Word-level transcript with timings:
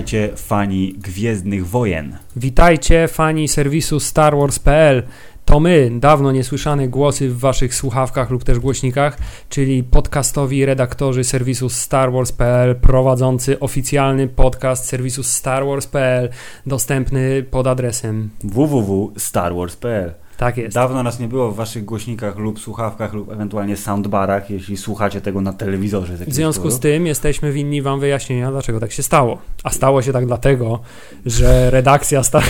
Witajcie 0.00 0.36
fani 0.36 0.94
Gwiezdnych 0.98 1.66
Wojen. 1.66 2.16
Witajcie 2.36 3.08
fani 3.08 3.48
serwisu 3.48 4.00
StarWars.pl. 4.00 5.02
To 5.44 5.60
my, 5.60 5.90
dawno 5.94 6.32
niesłyszane 6.32 6.88
głosy 6.88 7.28
w 7.28 7.38
waszych 7.38 7.74
słuchawkach 7.74 8.30
lub 8.30 8.44
też 8.44 8.58
głośnikach, 8.58 9.18
czyli 9.48 9.82
podcastowi 9.84 10.64
redaktorzy 10.64 11.24
serwisu 11.24 11.68
StarWars.pl, 11.68 12.76
prowadzący 12.76 13.60
oficjalny 13.60 14.28
podcast 14.28 14.84
serwisu 14.84 15.22
StarWars.pl, 15.22 16.28
dostępny 16.66 17.42
pod 17.42 17.66
adresem. 17.66 18.30
www.starwars.pl 18.44 20.14
Tak 20.40 20.56
jest. 20.56 20.74
Dawno 20.74 21.02
nas 21.02 21.20
nie 21.20 21.28
było 21.28 21.50
w 21.50 21.56
waszych 21.56 21.84
głośnikach 21.84 22.36
lub 22.36 22.60
słuchawkach 22.60 23.12
lub 23.12 23.32
ewentualnie 23.32 23.76
soundbarach, 23.76 24.50
jeśli 24.50 24.76
słuchacie 24.76 25.20
tego 25.20 25.40
na 25.40 25.52
telewizorze. 25.52 26.16
z 26.16 26.22
W 26.22 26.32
związku 26.34 26.62
z 26.62 26.72
powodu. 26.72 26.82
tym 26.82 27.06
jesteśmy 27.06 27.52
winni 27.52 27.82
wam 27.82 28.00
wyjaśnienia, 28.00 28.50
dlaczego 28.50 28.80
tak 28.80 28.92
się 28.92 29.02
stało. 29.02 29.38
A 29.64 29.70
stało 29.70 30.02
się 30.02 30.12
tak 30.12 30.26
dlatego, 30.26 30.80
że 31.26 31.70
redakcja 31.70 32.22
sta- 32.22 32.42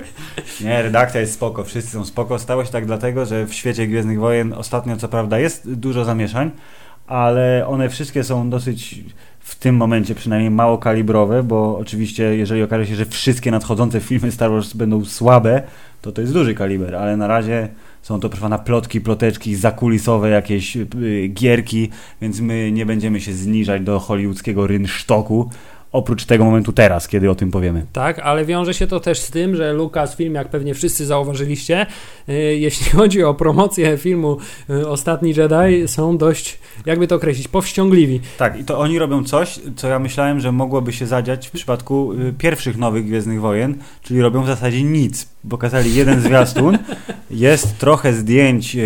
Nie, 0.64 0.82
redakcja 0.82 1.20
jest 1.20 1.32
spoko, 1.34 1.64
wszyscy 1.64 1.90
są 1.90 2.04
spoko. 2.04 2.38
Stało 2.38 2.64
się 2.64 2.72
tak 2.72 2.86
dlatego, 2.86 3.26
że 3.26 3.46
w 3.46 3.54
świecie 3.54 3.86
Gwiezdnych 3.86 4.20
Wojen 4.20 4.52
ostatnio 4.52 4.96
co 4.96 5.08
prawda 5.08 5.38
jest 5.38 5.72
dużo 5.72 6.04
zamieszań, 6.04 6.50
ale 7.06 7.66
one 7.68 7.88
wszystkie 7.88 8.24
są 8.24 8.50
dosyć 8.50 9.04
w 9.40 9.54
tym 9.54 9.76
momencie 9.76 10.14
przynajmniej 10.14 10.50
mało 10.50 10.78
kalibrowe, 10.78 11.42
bo 11.42 11.78
oczywiście 11.78 12.36
jeżeli 12.36 12.62
okaże 12.62 12.86
się, 12.86 12.94
że 12.94 13.04
wszystkie 13.04 13.50
nadchodzące 13.50 14.00
filmy 14.00 14.32
Star 14.32 14.50
Wars 14.50 14.72
będą 14.72 15.04
słabe, 15.04 15.62
to 16.02 16.12
to 16.12 16.20
jest 16.20 16.32
duży 16.32 16.54
kaliber, 16.54 16.94
ale 16.94 17.16
na 17.16 17.26
razie 17.26 17.68
są 18.02 18.20
to 18.20 18.28
pana 18.28 18.58
plotki, 18.58 19.00
ploteczki, 19.00 19.56
zakulisowe 19.56 20.30
jakieś 20.30 20.76
y, 20.76 20.86
gierki, 21.28 21.90
więc 22.20 22.40
my 22.40 22.72
nie 22.72 22.86
będziemy 22.86 23.20
się 23.20 23.32
zniżać 23.32 23.82
do 23.82 23.98
hollywoodzkiego 23.98 24.66
rynsztoku, 24.66 25.50
oprócz 25.96 26.24
tego 26.24 26.44
momentu 26.44 26.72
teraz, 26.72 27.08
kiedy 27.08 27.30
o 27.30 27.34
tym 27.34 27.50
powiemy. 27.50 27.86
Tak, 27.92 28.18
ale 28.18 28.44
wiąże 28.44 28.74
się 28.74 28.86
to 28.86 29.00
też 29.00 29.20
z 29.20 29.30
tym, 29.30 29.56
że 29.56 29.72
Lucasfilm, 29.72 30.34
jak 30.34 30.48
pewnie 30.48 30.74
wszyscy 30.74 31.06
zauważyliście, 31.06 31.86
y, 32.28 32.32
jeśli 32.58 32.90
chodzi 32.98 33.24
o 33.24 33.34
promocję 33.34 33.98
filmu 33.98 34.36
y, 34.70 34.88
Ostatni 34.88 35.34
Jedi, 35.36 35.88
są 35.88 36.18
dość, 36.18 36.58
jakby 36.86 37.06
to 37.06 37.14
określić, 37.14 37.48
powściągliwi. 37.48 38.20
Tak, 38.38 38.60
i 38.60 38.64
to 38.64 38.78
oni 38.78 38.98
robią 38.98 39.24
coś, 39.24 39.60
co 39.76 39.88
ja 39.88 39.98
myślałem, 39.98 40.40
że 40.40 40.52
mogłoby 40.52 40.92
się 40.92 41.06
zadziać 41.06 41.48
w 41.48 41.50
przypadku 41.50 42.12
y, 42.12 42.34
pierwszych 42.38 42.76
nowych 42.76 43.04
Gwiezdnych 43.04 43.40
Wojen, 43.40 43.74
czyli 44.02 44.20
robią 44.20 44.42
w 44.42 44.46
zasadzie 44.46 44.82
nic. 44.82 45.28
Pokazali 45.48 45.94
jeden 45.94 46.20
zwiastun, 46.20 46.78
jest 47.30 47.78
trochę 47.78 48.12
zdjęć 48.12 48.76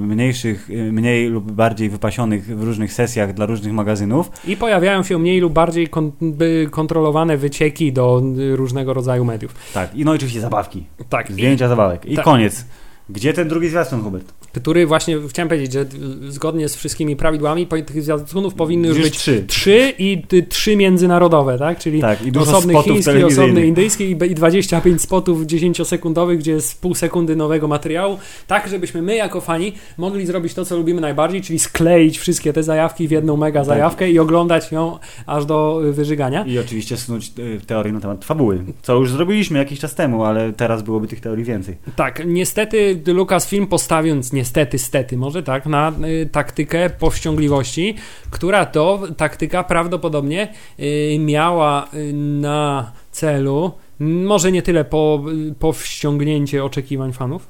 mniejszych, 0.00 0.68
mniej 0.92 1.28
lub 1.28 1.52
bardziej 1.52 1.90
wypasionych 1.90 2.56
w 2.58 2.62
różnych 2.62 2.92
sesjach 2.92 3.34
dla 3.34 3.46
różnych 3.46 3.72
magazynów. 3.72 4.30
I 4.48 4.56
pojawiają 4.56 5.02
się 5.02 5.18
mniej 5.18 5.40
lub 5.40 5.52
bardziej 5.52 5.88
kon- 5.88 6.12
by 6.32 6.68
kontrolowane 6.70 7.36
wycieki 7.36 7.92
do 7.92 8.22
różnego 8.54 8.94
rodzaju 8.94 9.24
mediów. 9.24 9.54
Tak, 9.74 9.94
i 9.94 10.04
no 10.04 10.12
i 10.12 10.16
oczywiście 10.16 10.40
zabawki, 10.40 10.86
Tak, 11.08 11.32
zdjęcia 11.32 11.68
zabawek. 11.68 12.04
I 12.04 12.16
Tak. 12.16 12.24
koniec. 12.24 12.64
Gdzie 13.08 13.32
ten 13.32 13.48
drugi 13.48 13.68
zwiastun, 13.68 14.02
Hubert? 14.02 14.32
który 14.52 14.86
właśnie 14.86 15.16
chciałem 15.28 15.48
powiedzieć, 15.48 15.72
że 15.72 15.86
zgodnie 16.28 16.68
z 16.68 16.76
wszystkimi 16.76 17.16
prawidłami 17.16 17.66
tych 17.66 18.02
zwiastunów 18.02 18.54
powinny 18.54 18.88
już, 18.88 18.96
Już 18.96 19.06
być 19.06 19.18
trzy. 19.18 19.44
trzy 19.46 19.92
i 19.98 20.22
trzy 20.48 20.76
międzynarodowe, 20.76 21.58
tak? 21.58 21.78
Czyli 21.78 22.00
Tak, 22.00 22.22
i 22.26 22.32
dużo 22.32 22.50
osobny 22.56 22.82
chiński, 22.82 23.24
osobny 23.24 23.66
indyjski 23.66 24.04
i 24.10 24.16
be- 24.16 24.26
i 24.26 24.34
25 24.34 25.02
spotów 25.02 25.42
10-sekundowych, 25.46 26.36
gdzie 26.36 26.52
jest 26.52 26.80
pół 26.80 26.94
sekundy 26.94 27.36
nowego 27.36 27.68
materiału, 27.68 28.18
tak 28.46 28.68
żebyśmy 28.68 29.02
my 29.02 29.14
jako 29.16 29.40
fani 29.40 29.72
mogli 29.98 30.26
zrobić 30.26 30.54
to, 30.54 30.64
co 30.64 30.76
lubimy 30.76 31.00
najbardziej, 31.00 31.42
czyli 31.42 31.58
skleić 31.58 32.18
wszystkie 32.18 32.52
te 32.52 32.62
zajawki 32.62 33.08
w 33.08 33.10
jedną 33.10 33.36
mega 33.36 33.60
Tak. 33.60 33.66
zajawkę 33.66 34.10
i 34.10 34.18
oglądać 34.18 34.72
ją 34.72 34.98
aż 35.26 35.44
do 35.46 35.80
y, 35.84 35.92
wyżygania. 35.92 36.44
I 36.46 36.58
oczywiście 36.58 36.96
snuć 36.96 37.32
y, 37.38 37.60
teorie 37.66 37.92
na 37.92 38.00
temat 38.00 38.24
fabuły, 38.24 38.64
co 38.82 38.94
już 38.94 39.10
zrobiliśmy 39.10 39.58
jakiś 39.58 39.80
czas 39.80 39.94
temu, 39.94 40.24
ale 40.24 40.52
teraz 40.52 40.82
byłoby 40.82 41.06
tych 41.08 41.20
teorii 41.20 41.44
więcej. 41.44 41.76
Tak, 41.96 42.22
niestety 42.26 42.95
Lucasfilm 43.06 43.66
postawiąc, 43.66 44.32
niestety, 44.32 44.78
stety 44.78 45.16
może 45.16 45.42
tak, 45.42 45.66
na 45.66 45.92
y, 46.22 46.28
taktykę 46.32 46.90
powściągliwości, 46.90 47.94
która 48.30 48.66
to 48.66 49.02
taktyka 49.16 49.64
prawdopodobnie 49.64 50.52
y, 50.80 51.18
miała 51.20 51.88
y, 51.94 52.12
na 52.12 52.92
celu 53.10 53.72
może 54.00 54.52
nie 54.52 54.62
tyle 54.62 54.84
po, 54.84 55.24
y, 55.50 55.54
powściągnięcie 55.54 56.64
oczekiwań 56.64 57.12
fanów, 57.12 57.48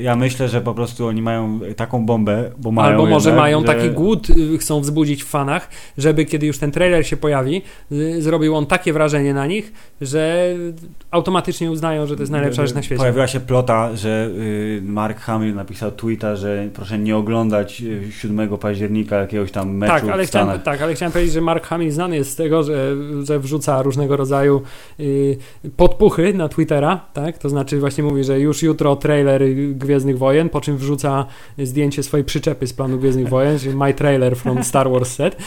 Ja 0.00 0.16
myślę, 0.16 0.48
że 0.48 0.60
po 0.60 0.74
prostu 0.74 1.06
oni 1.06 1.22
mają 1.22 1.60
taką 1.76 2.06
bombę, 2.06 2.50
bo 2.58 2.70
mają 2.70 2.88
albo 2.88 3.06
może 3.06 3.28
jednak, 3.28 3.42
mają 3.44 3.60
że... 3.60 3.66
taki 3.66 3.90
głód, 3.90 4.30
y, 4.30 4.58
chcą 4.58 4.80
wzbudzić 4.80 5.24
w 5.24 5.26
fanach, 5.26 5.68
żeby 5.98 6.24
kiedy 6.24 6.46
już 6.46 6.58
ten 6.58 6.70
trailer 6.70 7.06
się 7.06 7.16
pojawi, 7.16 7.62
y, 7.92 8.22
zrobił 8.22 8.56
on 8.56 8.66
takie 8.66 8.92
wrażenie 8.92 9.34
na 9.34 9.46
nich, 9.46 9.72
że 10.00 10.54
automatycznie 11.10 11.70
uznają, 11.70 12.06
że 12.06 12.16
to 12.16 12.22
jest 12.22 12.32
najlepsza 12.32 12.66
rzecz 12.66 12.74
na 12.74 12.82
świecie. 12.82 12.98
Pojawiła 12.98 13.26
się 13.26 13.40
plota, 13.40 13.96
że 13.96 14.30
y, 14.38 14.80
Mark 14.84 15.18
Hamill 15.18 15.54
napisał 15.54 15.92
tweeta, 15.92 16.36
że 16.36 16.68
proszę 16.74 16.98
nie 16.98 17.16
oglądać 17.16 17.82
y, 17.82 18.12
7 18.12 18.58
października 18.58 19.16
jakiegoś 19.16 19.50
tam 19.50 19.76
meczu 19.76 19.92
Tak 19.92 20.04
ale, 20.04 20.24
w 20.24 20.28
Stanach. 20.28 20.48
chciałem, 20.48 20.62
tak, 20.62 20.82
ale 20.82 20.94
chciałem 20.94 21.12
powiedzieć, 21.12 21.34
że 21.34 21.40
Mark 21.40 21.66
Hamill 21.66 21.90
znany 21.90 22.16
jest 22.16 22.30
z 22.30 22.36
tego, 22.36 22.62
że, 22.62 22.96
że 23.22 23.38
wrzuca 23.38 23.82
różnego 23.82 24.16
rodzaju 24.16 24.62
y, 25.00 25.38
podpuchy 25.76 26.34
na 26.34 26.48
Twittera, 26.48 27.00
tak? 27.12 27.38
To 27.38 27.48
znaczy 27.48 27.80
właśnie 27.80 28.04
mówi, 28.04 28.24
że 28.24 28.40
już 28.40 28.62
jutro 28.62 28.96
trailer 28.96 29.55
Gwiezdnych 29.74 30.18
Wojen, 30.18 30.48
po 30.48 30.60
czym 30.60 30.76
wrzuca 30.76 31.26
zdjęcie 31.58 32.02
swojej 32.02 32.24
przyczepy 32.24 32.66
z 32.66 32.72
planu 32.72 32.98
Gwiezdnych 32.98 33.28
Wojen, 33.28 33.58
czyli 33.58 33.76
my 33.76 33.94
trailer 33.94 34.36
from 34.36 34.64
Star 34.64 34.90
Wars 34.90 35.14
set. 35.14 35.36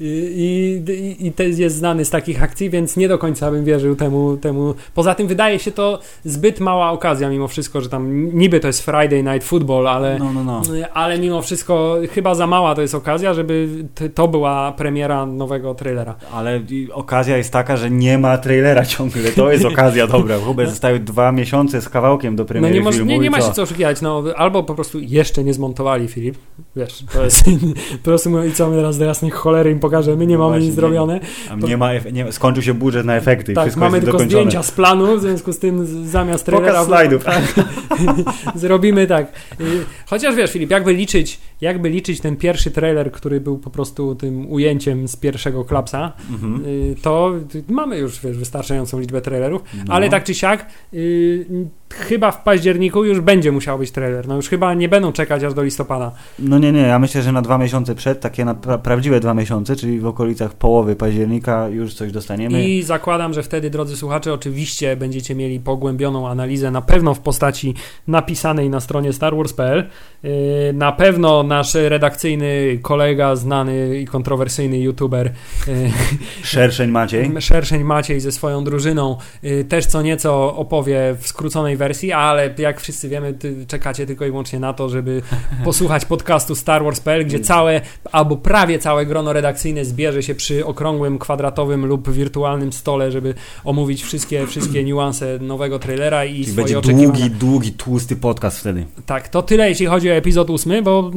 I, 0.00 0.82
i, 1.20 1.26
I 1.26 1.60
jest 1.60 1.76
znany 1.76 2.04
z 2.04 2.10
takich 2.10 2.42
akcji, 2.42 2.70
więc 2.70 2.96
nie 2.96 3.08
do 3.08 3.18
końca 3.18 3.50
bym 3.50 3.64
wierzył 3.64 3.96
temu, 3.96 4.36
temu. 4.36 4.74
Poza 4.94 5.14
tym 5.14 5.26
wydaje 5.26 5.58
się 5.58 5.72
to 5.72 5.98
zbyt 6.24 6.60
mała 6.60 6.90
okazja 6.90 7.30
mimo 7.30 7.48
wszystko, 7.48 7.80
że 7.80 7.88
tam 7.88 8.30
niby 8.38 8.60
to 8.60 8.66
jest 8.66 8.84
Friday 8.84 9.22
Night 9.22 9.44
Football, 9.44 9.88
ale 9.88 10.18
No, 10.18 10.32
no, 10.32 10.44
no. 10.44 10.62
ale 10.94 11.18
mimo 11.18 11.42
wszystko 11.42 11.96
chyba 12.12 12.34
za 12.34 12.46
mała 12.46 12.74
to 12.74 12.82
jest 12.82 12.94
okazja, 12.94 13.34
żeby 13.34 13.68
to 14.14 14.28
była 14.28 14.72
premiera 14.72 15.26
nowego 15.26 15.74
trailera. 15.74 16.14
Ale 16.32 16.60
okazja 16.92 17.36
jest 17.36 17.52
taka, 17.52 17.76
że 17.76 17.90
nie 17.90 18.18
ma 18.18 18.38
trailera 18.38 18.84
ciągle. 18.84 19.30
To 19.32 19.52
jest 19.52 19.64
okazja 19.64 20.06
dobra. 20.06 20.38
Hubert 20.38 20.70
zostały 20.76 21.00
dwa 21.00 21.32
miesiące 21.32 21.80
z 21.80 21.88
kawałkiem 21.88 22.29
do 22.36 22.42
No 22.42 22.46
premiery 22.48 22.74
nie, 22.74 22.80
moż, 22.80 22.94
filmu. 22.94 23.10
nie, 23.10 23.18
nie 23.18 23.30
ma 23.30 23.40
się 23.40 23.52
co 23.52 23.62
oszukiwać, 23.62 24.00
no 24.00 24.24
albo 24.36 24.62
po 24.62 24.74
prostu 24.74 24.98
jeszcze 25.00 25.44
nie 25.44 25.54
zmontowali 25.54 26.08
Filip, 26.08 26.36
wiesz, 26.76 27.04
to 27.12 27.24
jest 27.24 27.44
po 28.02 28.04
prostu 28.04 28.30
mówią, 28.30 28.44
i 28.44 28.52
co 28.52 28.70
my 28.70 28.76
teraz 28.76 28.98
do 28.98 29.04
jasnej 29.04 29.30
cholery 29.30 29.70
im 29.70 29.78
pokażemy, 29.80 30.26
nie 30.26 30.34
No 30.34 30.38
mamy 30.38 30.50
właśnie, 30.50 30.66
nic 30.66 30.76
nie- 30.76 30.80
zrobione. 30.80 31.20
A 31.50 31.54
Nie 31.54 31.76
ma, 31.76 31.90
nie, 32.12 32.32
skończył 32.32 32.62
się 32.62 32.74
budżet 32.74 33.06
na 33.06 33.16
efekty. 33.16 33.54
Tak, 33.54 33.64
wszystko 33.64 33.80
mamy 33.80 33.96
jest 33.96 34.04
tylko 34.04 34.18
dokończone. 34.18 34.42
zdjęcia 34.42 34.62
z 34.62 34.70
planu, 34.70 35.16
w 35.18 35.20
związku 35.20 35.52
z 35.52 35.58
tym 35.58 36.06
zamiast 36.08 36.46
trailera... 36.46 36.84
Slajdów. 36.84 37.24
Tak, 37.24 37.54
zrobimy 38.54 39.06
tak. 39.06 39.32
Chociaż 40.06 40.34
wiesz 40.34 40.50
Filip, 40.52 40.70
jakby 40.70 40.92
liczyć, 40.94 41.38
jakby 41.60 41.90
liczyć 41.90 42.20
ten 42.20 42.36
pierwszy 42.36 42.70
trailer, 42.70 43.12
który 43.12 43.40
był 43.40 43.58
po 43.58 43.70
prostu 43.70 44.14
tym 44.14 44.52
ujęciem 44.52 45.08
z 45.08 45.16
pierwszego 45.16 45.64
klapsa, 45.64 46.12
Mhm. 46.30 46.62
y, 46.66 46.94
to 47.02 47.32
mamy 47.68 47.98
już 47.98 48.20
wiesz, 48.20 48.36
wystarczającą 48.38 49.00
liczbę 49.00 49.20
trailerów, 49.20 49.62
No. 49.86 49.94
ale 49.94 50.08
tak 50.08 50.24
czy 50.24 50.34
siak 50.34 50.66
y, 50.94 51.46
chyba 51.94 52.30
w 52.30 52.42
październiku 52.42 53.04
już 53.04 53.20
będzie 53.20 53.52
musiał 53.52 53.78
być 53.78 53.90
trailer. 53.90 54.28
No 54.28 54.36
już 54.36 54.48
chyba 54.48 54.74
nie 54.74 54.88
będą 54.88 55.12
czekać 55.12 55.44
aż 55.44 55.54
do 55.54 55.62
listopada. 55.62 56.12
No 56.38 56.58
nie, 56.58 56.72
nie, 56.72 56.80
ja 56.80 56.98
myślę, 56.98 57.22
że 57.22 57.32
na 57.32 57.42
dwa 57.42 57.58
miesiące 57.58 57.94
przed, 57.94 58.20
takie 58.20 58.44
na 58.44 58.54
pra- 58.54 58.78
prawdziwe 58.78 59.20
dwa 59.20 59.34
miesiące, 59.34 59.76
czyli 59.76 60.00
w 60.00 60.06
okolicach 60.06 60.52
połowy 60.54 60.96
października 60.96 61.68
już 61.68 61.94
coś 61.94 62.12
dostaniemy. 62.12 62.64
I 62.68 62.82
zakładam, 62.82 63.34
że 63.34 63.42
wtedy, 63.42 63.70
drodzy 63.70 63.96
słuchacze, 63.96 64.32
oczywiście 64.32 64.96
będziecie 64.96 65.34
mieli 65.34 65.60
pogłębioną 65.60 66.28
analizę, 66.28 66.70
na 66.70 66.82
pewno 66.82 67.14
w 67.14 67.20
postaci 67.20 67.74
napisanej 68.08 68.70
na 68.70 68.80
stronie 68.80 69.12
starwars.pl. 69.12 69.88
Yy, 70.22 70.30
Na 70.74 70.92
pewno 70.92 71.42
nasz 71.42 71.74
redakcyjny 71.74 72.78
kolega, 72.82 73.36
znany 73.36 73.98
i 74.00 74.06
kontrowersyjny 74.06 74.78
youtuber 74.78 75.32
yy, 75.66 75.74
Szerszeń 76.42 76.90
Maciej. 76.90 77.32
Szerszeń 77.40 77.84
Maciej 77.84 78.20
ze 78.20 78.32
swoją 78.32 78.64
drużyną 78.64 79.16
y, 79.44 79.64
też 79.68 79.86
co 79.86 80.02
nieco 80.02 80.56
opowie 80.56 81.16
w 81.18 81.26
skróconej 81.26 81.76
wersji, 81.80 82.12
ale 82.12 82.54
jak 82.58 82.80
wszyscy 82.80 83.08
wiemy, 83.08 83.34
czekacie 83.66 84.06
tylko 84.06 84.24
i 84.26 84.30
wyłącznie 84.30 84.60
na 84.60 84.72
to, 84.72 84.88
żeby 84.88 85.22
posłuchać 85.64 86.04
podcastu 86.04 86.54
Star 86.54 86.84
Wars.pl, 86.84 87.26
gdzie 87.26 87.40
całe 87.40 87.80
albo 88.12 88.36
prawie 88.36 88.78
całe 88.78 89.06
grono 89.06 89.32
redakcyjne 89.32 89.84
zbierze 89.84 90.22
się 90.22 90.34
przy 90.34 90.66
okrągłym, 90.66 91.18
kwadratowym 91.18 91.86
lub 91.86 92.10
wirtualnym 92.10 92.72
stole, 92.72 93.12
żeby 93.12 93.34
omówić 93.64 94.02
wszystkie, 94.02 94.46
wszystkie 94.46 94.84
niuanse 94.84 95.38
nowego 95.38 95.78
trailera 95.78 96.24
i 96.24 96.32
Czyli 96.32 96.44
swoje 96.44 96.56
będzie 96.56 96.78
oczekiwania. 96.78 97.08
długi, 97.08 97.30
długi, 97.30 97.72
tłusty 97.72 98.16
podcast 98.16 98.58
wtedy. 98.60 98.86
Tak, 99.06 99.28
to 99.28 99.42
tyle 99.42 99.68
jeśli 99.68 99.86
chodzi 99.86 100.10
o 100.10 100.14
epizod 100.14 100.50
ósmy, 100.50 100.82
bo 100.82 101.10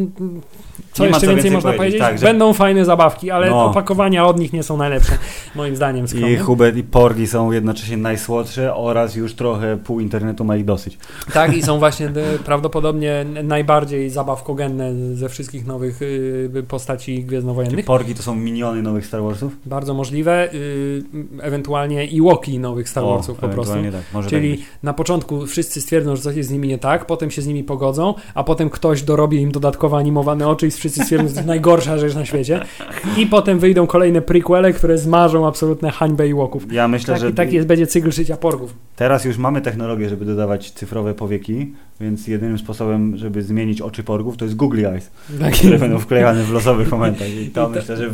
Co 0.94 1.04
Nie 1.04 1.10
jeszcze 1.10 1.28
więcej 1.28 1.36
więcej 1.36 1.52
można 1.52 1.70
powiedzieć, 1.74 1.80
powiedzieć? 1.80 2.02
tak, 2.02 2.18
że- 2.20 2.26
Będą 2.26 2.54
fajne 2.54 2.86
zabawki, 2.86 3.32
ale 3.32 3.50
No. 3.50 3.66
opakowania 3.66 4.26
od 4.26 4.40
nich 4.40 4.54
nie 4.54 4.64
są 4.64 4.78
najlepsze, 4.78 5.12
moim 5.56 5.76
zdaniem. 5.76 6.06
I 6.06 6.08
skromnie. 6.08 6.38
Hubert 6.38 6.78
i 6.78 6.84
Porgi 6.84 7.28
są 7.28 7.52
jednocześnie 7.52 7.98
najsłodsze 7.98 8.76
oraz 8.76 9.16
już 9.16 9.34
trochę 9.36 9.78
pół 9.78 10.00
internetu 10.00 10.44
ma 10.44 10.56
ich 10.58 10.66
dosyć. 10.66 10.98
Tak, 11.34 11.58
i 11.58 11.64
są 11.70 11.80
właśnie 11.80 12.06
e, 12.08 12.12
prawdopodobnie 12.46 13.26
najbardziej 13.44 14.10
zabawkogenne 14.10 14.94
ze 15.16 15.30
wszystkich 15.30 15.66
nowych 15.68 16.02
y, 16.02 16.64
postaci 16.68 17.24
gwiezdnowojennych. 17.24 17.86
Porgi 17.86 18.16
to 18.16 18.24
są 18.24 18.36
miniony 18.36 18.82
nowych 18.82 19.06
Star 19.06 19.22
Warsów? 19.24 19.54
Bardzo 19.66 19.94
możliwe, 19.94 20.54
y, 20.54 21.04
ewentualnie 21.42 22.06
i 22.06 22.22
Łoki 22.22 22.60
nowych 22.60 22.90
Star 22.90 23.04
O, 23.04 23.16
Warsów 23.16 23.38
po 23.38 23.48
prostu. 23.50 23.74
Tak, 23.74 24.02
może 24.14 24.30
Czyli 24.30 24.58
tak 24.58 24.68
na 24.84 24.94
początku 24.94 25.46
wszyscy 25.46 25.82
stwierdzą, 25.82 26.16
że 26.16 26.22
coś 26.22 26.36
jest 26.36 26.50
z 26.50 26.52
nimi 26.52 26.68
nie 26.68 26.78
tak, 26.78 27.06
potem 27.06 27.32
się 27.32 27.42
z 27.42 27.48
nimi 27.48 27.64
pogodzą, 27.64 28.14
a 28.34 28.44
potem 28.44 28.70
ktoś 28.70 29.02
dorobi 29.04 29.42
im 29.42 29.52
dodatkowo 29.52 29.98
animowane 29.98 30.48
oczy 30.48 30.63
i 30.66 30.72
wszyscy 30.72 31.04
stwierdzą, 31.04 31.28
że 31.28 31.34
to 31.34 31.40
jest 31.40 31.48
najgorsza 31.48 31.98
rzecz 31.98 32.16
na 32.16 32.26
świecie. 32.26 32.60
I 33.18 33.28
potem 33.28 33.60
wyjdą 33.60 33.88
kolejne 33.88 34.22
prequele, 34.22 34.74
które 34.74 34.98
zmarzą 34.98 35.48
absolutne 35.48 35.92
hańbę 35.92 36.28
i 36.28 36.34
łoków. 36.34 36.74
Ja 36.74 36.88
myślę, 36.88 37.14
Tak, 37.14 37.22
że 37.22 37.30
I 37.30 37.34
taki 37.34 37.56
jest, 37.56 37.68
będzie 37.68 37.88
cykl 37.88 38.12
życia 38.12 38.38
porgów. 38.38 38.74
teraz 38.96 39.26
już 39.26 39.38
mamy 39.38 39.62
technologię, 39.62 40.10
żeby 40.10 40.26
dodawać 40.26 40.72
cyfrowe 40.72 41.14
powieki, 41.14 41.74
więc 42.02 42.28
jedynym 42.28 42.58
sposobem, 42.58 43.18
żeby 43.18 43.42
zmienić 43.44 43.82
oczy 43.82 44.04
porgów, 44.04 44.38
to 44.38 44.46
jest 44.46 44.56
googly 44.58 44.88
eyes, 44.90 45.12
Tak, 45.40 45.54
które 45.54 45.80
będą 45.80 46.00
wklejane 46.00 46.44
w 46.44 46.52
losowych 46.52 46.92
momentach. 46.92 47.28
I 47.30 47.50
to 47.50 47.62
I 47.70 47.74
to- 47.74 47.80
myślę, 47.80 47.98
że 47.98 48.10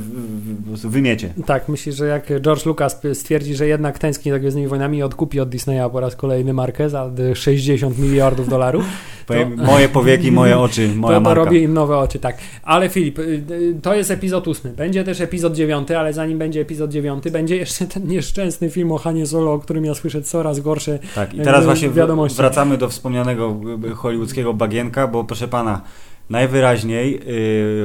po 0.84 0.90
wymiecie. 0.90 1.30
tak, 1.46 1.70
myślę, 1.70 1.94
że 1.94 2.06
jak 2.08 2.42
George 2.42 2.66
Lucas 2.66 3.02
stwierdzi, 3.14 3.56
że 3.56 3.68
jednak 3.68 4.00
tęskni 4.00 4.32
za 4.32 4.40
Gwiezdnymi 4.40 4.68
Wojnami 4.68 4.98
i 4.98 5.04
odkupi 5.04 5.40
od 5.40 5.50
Disneya 5.50 5.90
po 5.92 6.00
raz 6.00 6.16
kolejny 6.16 6.54
markę 6.54 6.90
za 6.90 7.12
60 7.34 7.98
miliardów 8.00 8.50
dolarów, 8.50 8.86
Powiem, 9.28 9.56
moje 9.66 9.90
powieki, 9.90 10.32
moje 10.32 10.58
oczy, 10.60 10.90
moja 10.96 11.18
to, 11.18 11.24
to 11.24 11.30
marka. 11.30 11.44
robię 11.46 11.60
im 11.60 11.74
nowe 11.74 11.98
oczy, 11.98 12.20
tak. 12.20 12.38
Ale 12.64 12.90
Filip, 12.90 13.20
y, 13.20 13.44
y, 13.52 13.76
to 13.82 13.96
jest 13.96 14.12
epizod 14.12 14.48
ósmy. 14.48 14.72
Będzie 14.72 15.04
też 15.04 15.22
epizod 15.22 15.56
dziewiąty, 15.56 15.98
ale 15.98 16.14
zanim 16.14 16.38
będzie 16.38 16.62
epizod 16.62 16.92
dziewiąty, 16.92 17.32
będzie 17.32 17.56
jeszcze 17.56 17.86
ten 17.86 18.08
nieszczęsny 18.08 18.70
film 18.70 18.92
o 18.92 18.98
Hanie 18.98 19.26
Solo, 19.26 19.54
o 19.54 19.60
którym 19.60 19.86
ja 19.86 19.96
słyszę 19.96 20.22
coraz 20.22 20.60
gorsze. 20.60 21.00
Tak, 21.16 21.34
i 21.34 21.38
jakby 21.38 21.44
teraz 21.44 21.66
właśnie 21.66 21.90
wiadomości. 21.90 22.38
wracamy 22.38 22.78
do 22.78 22.90
wspomnianego 22.90 23.56
y, 23.92 23.96
hollywoodzkiego 23.96 24.54
bagienka, 24.54 25.08
bo 25.08 25.24
proszę 25.24 25.48
pana, 25.48 25.82
najwyraźniej 26.30 27.20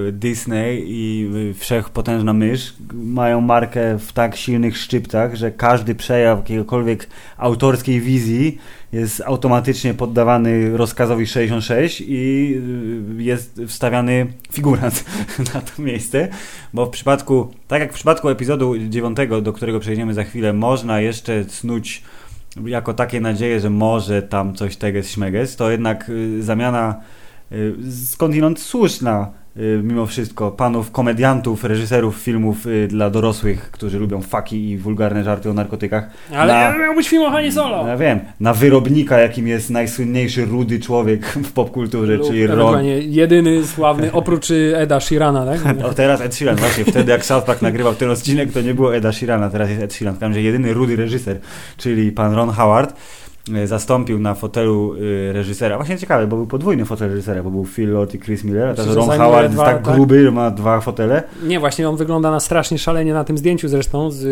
y, 0.09 0.13
Disney 0.13 0.85
i 0.87 1.31
y, 1.51 1.55
wszechpotężna 1.55 2.33
mysz 2.33 2.75
mają 2.93 3.41
markę 3.41 3.99
w 3.99 4.13
tak 4.13 4.37
silnych 4.37 4.77
szczyptach, 4.79 5.35
że 5.35 5.51
każdy 5.51 5.95
przejaw 5.95 6.39
jakiegokolwiek 6.39 7.09
autorskiej 7.37 8.01
wizji 8.01 8.59
jest 8.95 9.23
automatycznie 9.27 9.95
poddawany 9.95 10.77
rozkazowi 10.77 11.27
66 11.27 12.03
i 12.07 12.55
y, 13.19 13.23
jest 13.23 13.61
wstawiany 13.69 14.27
figurant 14.53 15.05
na 15.55 15.61
to 15.61 15.83
miejsce, 15.83 16.29
bo 16.75 16.87
w 16.87 16.91
przypadku, 16.91 17.51
tak 17.69 17.81
jak 17.81 17.93
w 17.93 17.95
przypadku 17.95 18.29
epizodu 18.29 18.79
9, 18.79 19.19
do 19.43 19.53
którego 19.53 19.81
przejdziemy 19.81 20.15
za 20.15 20.25
chwilę, 20.25 20.53
można 20.53 21.01
jeszcze 21.01 21.45
snuć 21.45 22.03
jako 22.65 22.95
takie 22.95 23.21
nadzieje, 23.21 23.61
że 23.61 23.71
może 23.71 24.23
tam 24.23 24.55
coś 24.55 24.77
teges 24.77 25.11
śmeges, 25.11 25.57
to 25.57 25.71
jednak 25.71 26.09
y, 26.09 26.43
zamiana 26.43 27.01
y, 27.53 27.75
skądinąd 28.07 28.61
słuszna 28.61 29.31
mimo 29.83 30.07
wszystko 30.07 30.51
panów 30.51 30.91
komediantów, 30.91 31.65
reżyserów 31.65 32.17
filmów 32.17 32.67
y, 32.67 32.89
dla 32.89 33.11
dorosłych, 33.11 33.71
którzy 33.71 33.99
lubią 33.99 34.23
faki 34.23 34.71
i 34.71 34.79
wulgarne 34.79 35.25
żarty 35.25 35.51
o 35.51 35.53
narkotykach. 35.55 36.11
Ale 36.37 36.53
Na- 36.55 36.79
miał 36.79 36.95
być 36.95 37.09
film 37.09 37.23
o 37.23 37.31
Hanie 37.31 37.53
Solo! 37.53 37.87
Ja 37.89 37.97
wiem, 37.97 38.21
na 38.41 38.55
wyrobnika, 38.55 39.19
jakim 39.19 39.49
jest 39.49 39.71
najsłynniejszy 39.71 40.45
rudy 40.45 40.81
człowiek 40.81 41.27
w 41.27 41.53
popkulturze, 41.53 42.15
Lub 42.15 42.27
czyli 42.27 42.47
Ron. 42.47 42.85
jedyny 43.01 43.67
sławny, 43.67 44.13
oprócz 44.13 44.51
y, 44.51 44.73
Eda 44.77 45.01
Sheerana, 45.01 45.47
tak? 45.47 45.61
O, 45.87 45.95
teraz 45.95 46.21
Ed 46.21 46.35
Sheeran, 46.35 46.57
właśnie 46.57 46.85
wtedy 46.85 47.11
jak 47.13 47.25
South 47.25 47.47
Park 47.47 47.63
nagrywał 47.63 47.95
ten 47.95 48.11
odcinek, 48.11 48.53
to 48.53 48.61
nie 48.61 48.75
było 48.75 48.97
Eda 48.97 49.13
Sheerana, 49.13 49.51
teraz 49.51 49.69
jest 49.71 49.83
Ed 49.83 49.95
Sheeran. 49.95 50.15
Każdym 50.15 50.29
razie 50.29 50.43
jedyny 50.43 50.75
rudy 50.75 50.97
reżyser, 50.97 51.39
czyli 51.77 52.13
pan 52.13 52.35
Ron 52.35 52.51
Howard, 52.51 52.97
zastąpił 53.65 54.19
na 54.19 54.35
fotelu 54.35 54.95
e, 55.29 55.33
reżysera. 55.33 55.77
Właśnie 55.77 55.99
ciekawe, 55.99 56.27
bo 56.27 56.37
był 56.37 56.47
podwójny 56.47 56.85
fotel 56.85 57.11
reżysera, 57.11 57.43
bo 57.43 57.51
był 57.51 57.65
Phil 57.65 57.93
Lord 57.93 58.15
i 58.15 58.19
Chris 58.19 58.45
Miller, 58.45 58.69
a 58.69 58.75
teraz 58.75 58.95
Ron 58.95 59.09
Howard 59.11 59.53
dwa, 59.53 59.63
jest 59.65 59.75
tak 59.75 59.85
tak? 59.85 59.95
gruby, 59.95 60.23
że 60.25 60.31
ma 60.31 60.51
dwa 60.51 60.81
fotele. 60.81 61.23
Nie, 61.43 61.61
właśnie 61.61 61.89
on 61.89 61.97
wygląda 61.97 62.31
na 62.31 62.41
strasznie 62.41 62.79
szalenie 62.79 63.15
na 63.15 63.25
tym 63.25 63.39
zdjęciu 63.39 63.69
zresztą 63.69 64.11
z, 64.11 64.25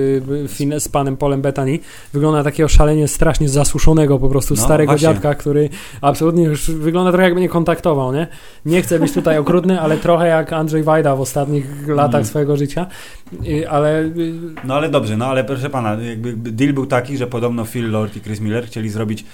y, 0.60 0.80
z 0.80 0.88
panem 0.88 1.16
Polem 1.16 1.42
Bettany. 1.42 1.78
Wygląda 2.12 2.38
na 2.38 2.44
takiego 2.44 2.68
szalenie 2.68 3.08
strasznie 3.08 3.48
zasuszonego 3.48 4.18
po 4.18 4.28
prostu 4.28 4.54
No, 4.54 4.62
starego 4.62 4.92
właśnie. 4.92 5.08
dziadka, 5.08 5.34
który 5.34 5.68
absolutnie 6.00 6.44
już 6.44 6.70
wygląda 6.70 7.10
trochę 7.10 7.24
jakby 7.24 7.40
nie 7.40 7.48
kontaktował, 7.48 8.12
nie? 8.12 8.26
Nie 8.66 8.82
chcę 8.82 8.98
być 8.98 9.12
tutaj 9.12 9.38
okrutny, 9.38 9.80
ale 9.80 9.96
trochę 9.96 10.26
jak 10.28 10.52
Andrzej 10.52 10.82
Wajda 10.82 11.16
w 11.16 11.20
ostatnich 11.20 11.88
latach 11.88 12.14
Mm. 12.14 12.24
swojego 12.26 12.56
życia. 12.56 12.86
Ale 13.70 14.00
y, 14.00 14.32
No 14.64 14.74
ale 14.74 14.88
dobrze, 14.88 15.16
no 15.16 15.26
ale 15.26 15.44
proszę 15.44 15.70
pana, 15.70 15.94
jakby 15.94 16.32
deal 16.32 16.72
był 16.72 16.86
taki, 16.86 17.16
że 17.16 17.26
podobno 17.26 17.64
Phil 17.64 17.90
Lord 17.90 18.16
i 18.16 18.20
Chris 18.20 18.40
Miller 18.40 18.66
chcieli 18.66 18.88
zrobić 18.88 19.24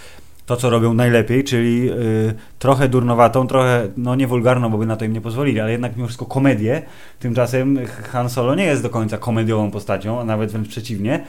to, 0.47 0.57
co 0.57 0.71
robią 0.71 0.95
najlepiej, 0.95 1.45
czyli 1.45 1.91
y, 1.91 2.35
trochę 2.59 2.89
durnowatą, 2.89 3.47
trochę, 3.47 3.89
no 3.97 4.15
nie 4.15 4.27
wulgarną, 4.27 4.71
bo 4.71 4.79
by 4.79 4.87
na 4.87 4.97
to 4.97 5.05
im 5.05 5.13
nie 5.13 5.21
pozwolili, 5.21 5.61
ale 5.61 5.73
jednak 5.73 5.97
mimo 5.97 6.07
wszystko 6.07 6.27
komedię. 6.27 6.83
Tymczasem 7.19 7.79
Han 7.87 8.31
Solo 8.31 8.55
nie 8.55 8.65
jest 8.65 8.83
do 8.83 8.91
końca 8.91 9.19
komediową 9.19 9.71
postacią, 9.71 10.21
a 10.21 10.25
nawet 10.25 10.53
wręcz 10.53 10.69
przeciwnie. 10.69 11.25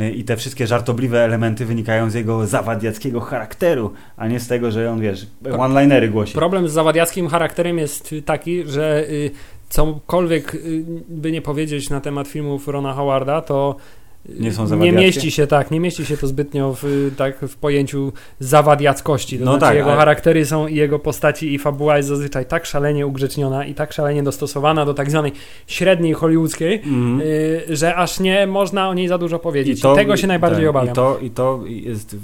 Y, 0.00 0.10
I 0.10 0.24
te 0.24 0.36
wszystkie 0.36 0.66
żartobliwe 0.66 1.24
elementy 1.24 1.66
wynikają 1.66 2.10
z 2.10 2.14
jego 2.14 2.46
zawadiackiego 2.46 3.20
charakteru, 3.20 3.92
a 4.16 4.28
nie 4.28 4.40
z 4.40 4.48
tego, 4.48 4.70
że 4.70 4.90
on, 4.90 5.00
wiesz, 5.00 5.26
one-linery 5.58 6.08
głosi. 6.08 6.34
problem 6.34 6.68
z 6.68 6.72
zawadiackim 6.72 7.28
charakterem 7.28 7.78
jest 7.78 8.14
taki, 8.24 8.66
że 8.66 9.06
cokolwiek 9.74 10.54
y, 10.54 10.84
by 11.08 11.32
nie 11.32 11.42
powiedzieć 11.42 11.90
na 11.90 12.00
temat 12.00 12.28
filmów 12.28 12.68
Rona 12.68 12.92
Howarda, 12.92 13.42
to 13.42 13.76
Nie 14.38 14.52
są 14.52 14.76
nie 14.76 14.92
mieści 14.92 15.30
się 15.30 15.46
tak, 15.46 15.70
nie 15.70 15.80
mieści 15.80 16.06
się 16.06 16.16
to 16.16 16.26
zbytnio 16.26 16.76
w, 16.82 17.10
tak, 17.16 17.38
w 17.38 17.56
pojęciu 17.56 18.12
zawadiackości. 18.58 19.38
To 19.38 19.44
No 19.44 19.50
znaczy 19.52 19.60
tak, 19.66 19.76
jego 19.76 19.88
ale- 19.88 19.98
charaktery 19.98 20.46
są 20.46 20.66
i 20.66 20.74
jego 20.74 20.98
postaci 20.98 21.54
i 21.54 21.58
fabuła 21.58 21.96
jest 21.96 22.08
zazwyczaj 22.08 22.46
tak 22.46 22.66
szalenie 22.66 23.06
ugrzeczniona 23.06 23.64
i 23.64 23.74
tak 23.74 23.92
szalenie 23.92 24.22
dostosowana 24.22 24.84
do 24.86 24.94
tak 24.94 25.10
zwanej 25.10 25.32
średniej 25.66 26.12
hollywoodzkiej, 26.12 26.74
Mhm. 26.74 27.20
y, 27.20 27.76
że 27.76 27.94
aż 27.96 28.20
nie 28.20 28.46
można 28.46 28.88
o 28.88 28.94
niej 28.94 29.08
za 29.08 29.18
dużo 29.18 29.38
powiedzieć. 29.38 29.78
I, 29.78 29.82
to- 29.82 29.94
tego 29.94 30.16
się 30.16 30.26
najbardziej 30.26 30.60
tak, 30.60 30.70
obawiam. 30.70 30.92
I 30.92 30.96
to, 30.96 31.18
i 31.22 31.30
to 31.30 31.60
jest 31.66 32.12
yy, 32.14 32.20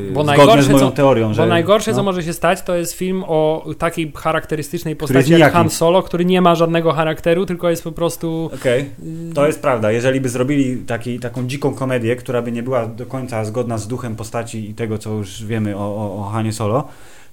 Bo 0.00 0.10
zgodne 0.22 0.36
najgorsze, 0.36 0.62
z 0.62 0.68
moją 0.68 0.78
co- 0.90 0.90
teorią, 0.96 1.34
że... 1.34 1.42
Bo 1.42 1.48
najgorsze, 1.48 1.90
co 1.90 1.96
no. 1.96 2.02
może 2.02 2.22
się 2.22 2.32
stać, 2.32 2.62
to 2.62 2.76
jest 2.76 2.92
film 2.92 3.24
o 3.26 3.66
takiej 3.78 4.12
charakterystycznej 4.16 4.96
postaci 4.96 5.32
jak. 5.38 5.52
Han 5.52 5.70
Solo, 5.70 6.02
który 6.02 6.24
nie 6.24 6.40
ma 6.40 6.54
żadnego 6.54 6.92
charakteru, 6.92 7.46
tylko 7.46 7.70
jest 7.70 7.84
po 7.84 7.92
prostu... 7.92 8.50
Okej. 8.54 8.80
y, 9.30 9.34
To 9.34 9.46
jest 9.46 9.62
prawda. 9.62 9.92
Jeżeli 9.92 10.20
by 10.20 10.28
zrobili 10.28 10.76
taki, 10.76 11.18
taką 11.30 11.46
dziką 11.46 11.74
komedię, 11.74 12.16
która 12.16 12.42
by 12.42 12.52
nie 12.52 12.62
była 12.62 12.86
do 12.86 13.06
końca 13.06 13.44
zgodna 13.44 13.78
z 13.78 13.88
duchem 13.88 14.16
postaci 14.16 14.70
i 14.70 14.74
tego, 14.74 14.98
co 14.98 15.10
już 15.10 15.44
wiemy 15.44 15.76
o, 15.76 15.80
o, 15.80 16.16
o 16.20 16.30
Hanie 16.30 16.52
Solo, 16.52 16.88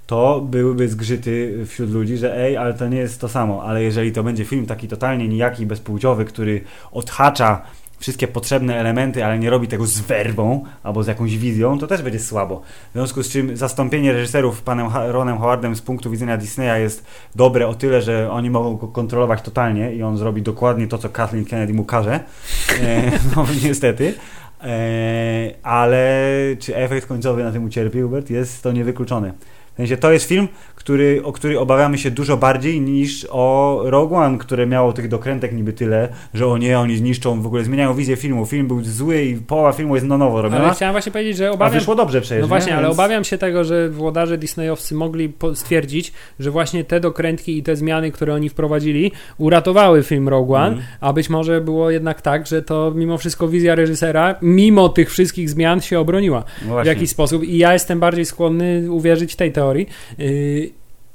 to 0.07 0.41
byłyby 0.41 0.87
zgrzyty 0.87 1.63
wśród 1.65 1.91
ludzi, 1.91 2.17
że 2.17 2.37
ej, 2.37 2.57
ale 2.57 2.73
to 2.73 2.87
nie 2.87 2.97
jest 2.97 3.21
to 3.21 3.29
samo. 3.29 3.63
Ale 3.63 3.83
jeżeli 3.83 4.11
to 4.11 4.23
będzie 4.23 4.45
film 4.45 4.65
taki 4.65 4.87
totalnie 4.87 5.27
nijaki, 5.27 5.65
bezpłciowy, 5.65 6.25
który 6.25 6.61
odhacza 6.91 7.61
wszystkie 7.99 8.27
potrzebne 8.27 8.79
elementy, 8.79 9.25
ale 9.25 9.39
nie 9.39 9.49
robi 9.49 9.67
tego 9.67 9.85
z 9.85 9.99
werwą 9.99 10.63
albo 10.83 11.03
z 11.03 11.07
jakąś 11.07 11.37
wizją, 11.37 11.79
to 11.79 11.87
też 11.87 12.01
będzie 12.01 12.19
słabo. 12.19 12.61
W 12.89 12.93
związku 12.93 13.23
z 13.23 13.29
czym 13.29 13.57
zastąpienie 13.57 14.13
reżyserów 14.13 14.61
panem 14.61 14.87
Ronem 15.07 15.37
Howardem 15.37 15.75
z 15.75 15.81
punktu 15.81 16.09
widzenia 16.09 16.37
Disneya 16.37 16.81
jest 16.81 17.05
dobre 17.35 17.67
o 17.67 17.73
tyle, 17.75 18.01
że 18.01 18.31
oni 18.31 18.49
mogą 18.49 18.75
go 18.75 18.87
kontrolować 18.87 19.41
totalnie 19.41 19.93
i 19.93 20.03
on 20.03 20.17
zrobi 20.17 20.41
dokładnie 20.41 20.87
to, 20.87 20.97
co 20.97 21.09
Kathleen 21.09 21.45
Kennedy 21.45 21.73
mu 21.73 21.85
każe. 21.85 22.19
E, 22.81 23.11
no 23.35 23.45
niestety. 23.63 24.13
E, 24.63 25.51
ale 25.63 26.21
czy 26.59 26.75
efekt 26.75 27.07
końcowy 27.07 27.43
na 27.43 27.51
tym 27.51 27.63
ucierpi, 27.63 28.01
Hubert? 28.01 28.29
Jest 28.29 28.63
to 28.63 28.71
niewykluczone. 28.71 29.33
W 29.77 29.79
sensie 29.79 29.97
to 29.97 30.11
jest 30.11 30.25
film, 30.27 30.47
który, 30.75 31.21
o 31.23 31.31
który 31.31 31.59
obawiamy 31.59 31.97
się 31.97 32.11
dużo 32.11 32.37
bardziej 32.37 32.81
niż 32.81 33.27
o 33.31 33.81
Rogue 33.85 34.15
One, 34.15 34.37
które 34.37 34.65
miało 34.67 34.93
tych 34.93 35.07
dokrętek 35.07 35.53
niby 35.53 35.73
tyle, 35.73 36.09
że 36.33 36.47
o 36.47 36.57
nie, 36.57 36.79
oni 36.79 36.97
zniszczą, 36.97 37.41
w 37.41 37.45
ogóle 37.47 37.63
zmieniają 37.63 37.93
wizję 37.93 38.15
filmu. 38.15 38.45
Film 38.45 38.67
był 38.67 38.83
zły 38.83 39.21
i 39.23 39.35
połowa 39.35 39.71
filmu 39.71 39.95
jest 39.95 40.07
na 40.07 40.17
nowo 40.17 40.41
robiona. 40.41 40.63
Ale 40.63 40.73
chciałem 40.73 40.93
właśnie 40.93 41.11
powiedzieć, 41.11 41.37
że 41.37 41.47
A 41.47 41.51
obawiam 41.51 41.73
wyszło 41.79 41.95
dobrze 41.95 42.21
przecież. 42.21 42.41
No 42.41 42.47
właśnie, 42.47 42.71
nie? 42.71 42.77
ale 42.77 42.87
Więc- 42.87 42.99
obawiam 42.99 43.23
się 43.23 43.37
tego, 43.37 43.63
że 43.63 43.89
włodarze 43.89 44.37
Disneyowscy 44.37 44.95
mogli 44.95 45.33
stwierdzić, 45.53 46.13
że 46.39 46.51
właśnie 46.51 46.83
te 46.83 46.99
dokrętki 46.99 47.57
i 47.57 47.63
te 47.63 47.75
zmiany, 47.75 48.11
które 48.11 48.33
oni 48.33 48.49
wprowadzili, 48.49 49.11
uratowały 49.37 50.03
film 50.03 50.29
Rogue 50.29 50.53
One, 50.55 50.67
Mhm. 50.67 50.85
a 51.01 51.13
być 51.13 51.29
może 51.29 51.61
było 51.61 51.91
jednak 51.91 52.21
tak, 52.21 52.47
że 52.47 52.61
to 52.61 52.91
mimo 52.95 53.17
wszystko 53.17 53.47
wizja 53.47 53.75
reżysera, 53.75 54.35
mimo 54.41 54.89
tych 54.89 55.09
wszystkich 55.11 55.49
zmian 55.49 55.81
się 55.81 55.99
obroniła 55.99 56.43
No 56.67 56.83
w 56.83 56.85
jakiś 56.85 57.09
sposób 57.09 57.43
i 57.43 57.57
ja 57.57 57.73
jestem 57.73 57.99
bardziej 57.99 58.25
skłonny 58.25 58.91
uwierzyć 58.91 59.35
tej 59.35 59.51
teorii. 59.51 59.66
Yy, 60.17 60.69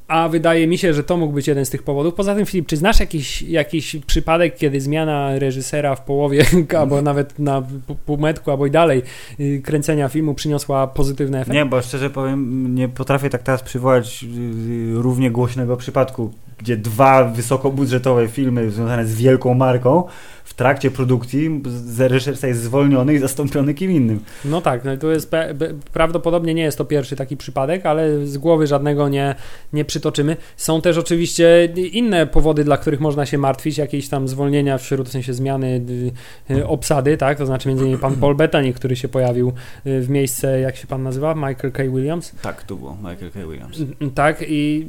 a 0.08 0.28
wydaje 0.28 0.66
mi 0.66 0.78
się, 0.78 0.94
że 0.94 1.04
to 1.04 1.16
mógł 1.16 1.32
być 1.32 1.48
jeden 1.48 1.66
z 1.66 1.70
tych 1.70 1.82
powodów. 1.82 2.14
Poza 2.14 2.34
tym, 2.34 2.46
Filip, 2.46 2.66
czy 2.66 2.76
znasz 2.76 3.00
jakiś, 3.00 3.42
jakiś 3.42 3.96
przypadek, 4.06 4.56
kiedy 4.56 4.80
zmiana 4.80 5.38
reżysera 5.38 5.94
w 5.94 6.04
połowie, 6.04 6.44
albo 6.78 7.02
nawet 7.02 7.38
na 7.38 7.62
półmetku, 8.06 8.50
albo 8.50 8.66
i 8.66 8.70
dalej 8.70 9.02
yy, 9.38 9.60
kręcenia 9.60 10.08
filmu 10.08 10.34
przyniosła 10.34 10.86
pozytywny 10.86 11.38
efekt? 11.38 11.54
Nie, 11.54 11.66
bo 11.66 11.82
szczerze 11.82 12.10
powiem, 12.10 12.74
nie 12.74 12.88
potrafię 12.88 13.30
tak 13.30 13.42
teraz 13.42 13.62
przywołać 13.62 14.24
y, 14.24 14.92
równie 14.94 15.30
głośnego 15.30 15.76
przypadku, 15.76 16.32
gdzie 16.62 16.76
dwa 16.76 17.24
wysokobudżetowe 17.24 18.28
filmy 18.28 18.70
związane 18.70 19.06
z 19.06 19.14
wielką 19.14 19.54
marką 19.54 20.04
w 20.44 20.54
trakcie 20.54 20.90
produkcji 20.90 21.62
reżyser 21.98 22.48
jest 22.48 22.62
zwolniony 22.62 23.14
i 23.14 23.18
zastąpiony 23.18 23.74
kim 23.74 23.90
innym. 23.90 24.20
No 24.44 24.60
tak, 24.60 24.84
no 24.84 24.96
to 24.96 25.10
jest 25.10 25.30
prawdopodobnie 25.92 26.54
nie 26.54 26.62
jest 26.62 26.78
to 26.78 26.84
pierwszy 26.84 27.16
taki 27.16 27.36
przypadek, 27.36 27.86
ale 27.86 28.26
z 28.26 28.38
głowy 28.38 28.66
żadnego 28.66 29.08
nie, 29.08 29.34
nie 29.72 29.84
przytoczymy. 29.84 30.36
Są 30.56 30.80
też 30.80 30.98
oczywiście 30.98 31.64
inne 31.92 32.26
powody, 32.26 32.64
dla 32.64 32.76
których 32.76 33.00
można 33.00 33.26
się 33.26 33.38
martwić, 33.38 33.78
jakieś 33.78 34.08
tam 34.08 34.28
zwolnienia 34.28 34.78
wśród 34.78 35.08
w 35.08 35.12
sensie 35.12 35.34
zmiany 35.34 35.82
y, 36.50 36.54
y, 36.54 36.66
obsady, 36.66 37.16
tak? 37.16 37.38
To 37.38 37.46
znaczy 37.46 37.68
między 37.68 37.84
innymi 37.84 38.00
pan 38.00 38.14
Paul 38.14 38.34
Bettany, 38.34 38.72
który 38.72 38.96
się 38.96 39.08
pojawił 39.08 39.52
y, 39.86 40.00
w 40.00 40.10
miejsce, 40.10 40.60
jak 40.60 40.76
się 40.76 40.86
pan 40.86 41.02
nazywa? 41.02 41.34
Michael 41.34 41.72
K. 41.72 41.82
Williams? 41.82 42.32
Tak, 42.42 42.62
to 42.62 42.76
było 42.76 42.96
Michael 42.96 43.30
K. 43.30 43.40
Williams. 43.46 43.78
Tak 44.14 44.44
i 44.48 44.86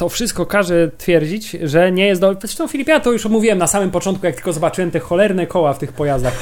to 0.00 0.08
wszystko 0.08 0.46
każe 0.46 0.90
twierdzić, 0.98 1.56
że 1.62 1.92
nie 1.92 2.06
jest 2.06 2.20
do... 2.20 2.34
Zresztą 2.40 2.68
Filip, 2.68 2.88
ja 2.88 3.00
to 3.00 3.12
już 3.12 3.24
mówiłem 3.24 3.58
na 3.58 3.66
samym 3.66 3.90
początku, 3.90 4.26
jak 4.26 4.34
tylko 4.34 4.52
zobaczyłem 4.52 4.90
te 4.90 5.00
cholerne 5.00 5.46
koła 5.46 5.72
w 5.72 5.78
tych 5.78 5.92
pojazdach. 5.92 6.34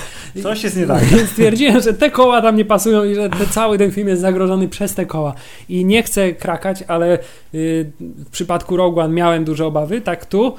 Coś 0.43 0.65
jest 0.65 0.77
nie 0.77 0.87
tak. 0.87 1.05
Więc 1.15 1.31
stwierdziłem, 1.31 1.81
że 1.81 1.95
te 1.95 2.11
koła 2.11 2.43
tam 2.43 2.57
nie 2.57 2.65
pasują 2.65 3.05
i 3.05 3.15
że 3.15 3.31
cały 3.50 3.79
ten 3.79 3.91
film 3.91 4.09
jest 4.09 4.23
zagrożony 4.23 4.69
przez 4.69 4.95
te 4.95 5.07
koła. 5.07 5.35
I 5.69 5.85
nie 5.85 6.03
chcę 6.03 6.33
krakać, 6.33 6.85
ale 6.88 7.09
yy, 7.53 7.91
w 8.00 8.31
przypadku 8.31 8.77
Rogue 8.77 9.00
One 9.00 9.15
miałem 9.15 9.45
duże 9.45 9.67
obawy, 9.67 10.00
tak 10.00 10.27
tu 10.27 10.55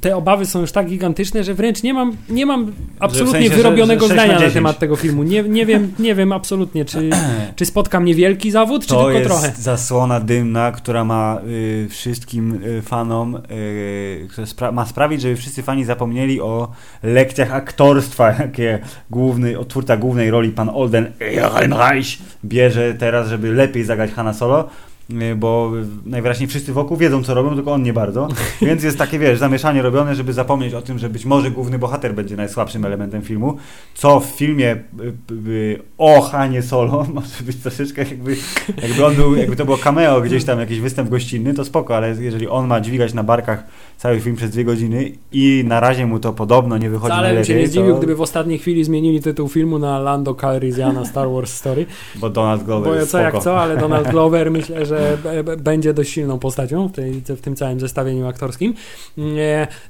te 0.00 0.16
obawy 0.16 0.46
są 0.46 0.60
już 0.60 0.72
tak 0.72 0.86
gigantyczne, 0.86 1.44
że 1.44 1.54
wręcz 1.54 1.82
nie 1.82 1.94
mam, 1.94 2.16
nie 2.28 2.46
mam 2.46 2.72
absolutnie 2.98 3.38
w 3.40 3.42
sensie, 3.42 3.56
wyrobionego 3.56 4.00
że, 4.00 4.08
że 4.08 4.14
zdania 4.14 4.38
na, 4.38 4.46
na, 4.46 4.50
temat 4.50 4.78
tego 4.78 4.96
filmu. 4.96 5.22
Nie, 5.22 5.42
nie, 5.42 5.66
wiem, 5.66 5.92
nie 5.98 6.14
wiem 6.14 6.32
absolutnie, 6.32 6.84
czy, 6.84 7.10
czy 7.56 7.66
spotka 7.66 8.00
mnie 8.00 8.14
wielki 8.14 8.50
zawód, 8.50 8.82
czy 8.82 8.88
to 8.88 9.04
tylko 9.04 9.20
trochę. 9.28 9.40
To 9.40 9.46
jest 9.46 9.62
zasłona 9.62 10.20
dymna, 10.20 10.72
która 10.72 11.04
ma 11.04 11.40
y, 11.46 11.86
wszystkim 11.90 12.60
y, 12.64 12.82
fanom 12.82 13.36
y, 13.36 14.46
spra 14.46 14.72
ma 14.72 14.86
sprawić, 14.86 15.20
żeby 15.20 15.36
wszyscy 15.36 15.62
fani 15.62 15.84
zapomnieli 15.84 16.40
o 16.40 16.68
lekcjach 17.02 17.52
aktorstwa, 17.52 18.32
jakie 18.42 18.78
główny, 19.10 19.54
twórca 19.68 19.96
głównej 19.96 20.30
roli, 20.30 20.50
pan 20.50 20.70
Olden 20.74 21.12
Ehrenreich, 21.20 22.18
bierze 22.44 22.94
teraz, 22.94 23.28
żeby 23.28 23.52
lepiej 23.52 23.84
zagrać 23.84 24.10
Hanna 24.10 24.32
Solo. 24.32 24.68
Y, 25.10 25.36
bo 25.36 25.72
najwyraźniej 26.06 26.48
wszyscy 26.48 26.72
wokół 26.72 26.96
wiedzą, 26.96 27.24
co 27.24 27.34
robią, 27.34 27.54
tylko 27.54 27.72
on 27.72 27.82
nie 27.82 27.92
bardzo. 27.92 28.28
Więc 28.62 28.82
jest 28.82 28.98
takie, 28.98 29.18
wiesz, 29.18 29.38
zamieszanie 29.38 29.82
robione, 29.82 30.14
żeby 30.14 30.32
zapomnieć 30.32 30.74
o 30.74 30.82
tym, 30.82 30.98
że 30.98 31.10
być 31.10 31.24
może 31.24 31.50
główny 31.50 31.78
bohater 31.78 32.14
będzie 32.14 32.36
najsłabszym 32.36 32.84
elementem 32.84 33.22
filmu, 33.22 33.56
co 33.94 34.20
w 34.20 34.26
filmie 34.26 34.72
y, 34.72 35.12
y, 35.48 35.82
o 35.98 36.20
Hanie 36.20 36.62
Solo 36.62 37.06
może 37.14 37.44
być 37.44 37.56
troszeczkę 37.56 38.02
jakby, 38.02 38.36
jakby 38.82 39.06
on 39.06 39.14
był, 39.14 39.36
jakby 39.36 39.56
to 39.56 39.64
było 39.64 39.78
cameo, 39.78 40.20
gdzieś 40.20 40.44
tam 40.44 40.60
jakiś 40.60 40.80
występ 40.80 41.10
gościnny, 41.10 41.54
to 41.54 41.64
spoko, 41.64 41.96
ale 41.96 42.08
jeżeli 42.20 42.48
on 42.48 42.66
ma 42.66 42.80
dźwigać 42.80 43.14
na 43.14 43.22
barkach 43.22 43.64
cały 44.02 44.20
film 44.20 44.36
przez 44.36 44.50
dwie 44.50 44.64
godziny 44.64 45.12
i 45.32 45.64
na 45.66 45.80
razie 45.80 46.06
mu 46.06 46.18
to 46.18 46.32
podobno 46.32 46.78
nie 46.78 46.90
wychodzi 46.90 47.12
Wcale 47.12 47.22
najlepiej. 47.22 47.54
Ale 47.54 47.62
bym 47.62 47.66
się 47.66 47.66
nie 47.66 47.68
zdziwił, 47.68 47.92
to... 47.92 47.98
gdyby 47.98 48.16
w 48.16 48.20
ostatniej 48.20 48.58
chwili 48.58 48.84
zmienili 48.84 49.20
tytuł 49.20 49.48
filmu 49.48 49.78
na 49.78 49.98
Lando 49.98 50.34
Calrissiana 50.34 51.04
Star 51.04 51.28
Wars 51.30 51.52
Story. 51.52 51.86
Bo 52.20 52.30
Donald 52.30 52.62
Glover 52.62 52.92
Bo 52.92 52.94
jest 52.94 53.10
co 53.10 53.18
spoko. 53.18 53.34
jak 53.36 53.44
co, 53.44 53.60
ale 53.60 53.76
Donald 53.76 54.08
Glover 54.12 54.50
myślę, 54.50 54.86
że 54.86 55.18
będzie 55.58 55.94
dość 55.94 56.12
silną 56.12 56.38
postacią 56.38 56.88
w, 56.88 56.92
tej, 56.92 57.12
w 57.12 57.40
tym 57.40 57.56
całym 57.56 57.80
zestawieniu 57.80 58.26
aktorskim. 58.26 58.74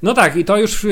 No 0.02 0.14
tak, 0.14 0.36
i 0.36 0.44
to 0.44 0.56
już 0.56 0.86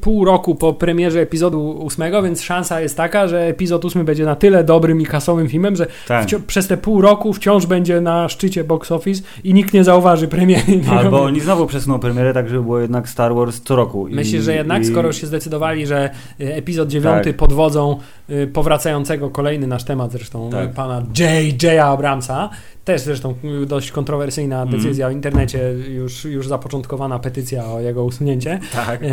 pół 0.00 0.24
roku 0.24 0.54
po 0.54 0.72
premierze 0.72 1.20
epizodu 1.20 1.70
ósmego, 1.70 2.22
więc 2.22 2.42
szansa 2.42 2.80
jest 2.80 2.96
taka, 2.96 3.28
że 3.28 3.46
epizod 3.46 3.84
ósmy 3.84 4.04
będzie 4.04 4.24
na 4.24 4.36
tyle 4.36 4.64
dobrym 4.64 5.00
i 5.00 5.06
kasowym 5.06 5.48
filmem, 5.48 5.76
że 5.76 5.86
tak. 6.08 6.26
przez 6.46 6.66
te 6.66 6.76
pół 6.76 7.00
roku 7.00 7.32
wciąż 7.32 7.66
będzie 7.66 8.00
na 8.00 8.28
szczycie 8.28 8.64
box 8.64 8.92
office 8.92 9.22
i 9.44 9.54
nikt 9.54 9.74
nie 9.74 9.84
zauważy 9.84 10.28
premiery. 10.28 10.80
Albo 10.90 11.22
oni 11.30 11.40
znowu 11.40 11.66
przesuną 11.66 11.98
premierę, 11.98 12.32
tak 12.32 12.48
żeby 12.48 12.65
było 12.66 12.78
jednak 12.80 13.08
Star 13.08 13.34
Wars 13.34 13.60
co 13.60 13.76
roku. 13.76 14.08
Myślę, 14.10 14.42
że 14.42 14.54
jednak, 14.54 14.82
i... 14.82 14.84
skoro 14.84 15.08
już 15.08 15.16
się 15.16 15.26
zdecydowali, 15.26 15.86
że 15.86 16.10
y, 16.40 16.54
epizod 16.54 16.88
dziewiąty 16.88 17.30
tak. 17.30 17.36
pod 17.36 17.52
wodzą 17.52 17.98
y, 18.30 18.46
powracającego, 18.46 19.30
kolejny 19.30 19.66
nasz 19.66 19.84
temat 19.84 20.12
zresztą, 20.12 20.50
tak. 20.50 20.72
pana 20.72 21.02
J.J. 21.18 21.80
Abramsa, 21.80 22.50
też 22.84 23.00
zresztą 23.00 23.34
dość 23.66 23.90
kontrowersyjna 23.90 24.62
mhm. 24.62 24.80
decyzja 24.80 25.06
mm. 25.06 25.14
w 25.14 25.16
internecie, 25.16 25.72
już, 25.88 26.24
już 26.24 26.48
zapoczątkowana 26.48 27.18
petycja 27.18 27.66
o 27.66 27.80
jego 27.80 28.04
usunięcie. 28.04 28.60
Tak. 28.72 29.02
E, 29.02 29.08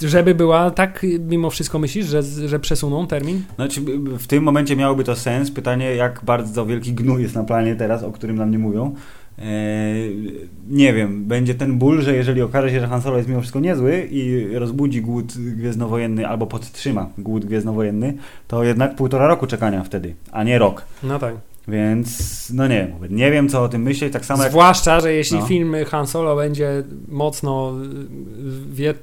żeby 0.00 0.34
była 0.34 0.70
tak, 0.70 1.06
mimo 1.28 1.50
wszystko 1.50 1.78
myślisz, 1.78 2.06
że, 2.06 2.22
że 2.22 2.60
przesuną 2.60 3.06
termin? 3.06 3.42
Znaczy, 3.54 3.80
w 4.18 4.26
tym 4.26 4.44
momencie 4.44 4.76
miałoby 4.76 5.04
to 5.04 5.16
sens. 5.16 5.50
Pytanie, 5.50 5.94
jak 5.94 6.20
bardzo 6.24 6.66
wielki 6.66 6.92
gnój 6.92 7.22
jest 7.22 7.34
na 7.34 7.44
planie 7.44 7.76
teraz, 7.76 8.02
o 8.02 8.12
którym 8.12 8.36
nam 8.36 8.50
nie 8.50 8.58
mówią. 8.58 8.94
Eee, 9.38 10.48
nie 10.68 10.92
wiem, 10.92 11.24
będzie 11.24 11.54
ten 11.54 11.78
ból, 11.78 12.02
że 12.02 12.14
jeżeli 12.14 12.42
okaże 12.42 12.70
się, 12.70 12.80
że 12.80 12.86
Han 12.86 13.02
Solo 13.02 13.16
jest 13.16 13.28
mimo 13.28 13.40
wszystko 13.40 13.60
niezły 13.60 14.08
i 14.10 14.46
rozbudzi 14.54 15.02
głód 15.02 15.32
gwiezdnowojenny 15.36 16.28
albo 16.28 16.46
podtrzyma 16.46 17.08
głód 17.18 17.44
gwiezdnowojenny, 17.44 18.14
to 18.48 18.64
jednak 18.64 18.96
półtora 18.96 19.26
roku 19.26 19.46
czekania 19.46 19.84
wtedy, 19.84 20.14
a 20.32 20.44
nie 20.44 20.58
rok. 20.58 20.84
No 21.02 21.18
tak. 21.18 21.34
Więc 21.68 22.50
no 22.54 22.66
nie 22.66 22.92
wiem, 23.00 23.16
nie 23.16 23.30
wiem 23.30 23.48
co 23.48 23.62
o 23.62 23.68
tym 23.68 23.82
myśleć, 23.82 24.12
tak 24.12 24.24
samo 24.24 24.42
Zwłaszcza, 24.42 25.00
że 25.00 25.12
jeśli 25.12 25.38
no. 25.38 25.46
film 25.46 25.74
Han 25.86 26.06
Solo 26.06 26.36
będzie 26.36 26.82
mocno 27.08 27.72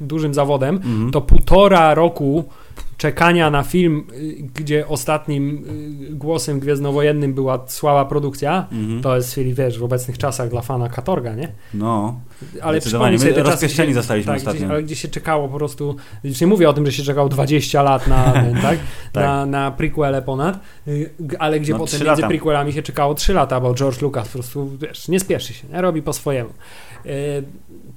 dużym 0.02 0.34
zawodem, 0.34 0.76
mm 0.76 1.08
-hmm. 1.08 1.12
to 1.12 1.22
półtora 1.22 1.94
roku 1.94 2.44
czekania 3.00 3.50
na 3.50 3.64
film, 3.64 4.08
y, 4.14 4.36
gdzie 4.56 4.88
ostatnim 4.88 5.66
y, 6.12 6.16
głosem 6.16 6.60
gwiezdnowojennym 6.60 7.34
była 7.34 7.66
słaba 7.68 8.06
produkcja, 8.06 8.68
mm-hmm. 8.72 9.02
to 9.02 9.16
jest, 9.16 9.34
czyli 9.34 9.54
wiesz, 9.54 9.80
w 9.80 9.84
obecnych 9.84 10.18
czasach 10.18 10.50
dla 10.50 10.62
fana 10.62 10.90
katorga, 10.90 11.36
nie? 11.36 11.52
No. 11.74 12.20
Ale 12.62 12.82
przypomnij 12.82 13.20
sobie 13.20 13.34
te 13.34 13.44
czasy, 13.44 13.94
zostaliśmy 13.94 14.32
tak, 14.32 14.38
ostatnio. 14.38 14.60
Gdzie, 14.60 14.70
ale 14.70 14.84
gdzie 14.84 14.96
się 14.96 15.08
czekało 15.08 15.48
po 15.48 15.58
prostu, 15.58 15.96
już 16.24 16.42
nie 16.42 16.48
mówię 16.48 16.70
o 16.70 16.74
tym, 16.74 16.86
że 16.86 16.92
się 16.92 17.04
czekało 17.04 17.30
20 17.30 17.84
lat 17.84 18.08
na, 18.08 18.34
tak? 18.62 18.80
tak. 19.12 19.24
na, 19.24 19.46
na 19.46 19.72
prequele 19.72 20.22
ponad, 20.22 20.60
y, 20.88 21.10
ale 21.40 21.60
gdzie 21.60 21.74
no, 21.74 21.80
potem 21.80 22.00
między 22.00 22.22
lata. 22.22 22.28
prequelami 22.28 22.74
się 22.74 22.82
czekało 22.82 23.14
3 23.14 23.34
lata, 23.34 23.60
bo 23.60 23.74
George 23.74 24.02
Lucas 24.02 24.28
po 24.28 24.34
prostu, 24.34 24.78
wiesz, 24.82 25.08
nie 25.08 25.20
spieszy 25.20 25.54
się, 25.54 25.68
nie? 25.68 25.82
robi 25.82 26.02
po 26.02 26.14
swojemu. 26.14 26.50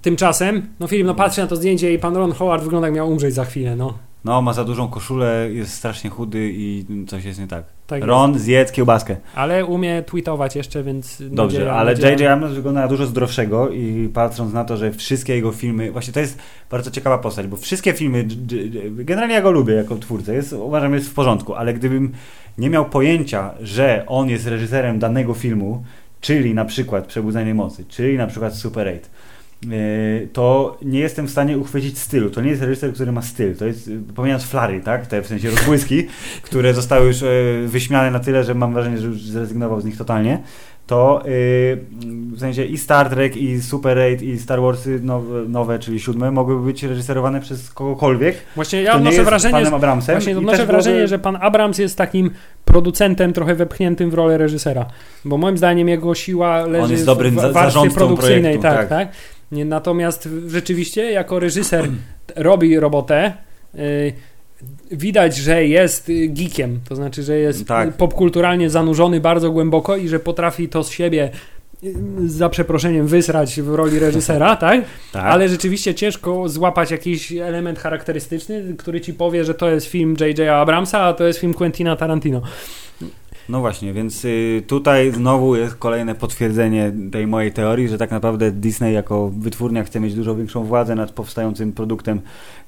Tymczasem, 0.02 0.66
no 0.80 0.86
Filip, 0.86 1.06
no 1.06 1.14
patrzy 1.14 1.40
na 1.40 1.46
to 1.46 1.56
zdjęcie 1.56 1.92
i 1.92 1.98
pan 1.98 2.16
Ron 2.16 2.32
Howard 2.32 2.64
wygląda 2.64 2.88
jak 2.88 2.94
miał 2.96 3.08
umrzeć 3.08 3.34
za 3.34 3.44
chwilę, 3.44 3.76
no. 3.76 4.11
No, 4.24 4.42
ma 4.42 4.52
za 4.52 4.64
dużą 4.64 4.88
koszulę, 4.88 5.48
jest 5.52 5.74
strasznie 5.74 6.10
chudy 6.10 6.50
i 6.54 6.84
coś 7.06 7.24
jest 7.24 7.40
nie 7.40 7.46
tak. 7.46 7.64
tak 7.86 8.04
Ron, 8.04 8.32
jest. 8.32 8.44
zjedz 8.44 8.72
kiełbaskę. 8.72 9.16
Ale 9.34 9.66
umie 9.66 10.02
tweetować 10.02 10.56
jeszcze, 10.56 10.82
więc... 10.82 11.22
Dobrze, 11.30 11.58
nadzieja, 11.58 11.72
ale 11.74 11.92
J.J. 11.92 12.22
Abrams 12.22 12.54
wygląda 12.54 12.80
na 12.80 12.88
dużo 12.88 13.06
zdrowszego 13.06 13.70
i 13.70 14.10
patrząc 14.14 14.52
na 14.52 14.64
to, 14.64 14.76
że 14.76 14.92
wszystkie 14.92 15.34
jego 15.34 15.52
filmy... 15.52 15.92
Właśnie 15.92 16.12
to 16.12 16.20
jest 16.20 16.38
bardzo 16.70 16.90
ciekawa 16.90 17.18
postać, 17.18 17.46
bo 17.46 17.56
wszystkie 17.56 17.92
filmy... 17.92 18.26
Generalnie 18.90 19.34
ja 19.34 19.42
go 19.42 19.50
lubię 19.50 19.74
jako 19.74 19.96
twórcę, 19.96 20.34
jest, 20.34 20.52
uważam, 20.52 20.94
jest 20.94 21.08
w 21.08 21.14
porządku, 21.14 21.54
ale 21.54 21.74
gdybym 21.74 22.12
nie 22.58 22.70
miał 22.70 22.84
pojęcia, 22.84 23.54
że 23.60 24.04
on 24.06 24.28
jest 24.28 24.46
reżyserem 24.46 24.98
danego 24.98 25.34
filmu, 25.34 25.84
czyli 26.20 26.54
na 26.54 26.64
przykład 26.64 27.06
Przebudzenie 27.06 27.54
Mocy, 27.54 27.84
czyli 27.88 28.16
na 28.16 28.26
przykład 28.26 28.54
Super 28.54 28.88
8, 28.88 28.98
E, 28.98 29.31
to 30.32 30.76
nie 30.82 31.00
jestem 31.00 31.26
w 31.26 31.30
stanie 31.30 31.58
uchwycić 31.58 31.98
stylu. 31.98 32.30
To 32.30 32.40
nie 32.40 32.50
jest 32.50 32.62
reżyser, 32.62 32.92
który 32.92 33.12
ma 33.12 33.22
styl. 33.22 33.56
To 33.56 33.66
jest, 33.66 33.90
pomijając 34.14 34.44
flary, 34.44 34.80
tak? 34.80 35.06
Te 35.06 35.22
w 35.22 35.26
sensie 35.26 35.50
rozbłyski, 35.50 36.06
które 36.42 36.74
zostały 36.74 37.06
już 37.06 37.22
e, 37.22 37.26
wyśmiane 37.66 38.10
na 38.10 38.20
tyle, 38.20 38.44
że 38.44 38.54
mam 38.54 38.72
wrażenie, 38.74 38.98
że 38.98 39.06
już 39.06 39.22
zrezygnował 39.22 39.80
z 39.80 39.84
nich 39.84 39.96
totalnie. 39.96 40.42
To 40.86 41.20
e, 41.20 41.28
w 42.32 42.40
sensie 42.40 42.64
i 42.64 42.78
Star 42.78 43.10
Trek, 43.10 43.36
i 43.36 43.62
Super 43.62 43.98
8, 43.98 44.28
i 44.28 44.38
Star 44.38 44.60
Warsy 44.60 45.00
nowe, 45.02 45.48
nowe, 45.48 45.78
czyli 45.78 46.00
siódme, 46.00 46.30
mogłyby 46.30 46.62
być 46.62 46.82
reżyserowane 46.82 47.40
przez 47.40 47.70
kogokolwiek. 47.70 48.36
Właśnie 48.54 48.82
ja 48.82 48.94
odnoszę 48.94 49.24
wrażenie, 49.24 49.52
panem 49.52 49.74
Abramsem. 49.74 50.14
Właśnie 50.14 50.38
odnoszę 50.38 50.66
wrażenie, 50.66 50.96
byłoby... 50.96 51.08
że 51.08 51.18
pan 51.18 51.38
Abrams 51.40 51.78
jest 51.78 51.98
takim 51.98 52.30
producentem 52.64 53.32
trochę 53.32 53.54
wepchniętym 53.54 54.10
w 54.10 54.14
rolę 54.14 54.38
reżysera. 54.38 54.86
Bo 55.24 55.38
moim 55.38 55.58
zdaniem 55.58 55.88
jego 55.88 56.14
siła 56.14 56.66
leży 56.66 56.96
w 56.96 57.52
warstwie 57.52 57.90
produkcyjnej. 57.90 58.58
Projektu, 58.58 58.62
tak, 58.62 58.88
tak. 58.88 58.88
tak. 58.88 59.08
Natomiast 59.52 60.28
rzeczywiście 60.46 61.10
jako 61.10 61.38
reżyser 61.38 61.88
robi 62.36 62.80
robotę. 62.80 63.32
Y, 63.74 64.12
widać, 64.90 65.36
że 65.36 65.66
jest 65.66 66.10
geekiem, 66.28 66.80
to 66.88 66.96
znaczy, 66.96 67.22
że 67.22 67.38
jest 67.38 67.66
tak. 67.68 67.92
popkulturalnie 67.92 68.70
zanurzony 68.70 69.20
bardzo 69.20 69.50
głęboko 69.50 69.96
i 69.96 70.08
że 70.08 70.20
potrafi 70.20 70.68
to 70.68 70.84
z 70.84 70.90
siebie 70.90 71.30
y, 71.84 71.94
za 72.28 72.48
przeproszeniem 72.48 73.06
wysrać 73.06 73.60
w 73.60 73.74
roli 73.74 73.98
reżysera, 73.98 74.56
tak? 74.66 74.84
tak? 75.12 75.24
Ale 75.24 75.48
rzeczywiście 75.48 75.94
ciężko 75.94 76.48
złapać 76.48 76.90
jakiś 76.90 77.32
element 77.32 77.78
charakterystyczny, 77.78 78.74
który 78.78 79.00
ci 79.00 79.14
powie, 79.14 79.44
że 79.44 79.54
to 79.54 79.70
jest 79.70 79.86
film 79.86 80.16
J.J. 80.20 80.48
Abramsa, 80.48 81.00
a 81.00 81.12
to 81.12 81.26
jest 81.26 81.38
film 81.38 81.54
Quentina 81.54 81.96
Tarantino. 81.96 82.42
No 83.52 83.60
właśnie, 83.60 83.92
więc 83.92 84.24
y, 84.24 84.62
tutaj 84.66 85.12
znowu 85.12 85.56
jest 85.56 85.74
kolejne 85.74 86.14
potwierdzenie 86.14 86.92
tej 87.12 87.26
mojej 87.26 87.52
teorii, 87.52 87.88
że 87.88 87.98
tak 87.98 88.10
naprawdę 88.10 88.52
Disney 88.52 88.92
jako 88.92 89.30
wytwórnia 89.38 89.84
chce 89.84 90.00
mieć 90.00 90.14
dużo 90.14 90.36
większą 90.36 90.64
władzę 90.64 90.94
nad 90.94 91.12
powstającym 91.12 91.72
produktem 91.72 92.20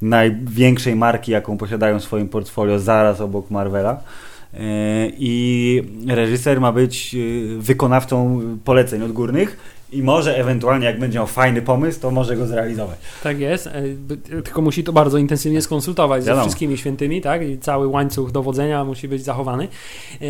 największej 0.02 0.96
marki, 0.96 1.32
jaką 1.32 1.58
posiadają 1.58 1.98
w 2.00 2.04
swoim 2.04 2.28
portfolio 2.28 2.78
zaraz 2.78 3.20
obok 3.20 3.50
Marvela. 3.50 4.00
Y, 4.54 4.58
I 5.18 5.82
reżyser 6.06 6.60
ma 6.60 6.72
być 6.72 7.14
y, 7.14 7.56
wykonawcą 7.58 8.40
poleceń 8.64 9.02
odgórnych 9.02 9.56
i 9.94 10.02
może 10.02 10.36
ewentualnie, 10.36 10.86
jak 10.86 10.98
będzie 11.00 11.18
miał 11.18 11.26
fajny 11.26 11.62
pomysł, 11.62 12.00
to 12.00 12.10
może 12.10 12.36
go 12.36 12.46
zrealizować. 12.46 12.98
Tak 13.22 13.38
jest, 13.38 13.66
e, 13.66 13.72
tylko 14.44 14.62
musi 14.62 14.84
to 14.84 14.92
bardzo 14.92 15.18
intensywnie 15.18 15.62
skonsultować 15.62 16.22
ze 16.24 16.28
Wiadomo. 16.30 16.44
wszystkimi 16.46 16.76
świętymi, 16.78 17.20
tak? 17.20 17.42
I 17.42 17.58
cały 17.58 17.86
łańcuch 17.86 18.32
dowodzenia 18.32 18.84
musi 18.84 19.08
być 19.08 19.22
zachowany. 19.22 19.68
E, 20.22 20.26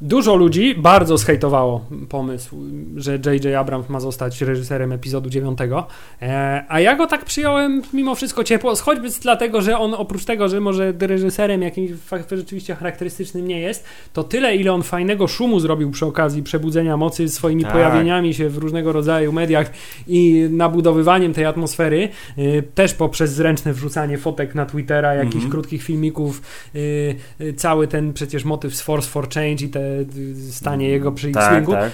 Dużo 0.00 0.34
ludzi 0.36 0.74
bardzo 0.74 1.18
zhejtowało 1.18 1.84
pomysł, 2.08 2.56
że 2.96 3.12
J.J. 3.12 3.54
Abrams 3.54 3.88
ma 3.88 4.00
zostać 4.00 4.40
reżyserem 4.40 4.92
epizodu 4.92 5.30
9, 5.30 5.58
E, 6.22 6.64
a 6.68 6.80
ja 6.80 6.96
go 6.96 7.06
tak 7.06 7.24
przyjąłem 7.24 7.82
mimo 7.92 8.14
wszystko 8.14 8.44
ciepło, 8.44 8.74
choćby 8.76 9.08
dlatego, 9.22 9.60
że 9.62 9.78
on 9.78 9.94
oprócz 9.94 10.24
tego, 10.24 10.48
że 10.48 10.60
może 10.60 10.92
reżyserem 11.00 11.62
jakimś 11.62 11.90
rzeczywiście 12.30 12.74
charakterystycznym 12.74 13.48
nie 13.48 13.60
jest, 13.60 13.84
to 14.12 14.24
tyle, 14.24 14.56
ile 14.56 14.72
on 14.72 14.82
fajnego 14.82 15.26
szumu 15.28 15.60
zrobił 15.60 15.90
przy 15.90 16.06
okazji 16.06 16.42
przebudzenia 16.42 16.96
mocy 16.96 17.28
swoimi 17.28 17.62
Tak. 17.62 17.72
pojawieniami 17.72 18.34
się 18.34 18.48
w 18.48 18.58
różnego 18.58 18.92
rodzaju 18.92 18.97
mediach 19.32 19.70
i 20.06 20.46
nabudowywaniem 20.50 21.34
tej 21.34 21.44
atmosfery, 21.44 22.08
y, 22.38 22.62
też 22.74 22.94
poprzez 22.94 23.32
zręczne 23.32 23.72
wrzucanie 23.72 24.18
fotek 24.18 24.54
na 24.54 24.66
Twittera, 24.66 25.14
jakichś 25.14 25.34
Mhm. 25.34 25.50
krótkich 25.50 25.82
filmików, 25.82 26.42
y, 26.74 27.14
y, 27.40 27.52
cały 27.52 27.88
ten 27.88 28.12
przecież 28.12 28.44
motyw 28.44 28.74
z 28.74 28.80
Force 28.82 29.08
for 29.08 29.28
Change 29.28 29.64
i 29.64 29.68
te 29.68 29.80
stanie 30.50 30.88
jego 30.88 31.12
przy 31.12 31.30
tak, 31.30 31.44
X-Wingu, 31.44 31.72
tak. 31.72 31.92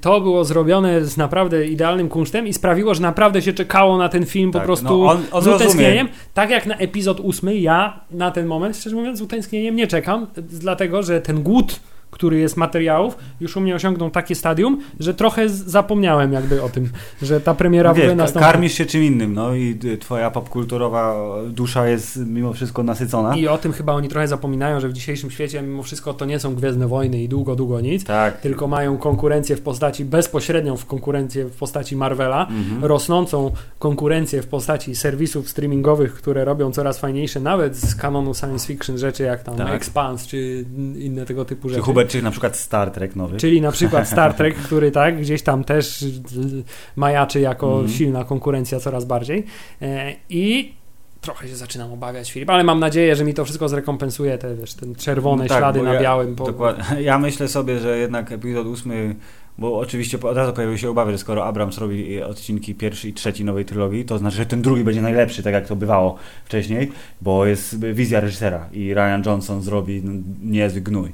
to 0.00 0.20
było 0.20 0.44
zrobione 0.44 1.04
z 1.04 1.16
naprawdę 1.16 1.66
idealnym 1.66 2.08
kunsztem 2.08 2.46
i 2.46 2.52
sprawiło, 2.52 2.94
że 2.94 3.02
naprawdę 3.02 3.42
się 3.42 3.52
czekało 3.52 3.98
na 3.98 4.08
ten 4.08 4.26
film 4.26 4.50
po 4.52 4.58
Tak, 4.58 4.66
prostu 4.66 4.84
no 5.04 5.10
on- 5.10 5.22
on 5.32 5.42
z 5.42 5.46
utęsknieniem. 5.46 6.08
Tak 6.34 6.50
jak 6.50 6.66
na 6.66 6.76
epizod 6.76 7.20
ósmy, 7.20 7.56
ja 7.58 8.00
na 8.10 8.30
ten 8.30 8.46
moment, 8.46 8.76
szczerze 8.76 8.96
mówiąc, 8.96 9.18
z 9.18 9.22
utęsknieniem 9.22 9.76
nie 9.76 9.86
czekam, 9.86 10.26
dlatego, 10.36 11.02
że 11.02 11.20
ten 11.20 11.42
głód 11.42 11.80
który 12.14 12.38
jest 12.38 12.56
materiałów, 12.56 13.16
już 13.40 13.56
u 13.56 13.60
mnie 13.60 13.74
osiągnął 13.74 14.10
takie 14.10 14.34
stadium, 14.34 14.80
że 15.00 15.14
trochę 15.14 15.48
zapomniałem 15.48 16.32
jakby 16.32 16.62
o 16.62 16.68
tym, 16.68 16.88
że 17.22 17.40
ta 17.40 17.54
premiera 17.54 17.90
No 17.90 17.94
w 17.94 17.98
ogóle 17.98 18.14
nastąpi. 18.14 18.44
karmisz 18.46 18.72
się 18.72 18.86
czym 18.86 19.02
innym, 19.02 19.34
no 19.34 19.54
i 19.54 19.78
y, 19.84 19.98
twoja 19.98 20.30
popkulturowa 20.30 21.14
dusza 21.48 21.88
jest 21.88 22.16
mimo 22.26 22.52
wszystko 22.52 22.82
nasycona. 22.82 23.36
I 23.36 23.48
o 23.48 23.58
tym 23.58 23.72
chyba 23.72 23.92
oni 23.92 24.08
trochę 24.08 24.28
zapominają, 24.28 24.80
że 24.80 24.88
w 24.88 24.92
dzisiejszym 24.92 25.30
świecie 25.30 25.62
mimo 25.62 25.82
wszystko 25.82 26.14
to 26.14 26.24
nie 26.24 26.38
są 26.38 26.54
Gwiezdne 26.54 26.88
Wojny 26.88 27.22
i 27.22 27.28
długo, 27.28 27.56
długo 27.56 27.80
nic, 27.80 28.04
Tak. 28.04 28.40
tylko 28.40 28.66
mają 28.68 28.98
konkurencję 28.98 29.56
w 29.56 29.60
postaci, 29.60 30.04
bezpośrednią 30.04 30.76
w 30.76 30.86
konkurencję 30.86 31.44
w 31.44 31.56
postaci 31.56 31.96
Marvela, 31.96 32.46
Mhm. 32.50 32.84
rosnącą 32.84 33.50
konkurencję 33.78 34.42
w 34.42 34.46
postaci 34.46 34.96
serwisów 34.96 35.48
streamingowych, 35.48 36.14
które 36.14 36.44
robią 36.44 36.72
coraz 36.72 36.98
fajniejsze, 36.98 37.40
nawet 37.40 37.76
z 37.76 37.94
kanonu 37.94 38.34
science 38.34 38.66
fiction 38.66 38.98
rzeczy, 38.98 39.22
jak 39.22 39.42
tam 39.42 39.56
Tak. 39.56 39.72
Expanse 39.72 40.26
czy 40.26 40.64
inne 40.98 41.24
tego 41.26 41.44
typu 41.44 41.68
Czy 41.68 41.74
rzeczy. 41.74 41.82
Hubert, 42.04 42.12
czy 42.12 42.22
na 42.22 42.30
przykład 42.30 42.56
Star 42.56 42.90
Trek 42.90 43.16
nowy. 43.16 43.36
Czyli 43.36 43.60
na 43.60 43.72
przykład 43.72 44.08
Star 44.08 44.34
Trek, 44.38 44.54
który 44.54 44.90
tak 44.90 45.20
gdzieś 45.20 45.42
tam 45.42 45.64
też 45.64 46.04
majaczy 46.96 47.40
jako 47.40 47.72
Mhm. 47.72 47.88
silna 47.88 48.24
konkurencja 48.24 48.80
coraz 48.80 49.04
bardziej. 49.04 49.44
E, 49.82 50.12
I 50.28 50.72
trochę 51.20 51.48
się 51.48 51.56
zaczynam 51.56 51.92
obawiać, 51.92 52.32
Filip, 52.32 52.50
ale 52.50 52.64
mam 52.64 52.80
nadzieję, 52.80 53.16
że 53.16 53.24
mi 53.24 53.34
to 53.34 53.44
wszystko 53.44 53.68
zrekompensuje, 53.68 54.38
te, 54.38 54.54
wiesz, 54.56 54.74
ten 54.74 54.94
czerwone 54.94 55.42
No 55.42 55.48
tak, 55.48 55.58
ślady 55.58 55.82
na 55.82 55.94
ja- 55.94 56.00
białym. 56.00 56.36
Po... 56.36 56.46
Dokładnie. 56.46 56.84
Ja 57.02 57.18
myślę 57.18 57.48
sobie, 57.48 57.78
że 57.78 57.98
jednak 57.98 58.32
epizod 58.32 58.66
ósmy, 58.66 59.14
bo 59.58 59.78
oczywiście 59.78 60.20
od 60.20 60.36
razu 60.36 60.52
pojawiły 60.52 60.78
się 60.78 60.90
obawy, 60.90 61.12
że 61.12 61.18
skoro 61.18 61.44
Abrams 61.46 61.78
robi 61.78 62.22
odcinki 62.22 62.74
pierwszy 62.74 63.08
i 63.08 63.12
trzeci 63.12 63.44
nowej 63.44 63.64
trylogii, 63.64 64.04
to 64.04 64.18
znaczy, 64.18 64.36
że 64.36 64.46
ten 64.46 64.62
drugi 64.62 64.84
będzie 64.84 65.02
najlepszy, 65.02 65.42
tak 65.42 65.52
jak 65.52 65.66
to 65.66 65.76
bywało 65.76 66.16
wcześniej, 66.44 66.92
bo 67.20 67.46
jest 67.46 67.78
wizja 67.84 68.20
reżysera 68.20 68.68
i 68.72 68.94
Ryan 68.94 69.22
Johnson 69.26 69.62
zrobi 69.62 70.02
niezły 70.42 70.80
gnój. 70.80 71.12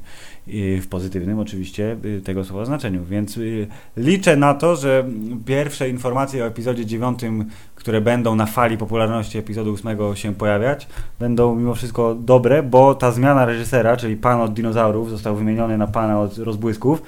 I 0.53 0.81
w 0.81 0.89
pozytywnym 0.89 1.39
oczywiście 1.39 1.97
y, 2.05 2.21
tego 2.25 2.45
słowa 2.45 2.65
znaczeniu. 2.65 3.05
Więc 3.05 3.37
y, 3.37 3.67
liczę 3.97 4.37
na 4.37 4.55
to, 4.55 4.77
że 4.77 5.05
pierwsze 5.47 5.89
informacje 5.89 6.45
o 6.45 6.47
epizodzie 6.47 6.87
dziewiątym, 6.87 7.45
które 7.75 8.01
będą 8.01 8.35
na 8.35 8.47
fali 8.47 8.79
popularności 8.79 9.39
epizodu 9.39 9.73
ósmego 9.73 10.15
się 10.15 10.35
pojawiać, 10.35 10.89
będą 11.19 11.55
mimo 11.55 11.75
wszystko 11.75 12.15
dobre, 12.15 12.63
bo 12.63 12.95
ta 12.95 13.13
zmiana 13.13 13.45
reżysera, 13.45 13.97
czyli 13.97 14.17
pan 14.17 14.41
od 14.41 14.55
dinozaurów, 14.55 15.11
został 15.11 15.37
wymieniony 15.37 15.79
na 15.79 15.87
pana 15.87 16.21
od 16.21 16.39
rozbłysków 16.39 17.03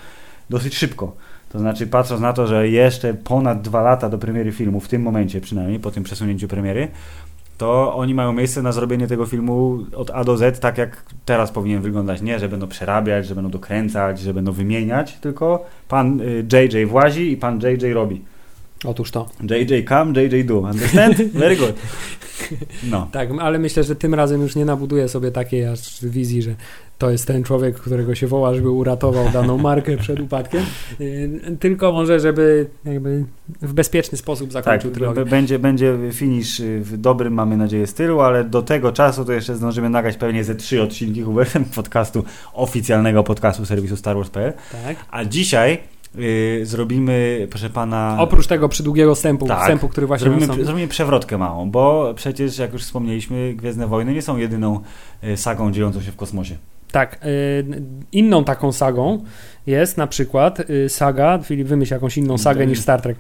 dosyć 0.51 0.75
szybko. 0.75 1.17
To 1.53 1.59
znaczy, 1.59 1.87
patrząc 1.87 2.21
na 2.21 2.33
to, 2.33 2.47
że 2.47 2.69
jeszcze 2.69 3.15
ponad 3.15 3.63
dwa 3.63 3.83
lata 3.83 4.09
do 4.09 4.19
premiery 4.19 4.53
filmu, 4.53 4.81
w 4.81 4.89
tym 4.89 5.03
momencie 5.03 5.41
przynajmniej, 5.41 5.81
po 5.81 5.91
tym 5.91 6.05
przesunięciu 6.05 6.49
premiery, 6.49 6.89
to 7.63 7.95
oni 7.95 8.15
mają 8.15 8.33
miejsce 8.33 8.63
na 8.63 8.73
zrobienie 8.73 9.07
tego 9.07 9.27
filmu 9.27 9.79
od 9.97 10.11
A 10.11 10.25
do 10.25 10.37
Z, 10.37 10.61
tak 10.61 10.79
jak 10.79 11.03
teraz 11.25 11.53
powinien 11.53 11.83
wyglądać. 11.83 12.23
Nie, 12.23 12.39
że 12.39 12.49
będą 12.49 12.69
przerabiać, 12.69 13.27
że 13.27 13.35
będą 13.35 13.51
dokręcać, 13.51 14.21
że 14.21 14.35
będą 14.35 14.53
wymieniać, 14.53 15.13
tylko 15.15 15.65
pan 15.89 16.21
y, 16.21 16.45
JJ 16.53 16.87
włazi 16.87 17.33
i 17.33 17.37
pan 17.37 17.61
JJ 17.61 17.93
robi. 17.93 18.23
Otóż 18.85 19.11
to. 19.11 19.29
JJ 19.51 19.85
come, 19.89 20.23
JJ 20.23 20.45
do. 20.45 20.59
Understand? 20.59 21.23
Very 21.23 21.57
good. 21.57 21.73
No. 22.91 23.09
Tak, 23.13 23.29
ale 23.41 23.59
myślę, 23.59 23.85
że 23.85 23.97
tym 23.97 24.15
razem 24.15 24.43
już 24.43 24.57
nie 24.57 24.65
nabuduję 24.65 25.09
sobie 25.09 25.31
takiej 25.31 25.65
aż 25.67 26.05
wizji, 26.07 26.43
że 26.43 26.55
to 26.99 27.11
jest 27.11 27.27
ten 27.27 27.45
człowiek, 27.45 27.77
którego 27.77 28.15
się 28.15 28.27
woła, 28.27 28.55
żeby 28.55 28.71
uratował 28.71 29.31
daną 29.33 29.59
markę 29.59 29.97
przed 29.97 30.21
upadkiem, 30.21 30.63
Yy, 30.99 31.57
tylko 31.61 31.93
może, 31.93 32.21
żeby 32.21 32.67
jakby 32.85 33.25
w 33.63 33.73
bezpieczny 33.73 34.19
sposób 34.19 34.53
Tak, 34.53 34.65
zakończył 34.65 34.91
b- 34.91 34.95
trylogię. 34.97 35.25
będzie, 35.25 35.59
będzie 35.59 35.99
finish 36.13 36.61
y, 36.61 36.81
w 36.81 36.97
dobrym, 36.97 37.33
mamy 37.35 37.57
nadzieję, 37.57 37.87
stylu, 37.87 38.21
ale 38.21 38.45
do 38.45 38.63
tego 38.63 38.93
czasu 38.93 39.25
to 39.25 39.33
jeszcze 39.33 39.57
zdążymy 39.57 39.91
nagrać 39.91 40.17
pewnie 40.17 40.45
ze 40.45 40.55
trzy 40.55 40.83
odcinki 40.83 41.23
Hubertem 41.23 41.65
podcastu, 41.77 42.25
oficjalnego 42.53 43.23
podcastu 43.25 43.67
serwisu 43.67 43.97
Star 43.97 44.17
Wars.pl. 44.17 44.53
Tak. 44.85 44.97
A 45.11 45.25
dzisiaj 45.25 45.79
y, 46.19 46.61
zrobimy, 46.67 47.47
proszę 47.51 47.71
pana... 47.71 48.17
Oprócz 48.19 48.47
tego 48.47 48.69
przydługiego 48.69 49.15
wstępu, 49.15 49.47
Tak. 49.47 49.61
wstępu, 49.61 49.89
który 49.89 50.07
właśnie 50.07 50.25
Zrobimy, 50.25 50.41
nastąpi. 50.47 50.65
zrobimy 50.65 50.89
przewrotkę 50.89 51.39
małą, 51.39 51.71
bo 51.71 52.13
przecież, 52.17 52.59
jak 52.59 52.73
już 52.73 52.83
wspomnieliśmy, 52.83 53.55
Gwiezdne 53.55 53.87
Wojny 53.87 54.13
nie 54.15 54.23
są 54.23 54.37
jedyną 54.37 54.81
y, 55.25 55.37
sagą 55.37 55.73
dziejącą 55.73 56.03
się 56.03 56.13
w 56.13 56.17
kosmosie. 56.17 56.57
Tak, 56.93 57.19
y, 57.27 57.65
inną 58.13 58.45
taką 58.45 58.73
sagą 58.73 59.25
jest 59.67 59.97
na 59.97 60.07
przykład 60.07 60.71
y, 60.71 60.89
saga, 60.89 61.39
Filip 61.45 61.69
wymyśl 61.69 61.95
jakąś 61.95 62.19
inną 62.19 62.39
sagę 62.39 62.65
Y, 62.65 62.67
niż 62.67 62.81
Star 62.81 63.03
Trek. 63.03 63.17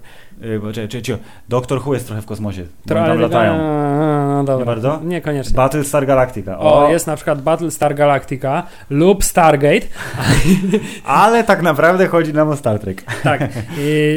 Czy, 0.88 1.02
czy, 1.02 1.18
Doktor 1.48 1.78
Who 1.86 1.94
jest 1.94 2.06
trochę 2.06 2.22
w 2.22 2.26
kosmosie, 2.26 2.64
bo 2.86 2.94
tam 2.94 3.20
latają. 3.20 3.58
No 4.28 4.44
dobra. 4.44 4.58
Nie 4.58 4.66
bardzo? 4.66 5.00
Niekoniecznie. 5.04 5.56
Battlestar 5.56 6.06
Galactica. 6.06 6.58
O, 6.58 6.88
jest 6.88 7.06
na 7.06 7.16
przykład 7.16 7.42
Battlestar 7.42 7.94
Galactica 7.94 8.66
lub 8.90 9.24
Stargate. 9.24 9.86
Ale 11.04 11.44
tak 11.44 11.62
naprawdę 11.62 12.06
chodzi 12.06 12.34
nam 12.34 12.48
o 12.48 12.56
Star 12.56 12.78
Trek. 12.78 13.02
Tak, 13.22 13.48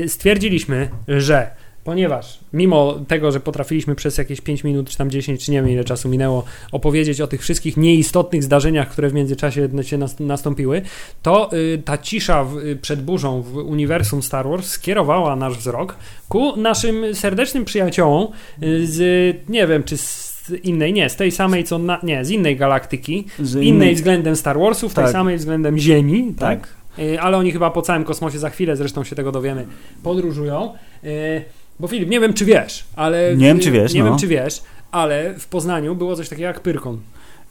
stwierdziliśmy, 0.08 0.90
że 1.08 1.48
ponieważ 1.86 2.40
mimo 2.54 3.00
tego, 3.08 3.32
że 3.32 3.40
potrafiliśmy 3.40 3.96
przez 3.96 4.18
jakieś 4.18 4.42
5 4.42 4.64
minut, 4.64 4.90
czy 4.90 4.98
tam 4.98 5.10
10, 5.10 5.46
czy 5.46 5.52
nie 5.52 5.62
wiem 5.62 5.70
ile 5.70 5.84
czasu 5.84 6.10
minęło, 6.10 6.44
opowiedzieć 6.72 7.22
o 7.22 7.28
tych 7.28 7.42
wszystkich 7.42 7.78
nieistotnych 7.78 8.44
zdarzeniach, 8.44 8.90
które 8.90 9.10
w 9.10 9.14
międzyczasie 9.14 9.70
się 9.82 9.98
nas, 9.98 10.20
nastąpiły, 10.20 10.82
to 11.22 11.54
y, 11.54 11.82
ta 11.86 11.98
cisza 11.98 12.46
y, 12.66 12.76
przed 12.76 13.02
burzą 13.04 13.42
w 13.42 13.56
uniwersum 13.56 14.24
Star 14.24 14.50
Wars 14.50 14.68
skierowała 14.68 15.36
nasz 15.36 15.58
wzrok 15.58 15.96
ku 16.30 16.56
naszym 16.58 17.16
serdecznym 17.16 17.66
przyjaciołom 17.66 18.28
y, 18.64 18.88
z, 18.88 19.00
nie 19.50 19.68
wiem, 19.68 19.84
czy 19.84 19.98
z 19.98 20.52
innej, 20.64 20.94
nie, 20.94 21.10
z 21.10 21.16
tej 21.16 21.32
samej 21.32 21.64
co, 21.64 21.78
na, 21.78 22.00
nie, 22.04 22.26
z 22.26 22.30
innej 22.30 22.56
galaktyki, 22.56 23.26
Z 23.40 23.56
innej 23.56 23.96
względem 23.96 24.36
Star 24.36 24.60
Warsów, 24.60 24.94
tej 24.94 25.04
Tak. 25.04 25.14
samej 25.14 25.38
względem 25.38 25.78
Ziemi, 25.78 26.34
tak? 26.40 26.60
Tak. 26.60 26.76
Ale 27.20 27.38
oni 27.38 27.52
chyba 27.52 27.72
po 27.72 27.82
całym 27.82 28.04
kosmosie 28.04 28.40
za 28.40 28.50
chwilę, 28.50 28.76
zresztą 28.76 29.04
się 29.04 29.16
tego 29.16 29.32
dowiemy, 29.32 29.66
podróżują. 30.04 30.74
Y, 31.76 31.82
Bo 31.82 31.88
Filip, 31.88 32.10
nie 32.10 32.20
wiem 32.20 32.34
czy 32.34 32.46
wiesz, 32.46 32.86
ale. 32.96 33.36
Nie 33.36 33.46
wiem, 33.48 33.60
czy 33.60 33.72
wiesz, 33.72 33.94
Nie 33.94 34.04
no. 34.04 34.10
wiem 34.10 34.20
czy 34.20 34.28
wiesz, 34.28 34.62
ale 34.92 35.34
w 35.40 35.48
Poznaniu 35.48 35.96
było 35.96 36.16
coś 36.16 36.30
takiego 36.30 36.48
jak 36.48 36.60
Pyrkon. 36.60 37.00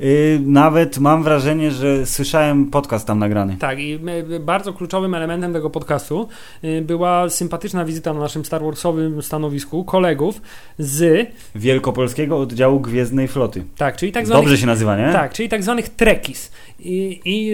Y, 0.00 0.40
nawet 0.46 0.98
mam 0.98 1.22
wrażenie, 1.22 1.70
że 1.70 2.06
słyszałem 2.06 2.70
podcast 2.70 3.06
tam 3.06 3.18
nagrany. 3.18 3.56
Tak, 3.58 3.78
i 3.78 3.98
y, 4.32 4.40
bardzo 4.40 4.72
kluczowym 4.72 5.14
elementem 5.14 5.52
tego 5.52 5.70
podcastu 5.70 6.28
y, 6.64 6.82
była 6.82 7.30
sympatyczna 7.30 7.84
wizyta 7.84 8.12
na 8.14 8.20
naszym 8.20 8.44
Star 8.44 8.62
Warsowym 8.62 9.22
stanowisku 9.22 9.84
kolegów 9.84 10.40
z. 10.78 11.28
Wielkopolskiego 11.54 12.38
oddziału 12.38 12.80
Gwiezdnej 12.80 13.28
Floty. 13.28 13.64
Tak, 13.76 13.96
czyli 13.96 14.12
tak 14.12 14.26
zwanych 14.26 14.44
Dobrze 14.44 14.58
się 14.58 14.66
nazywa, 14.66 14.96
nie? 14.96 15.12
Tak, 15.12 15.32
czyli 15.32 15.48
tak 15.48 15.62
zwanych 15.62 15.88
trekis. 15.88 16.52
I, 16.80 17.20
i 17.24 17.52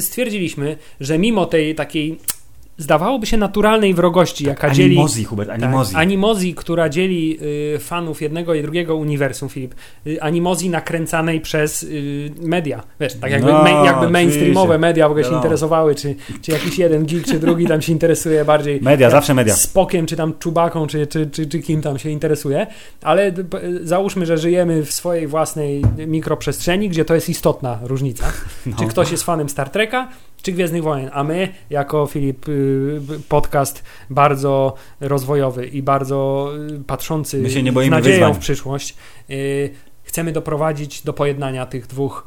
stwierdziliśmy, 0.00 0.76
że 1.00 1.18
mimo 1.18 1.46
tej 1.46 1.74
takiej 1.74 2.18
zdawałoby 2.80 3.26
się 3.26 3.36
naturalnej 3.36 3.94
wrogości, 3.94 4.44
jaka 4.46 4.70
dzieli. 4.70 4.94
Animozji, 4.96 5.24
Hubert, 5.24 5.50
animozji. 5.50 5.92
Tak, 5.94 6.02
animozji, 6.02 6.54
która 6.54 6.88
dzieli 6.88 7.38
y, 7.74 7.78
fanów 7.78 8.22
jednego 8.22 8.54
i 8.54 8.62
drugiego 8.62 8.96
uniwersum, 8.96 9.48
Filip. 9.48 9.74
Y, 10.06 10.22
animozji 10.22 10.70
nakręcanej 10.70 11.40
przez 11.40 11.82
y, 11.82 12.30
media. 12.42 12.82
Wiesz, 13.00 13.14
tak 13.14 13.30
jakby, 13.30 13.52
No, 13.52 13.62
ma, 13.62 13.70
jakby 13.84 14.08
mainstreamowe 14.10 14.78
media 14.78 15.08
w 15.08 15.10
ogóle 15.10 15.22
się 15.24 15.26
Wiadomo. 15.30 15.42
interesowały, 15.42 15.94
czy, 15.94 16.14
czy 16.42 16.52
jakiś 16.52 16.78
jeden 16.78 17.06
geek, 17.06 17.24
czy 17.24 17.38
drugi 17.38 17.66
tam 17.66 17.82
się 17.82 17.92
interesuje 17.92 18.44
bardziej 18.44 18.80
Media, 18.80 19.10
zawsze 19.10 19.34
media. 19.34 19.54
Spokiem, 19.54 20.06
czy 20.06 20.16
tam 20.16 20.34
Czubaką, 20.38 20.86
czy, 20.86 21.06
czy, 21.06 21.26
czy, 21.26 21.46
czy 21.46 21.58
kim 21.58 21.82
tam 21.82 21.98
się 21.98 22.10
interesuje, 22.10 22.66
ale 23.02 23.32
p- 23.32 23.60
załóżmy, 23.82 24.26
że 24.26 24.38
żyjemy 24.38 24.82
w 24.82 24.92
swojej 24.92 25.26
własnej 25.26 25.82
mikroprzestrzeni, 26.06 26.88
gdzie 26.88 27.04
to 27.04 27.14
jest 27.14 27.28
istotna 27.28 27.78
różnica. 27.82 28.24
No. 28.66 28.76
Czy 28.78 28.86
ktoś 28.86 29.10
jest 29.10 29.22
fanem 29.24 29.48
Star 29.48 29.70
Treka, 29.70 30.08
czy 30.42 30.52
Gwiezdnych 30.52 30.82
Wojen, 30.82 31.10
a 31.12 31.24
my 31.24 31.48
jako 31.70 32.06
Filip 32.06 32.48
y, 32.48 33.00
podcast 33.28 33.84
bardzo 34.10 34.74
rozwojowy 35.00 35.66
i 35.66 35.82
bardzo 35.82 36.50
y, 36.80 36.84
patrzący 36.84 37.38
My 37.38 37.50
się 37.50 37.62
nie 37.62 37.70
z 37.70 37.74
boimy 37.74 37.90
nadzieją 37.96 38.14
wyzwań. 38.16 38.34
w 38.34 38.38
przyszłość, 38.38 38.96
y, 39.30 39.70
chcemy 40.02 40.32
doprowadzić 40.32 41.02
do 41.02 41.12
pojednania 41.12 41.66
tych 41.66 41.86
dwóch 41.86 42.26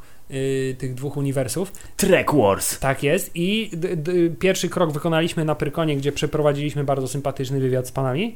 tych 0.77 0.93
dwóch 0.93 1.17
uniwersów. 1.17 1.71
Trek 1.97 2.33
Wars. 2.33 2.79
Tak 2.79 3.03
jest. 3.03 3.31
I 3.35 3.69
d, 3.73 3.95
d, 3.97 4.11
pierwszy 4.39 4.69
krok 4.69 4.91
wykonaliśmy 4.91 5.45
na 5.45 5.55
Pyrkonie, 5.55 5.97
gdzie 5.97 6.11
przeprowadziliśmy 6.11 6.83
bardzo 6.83 7.07
sympatyczny 7.07 7.59
wywiad 7.59 7.87
z 7.87 7.91
panami 7.91 8.35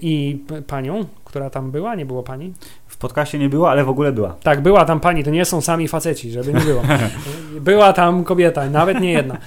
i 0.00 0.38
p- 0.48 0.62
panią, 0.62 1.04
która 1.24 1.50
tam 1.50 1.70
była. 1.70 1.94
Nie 1.94 2.06
było 2.06 2.22
pani? 2.22 2.52
W 2.94 2.96
podcaście 2.96 3.38
nie 3.38 3.48
było, 3.48 3.70
ale 3.70 3.84
w 3.84 3.88
ogóle 3.88 4.12
była. 4.12 4.36
Tak, 4.42 4.60
była 4.60 4.84
tam 4.84 5.00
pani, 5.00 5.24
to 5.24 5.30
nie 5.30 5.44
są 5.44 5.60
sami 5.60 5.88
faceci, 5.88 6.30
żeby 6.30 6.52
nie 6.52 6.60
było. 6.60 6.82
Była 7.60 7.92
tam 7.92 8.24
kobieta, 8.24 8.70
nawet 8.70 9.00
nie 9.00 9.12
jedna. 9.12 9.38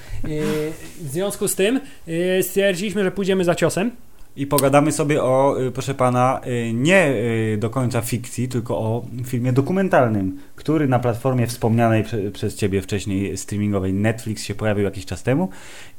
W 1.02 1.10
związku 1.12 1.48
z 1.48 1.56
tym 1.56 1.80
y, 2.08 2.44
stwierdziliśmy, 2.44 3.04
że 3.04 3.12
pójdziemy 3.12 3.44
za 3.44 3.56
ciosem. 3.56 3.92
I 4.36 4.48
pogadamy 4.48 4.92
sobie 4.92 5.24
o, 5.24 5.62
y, 5.62 5.72
proszę 5.72 5.94
pana, 5.94 6.42
y, 6.48 6.74
nie 6.74 7.14
do 7.58 7.70
końca 7.70 8.02
fikcji, 8.02 8.48
tylko 8.48 8.78
o 8.78 9.06
filmie 9.26 9.54
dokumentalnym, 9.54 10.38
który 10.56 10.88
na 10.88 11.00
platformie 11.00 11.48
wspomnianej 11.48 12.04
prze, 12.04 12.32
przez 12.32 12.56
ciebie 12.56 12.82
wcześniej 12.82 13.38
streamingowej 13.38 13.94
Netflix 13.94 14.44
się 14.44 14.56
pojawił 14.56 14.84
jakiś 14.86 15.06
czas 15.06 15.24
temu 15.24 15.50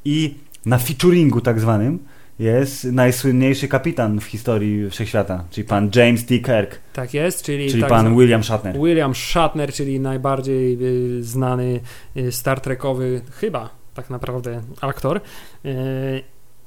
i 0.05 0.35
na 0.67 0.79
featuringu 0.79 1.41
tak 1.41 1.61
zwanym 1.61 1.99
jest 2.39 2.85
najsłynniejszy 2.85 3.69
kapitan 3.69 4.21
w 4.21 4.25
historii 4.25 4.91
wszechświata, 4.91 5.45
czyli 5.51 5.67
pan 5.67 5.91
James 5.97 6.27
T. 6.27 6.39
Kirk, 6.39 6.81
Tak 6.93 7.15
jest, 7.15 7.45
czyli, 7.45 7.71
czyli 7.71 7.81
tak 7.81 7.91
pan 7.91 8.17
William 8.17 8.45
Shatner. 8.45 8.77
William 8.79 9.15
Shatner, 9.15 9.73
czyli 9.73 10.01
najbardziej 10.01 10.79
y, 11.19 11.25
znany 11.25 11.81
y, 12.17 12.33
Star 12.33 12.61
Trekowy, 12.61 13.21
chyba 13.33 13.71
tak 13.95 14.11
naprawdę 14.11 14.61
aktor, 14.81 15.21
y, 15.65 15.71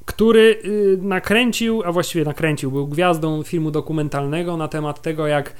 który 0.06 0.60
y, 0.66 0.98
nakręcił, 1.02 1.84
a 1.86 1.92
właściwie 1.92 2.26
nakręcił, 2.26 2.72
był 2.72 2.88
gwiazdą 2.88 3.44
filmu 3.44 3.72
dokumentalnego 3.72 4.58
na 4.58 4.68
temat 4.68 5.02
tego, 5.02 5.28
jak 5.28 5.54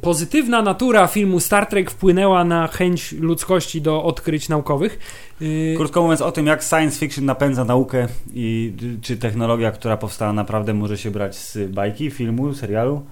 pozytywna 0.00 0.62
natura 0.62 1.06
filmu 1.06 1.40
Star 1.40 1.66
Trek 1.66 1.90
wpłynęła 1.90 2.44
na 2.44 2.66
chęć 2.66 3.12
ludzkości 3.12 3.82
do 3.82 4.04
odkryć 4.04 4.48
naukowych. 4.48 4.98
Y, 5.42 5.74
Krótko 5.76 6.02
mówiąc 6.02 6.22
o 6.22 6.32
tym, 6.32 6.46
jak 6.46 6.62
science 6.62 6.98
fiction 6.98 7.24
napędza 7.24 7.64
naukę 7.64 8.06
i 8.34 8.74
y, 8.82 9.00
czy 9.02 9.16
technologia, 9.16 9.70
która 9.70 9.96
powstała 9.96 10.32
naprawdę 10.32 10.74
może 10.74 10.98
się 10.98 11.10
brać 11.10 11.36
z 11.36 11.70
bajki, 11.70 12.10
filmu, 12.10 12.54
serialu? 12.54 13.02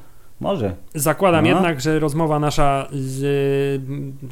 Może. 0.41 0.75
Zakładam 0.95 1.45
No. 1.45 1.51
jednak, 1.51 1.81
że 1.81 1.99
rozmowa 1.99 2.39
nasza 2.39 2.89
z, 2.93 3.83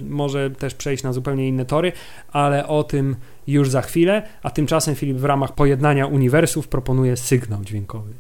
może 0.08 0.50
też 0.50 0.74
przejść 0.74 1.02
na 1.02 1.12
zupełnie 1.12 1.48
inne 1.48 1.64
tory, 1.64 1.92
ale 2.32 2.66
o 2.68 2.84
tym 2.84 3.16
już 3.46 3.70
za 3.70 3.82
chwilę. 3.82 4.22
A 4.42 4.50
tymczasem 4.50 4.94
Filip 4.94 5.16
w 5.16 5.24
ramach 5.24 5.52
pojednania 5.54 6.06
uniwersów 6.06 6.68
proponuje 6.68 7.16
sygnał 7.16 7.64
dźwiękowy. 7.64 8.12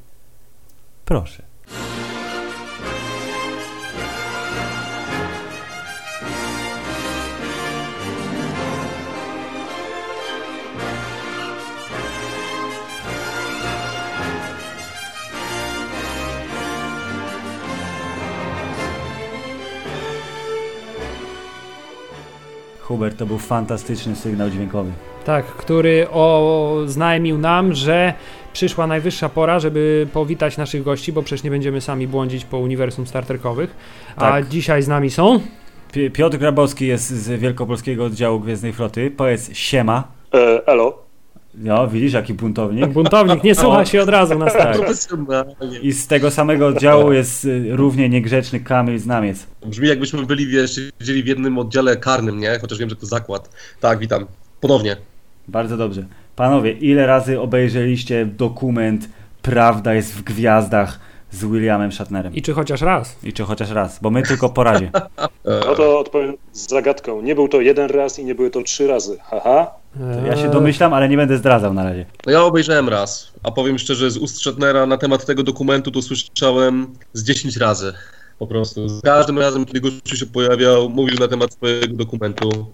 Proszę. 1.04 1.42
Hubert, 22.94 23.18
to 23.18 23.26
był 23.26 23.38
fantastyczny 23.38 24.16
sygnał 24.16 24.50
dźwiękowy. 24.50 24.90
Tak, 25.24 25.46
który 25.46 26.10
oznajmił 26.10 27.38
nam, 27.38 27.72
że 27.72 28.14
przyszła 28.52 28.86
najwyższa 28.86 29.28
pora, 29.28 29.58
żeby 29.60 30.06
powitać 30.12 30.56
naszych 30.56 30.82
gości, 30.82 31.12
bo 31.12 31.22
przecież 31.22 31.44
nie 31.44 31.50
będziemy 31.50 31.80
sami 31.80 32.06
błądzić 32.08 32.44
po 32.44 32.58
uniwersum 32.58 33.06
Star 33.06 33.26
Trekowych. 33.26 33.76
A 34.16 34.20
Tak. 34.20 34.48
dzisiaj 34.48 34.82
z 34.82 34.88
nami 34.88 35.10
są. 35.10 35.40
Pi- 35.92 36.10
Piotr 36.10 36.38
Grabowski 36.38 36.86
jest 36.86 37.08
z 37.10 37.40
Wielkopolskiego 37.40 38.04
Oddziału 38.04 38.40
Gwiezdnej 38.40 38.72
Floty. 38.72 39.10
Powiedz 39.10 39.56
siema. 39.56 40.04
E, 40.34 40.66
elo. 40.66 41.03
No, 41.58 41.88
widzisz, 41.88 42.12
jaki 42.12 42.34
buntownik. 42.34 42.86
Buntownik 42.86 43.44
nie 43.44 43.54
słucha 43.54 43.84
się 43.84 44.02
od 44.02 44.08
razu 44.08 44.38
na 44.38 44.50
start. 44.50 44.80
I 45.82 45.92
z 45.92 46.06
tego 46.06 46.30
samego 46.30 46.66
oddziału 46.66 47.12
jest 47.12 47.44
y, 47.44 47.76
równie 47.76 48.08
niegrzeczny 48.08 48.60
Kamil 48.60 48.98
Znamiec. 48.98 49.46
Brzmi 49.66 49.88
jakbyśmy 49.88 50.26
byli, 50.26 50.46
wiesz, 50.46 50.74
siedzieli 50.74 51.22
w 51.22 51.26
jednym 51.26 51.58
oddziale 51.58 51.96
karnym, 51.96 52.40
nie? 52.40 52.58
Chociaż 52.60 52.78
wiem, 52.78 52.90
że 52.90 52.96
to 52.96 53.06
zakład. 53.06 53.50
Tak, 53.80 53.98
witam. 53.98 54.26
Ponownie. 54.60 54.96
Bardzo 55.48 55.76
dobrze. 55.76 56.04
Panowie, 56.36 56.72
ile 56.72 57.06
razy 57.06 57.40
obejrzeliście 57.40 58.26
dokument 58.26 59.08
Prawda 59.44 59.94
jest 59.94 60.14
w 60.14 60.22
gwiazdach 60.22 61.00
z 61.30 61.44
Williamem 61.44 61.92
Shatnerem? 61.92 62.34
I 62.34 62.42
czy 62.42 62.52
chociaż 62.52 62.80
raz? 62.80 63.16
I 63.22 63.32
czy 63.32 63.42
chociaż 63.44 63.70
raz? 63.70 63.98
Bo 64.02 64.10
my 64.10 64.22
tylko 64.22 64.48
po 64.48 64.64
razie. 64.64 64.90
E, 65.44 65.60
No 65.66 65.74
to 65.74 65.98
odpowiem 65.98 66.34
z 66.52 66.68
zagadką. 66.68 67.22
Nie 67.22 67.34
był 67.34 67.48
to 67.48 67.60
jeden 67.60 67.90
raz 67.90 68.18
i 68.18 68.24
nie 68.24 68.34
były 68.34 68.50
to 68.50 68.62
trzy 68.62 68.86
razy. 68.86 69.18
Haha. 69.22 69.70
Ja 70.26 70.36
się 70.36 70.50
domyślam, 70.50 70.92
ale 70.92 71.08
nie 71.08 71.16
będę 71.16 71.38
zdradzał 71.38 71.74
na 71.74 71.84
razie. 71.84 72.06
No 72.26 72.32
ja 72.32 72.42
obejrzałem 72.42 72.88
raz, 72.88 73.32
a 73.42 73.50
powiem 73.50 73.78
szczerze, 73.78 74.10
z 74.10 74.16
ust 74.16 74.40
Shatnera 74.40 74.86
na 74.86 74.96
temat 74.96 75.26
tego 75.26 75.42
dokumentu 75.42 75.90
to 75.90 76.02
słyszałem 76.02 76.86
z 77.12 77.24
10 77.24 77.56
razy. 77.56 77.92
Po 78.38 78.46
prostu. 78.46 78.88
Za 78.88 79.00
każdym 79.02 79.38
razem, 79.38 79.64
kiedy 79.64 79.80
gościu 79.80 80.16
się 80.16 80.26
pojawiał, 80.26 80.88
mówił 80.88 81.18
na 81.20 81.28
temat 81.28 81.52
swojego 81.52 81.96
dokumentu. 81.96 82.66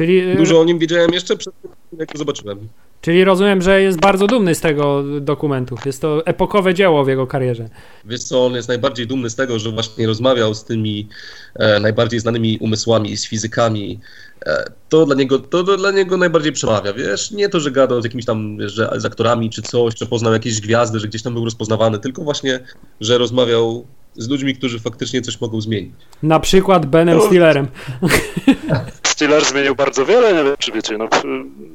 Czyli, 0.00 0.18
e, 0.20 0.36
Dużo 0.36 0.60
o 0.60 0.64
nim 0.64 0.78
wiedziałem 0.78 1.12
jeszcze 1.12 1.36
przed 1.36 1.54
tym, 1.62 1.70
jak 1.98 2.12
go 2.12 2.18
zobaczyłem. 2.18 2.68
czyli 3.00 3.24
rozumiem, 3.24 3.62
że 3.62 3.82
jest 3.82 4.00
bardzo 4.00 4.26
dumny 4.26 4.54
z 4.54 4.60
tego 4.60 5.04
dokumentu. 5.20 5.76
Jest 5.86 6.00
to 6.02 6.26
epokowe 6.26 6.74
dzieło 6.74 7.04
w 7.04 7.08
jego 7.08 7.26
karierze. 7.26 7.68
Wiesz 8.04 8.22
co, 8.24 8.46
on 8.46 8.54
jest 8.54 8.68
najbardziej 8.68 9.06
dumny 9.06 9.30
z 9.30 9.34
tego, 9.34 9.58
że 9.58 9.70
właśnie 9.70 10.06
rozmawiał 10.06 10.54
z 10.54 10.64
tymi 10.64 11.08
e, 11.54 11.80
najbardziej 11.80 12.20
znanymi 12.20 12.58
umysłami, 12.60 13.16
z 13.16 13.28
fizykami. 13.28 14.00
E, 14.46 14.64
to, 14.88 15.06
dla 15.06 15.14
niego, 15.14 15.38
to, 15.38 15.62
dla 15.76 15.90
niego 15.90 16.16
najbardziej 16.16 16.52
przemawia, 16.52 16.92
wiesz? 16.92 17.30
Nie 17.30 17.48
to, 17.48 17.60
że 17.60 17.70
gadał 17.70 18.00
z 18.00 18.04
jakimiś 18.04 18.24
tam, 18.24 18.56
że 18.68 18.90
z 18.96 19.04
aktorami 19.04 19.50
czy 19.50 19.62
coś, 19.62 19.94
że 19.98 20.06
poznał 20.06 20.32
jakieś 20.32 20.60
gwiazdy, 20.60 20.98
że 21.00 21.08
gdzieś 21.08 21.22
tam 21.22 21.34
był 21.34 21.44
rozpoznawany, 21.44 21.98
tylko 21.98 22.22
właśnie, 22.22 22.60
że 23.00 23.18
rozmawiał 23.18 23.86
z 24.16 24.28
ludźmi, 24.28 24.54
którzy 24.56 24.78
faktycznie 24.80 25.22
coś 25.22 25.40
mogą 25.40 25.60
zmienić. 25.60 25.94
Na 26.22 26.40
przykład 26.40 26.86
Benem 26.86 27.18
No. 27.18 27.26
Stillerem. 27.26 27.68
Stiller 29.20 29.44
zmienił 29.44 29.74
bardzo 29.74 30.06
wiele, 30.06 30.34
nie 30.34 30.44
wiem 30.44 30.54
czy 30.58 30.72
wiecie, 30.72 30.98
no 30.98 31.08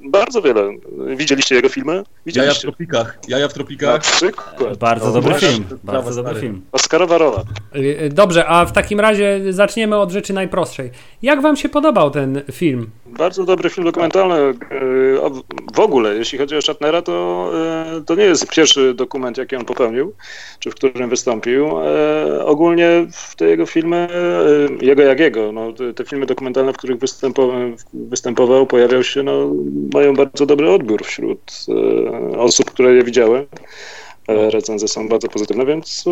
bardzo 0.09 0.41
wiele. 0.41 0.61
Widzieliście 1.17 1.55
jego 1.55 1.69
filmy? 1.69 1.91
Jaja 1.93 2.03
w 2.03 2.25
Widzieliście. 2.25 2.61
tropikach, 2.61 3.19
jaja 3.27 3.47
w 3.47 3.49
Na 3.49 3.53
tropikach. 3.55 4.01
przykład. 4.01 4.77
Bardzo 4.77 5.05
No, 5.05 5.11
dobry 5.11 5.29
właśnie, 5.29 5.47
film. 5.49 5.65
Bardzo 5.83 6.09
dobry 6.15 6.23
stary. 6.31 6.39
film. 6.41 6.61
Oscarowa 6.71 7.17
rola. 7.17 7.43
Y, 7.75 8.09
Dobrze, 8.13 8.47
a 8.47 8.65
w 8.65 8.71
takim 8.71 8.99
razie 8.99 9.41
zaczniemy 9.49 9.95
od 9.97 10.11
rzeczy 10.11 10.33
najprostszej. 10.33 10.91
Jak 11.21 11.41
wam 11.41 11.55
się 11.55 11.69
podobał 11.69 12.11
ten 12.11 12.41
film? 12.51 12.89
Bardzo 13.17 13.43
dobry 13.45 13.69
film 13.69 13.85
dokumentalny. 13.85 14.35
E, 14.35 14.53
w- 15.75 15.79
ogóle, 15.79 16.15
jeśli 16.15 16.37
chodzi 16.39 16.55
o 16.57 16.61
Shatnera, 16.61 17.01
to, 17.01 17.51
e, 17.97 18.01
to 18.05 18.15
nie 18.15 18.23
jest 18.23 18.49
pierwszy 18.49 18.93
dokument, 18.93 19.37
jaki 19.37 19.55
on 19.55 19.65
popełnił, 19.65 20.13
czy 20.59 20.71
w 20.71 20.75
którym 20.75 21.09
wystąpił. 21.09 21.67
E, 21.79 22.45
Ogólnie 22.45 23.07
te 23.37 23.45
jego 23.45 23.65
filmy, 23.65 24.07
jego 24.81 25.01
jak 25.03 25.19
jego, 25.19 25.51
no, 25.51 25.73
te, 25.95 26.05
filmy 26.05 26.25
dokumentalne, 26.25 26.73
w 26.73 26.77
których 26.77 26.97
występował, 26.99 27.59
występował, 27.93 28.67
pojawiał 28.67 29.03
się, 29.03 29.23
no, 29.23 29.51
mają 29.93 30.13
bardzo 30.13 30.45
dobry 30.45 30.71
odbiór 30.71 31.03
wśród 31.03 31.39
osób, 32.37 32.71
które 32.71 32.93
je 32.93 33.03
widziały. 33.03 33.47
Recenzje 34.27 34.87
są 34.87 35.09
bardzo 35.09 35.27
pozytywne, 35.27 35.65
więc 35.65 36.05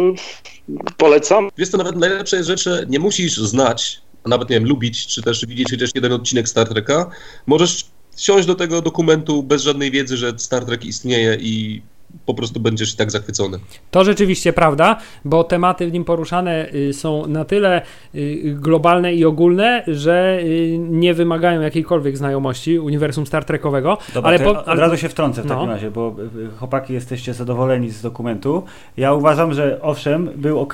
polecam. 0.98 1.50
Wiesz 1.58 1.70
co, 1.70 1.78
nawet 1.78 1.96
najlepsze 1.96 2.38
jest 2.38 2.48
rzecz, 2.48 2.64
że 2.64 2.86
nie 2.90 3.00
musisz 3.00 3.38
znać, 3.38 4.02
a 4.24 4.30
nawet 4.30 4.50
nie 4.50 4.56
wiem, 4.56 4.70
lubić, 4.70 5.08
czy 5.08 5.22
też 5.22 5.46
widzieć 5.46 5.72
chociaż 5.72 5.90
jeden 5.96 6.12
odcinek 6.12 6.50
Star 6.50 6.70
Treka. 6.70 7.10
Możesz 7.46 7.86
siąść 8.18 8.48
do 8.48 8.56
tego 8.56 8.82
dokumentu 8.82 9.44
bez 9.44 9.64
żadnej 9.64 9.92
wiedzy, 9.92 10.18
że 10.18 10.34
Star 10.38 10.66
Trek 10.66 10.86
istnieje 10.86 11.38
i 11.42 11.82
po 12.26 12.34
prostu 12.34 12.60
będziesz 12.60 12.94
i 12.94 12.98
tak 12.98 13.12
zachwycony. 13.12 13.60
To 13.92 14.04
rzeczywiście 14.04 14.54
prawda, 14.54 15.00
bo 15.26 15.44
tematy 15.44 15.88
w 15.88 15.94
nim 15.94 16.06
poruszane 16.06 16.70
y, 16.74 16.94
są 16.94 17.28
na 17.28 17.46
tyle 17.46 17.82
y, 18.16 18.56
globalne 18.60 19.14
i 19.14 19.26
ogólne, 19.26 19.84
że 19.88 20.40
y, 20.44 20.78
nie 20.80 21.14
wymagają 21.14 21.62
jakiejkolwiek 21.62 22.18
znajomości 22.18 22.80
uniwersum 22.80 23.28
Star 23.28 23.46
Trekowego. 23.46 23.98
Dobra, 24.14 24.30
ale 24.30 24.40
po, 24.40 24.66
od 24.66 24.80
razu 24.80 24.98
się 24.98 25.10
wtrącę 25.10 25.42
w 25.42 25.46
No. 25.46 25.56
takim 25.56 25.70
razie, 25.70 25.92
bo 25.92 26.16
chłopaki 26.60 26.94
jesteście 26.94 27.34
zadowoleni 27.34 27.90
z 27.90 28.02
dokumentu. 28.02 28.64
Ja 28.98 29.14
uważam, 29.14 29.54
że 29.54 29.82
owszem, 29.82 30.30
był 30.36 30.60
ok, 30.60 30.74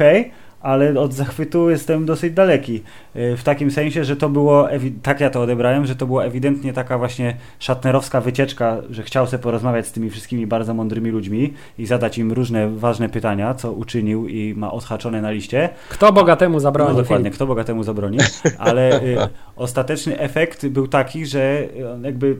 ale 0.62 1.00
od 1.00 1.13
zachwytu 1.13 1.69
jestem 1.69 2.06
dosyć 2.06 2.34
daleki. 2.34 2.84
Y, 3.15 3.38
w 3.38 3.43
takim 3.43 3.72
sensie, 3.72 4.04
że 4.04 4.15
to 4.15 4.30
było, 4.30 4.67
tak 5.04 5.19
ja 5.19 5.30
to 5.30 5.41
odebrałem, 5.41 5.86
że 5.86 5.95
to 5.95 6.06
była 6.06 6.24
ewidentnie 6.24 6.74
taka 6.74 6.98
właśnie 6.98 7.36
szatnerowska 7.60 8.22
wycieczka, 8.22 8.78
że 8.89 9.04
chciał 9.04 9.28
sobie 9.28 9.43
porozmawiać 9.43 9.88
z 9.88 9.91
tymi 9.91 10.10
wszystkimi 10.10 10.48
bardzo 10.48 10.74
mądrymi 10.74 11.10
ludźmi 11.10 11.54
i 11.78 11.86
zadać 11.86 12.17
im 12.17 12.32
różne 12.32 12.69
ważne 12.69 13.10
pytania, 13.10 13.54
co 13.54 13.72
uczynił 13.72 14.28
i 14.28 14.54
ma 14.58 14.72
odhaczone 14.72 15.22
na 15.22 15.32
liście. 15.32 15.69
Kto 15.89 16.12
bogatemu 16.13 16.60
zabroni? 16.60 16.91
No, 16.91 17.02
dokładnie, 17.02 17.32
kto 17.32 17.48
bogatemu 17.48 17.84
zabroni, 17.84 18.17
ale 18.58 19.04
y, 19.04 19.17
ostateczny 19.56 20.19
efekt 20.19 20.67
był 20.67 20.88
taki, 20.88 21.26
że 21.26 21.67
jakby 22.04 22.38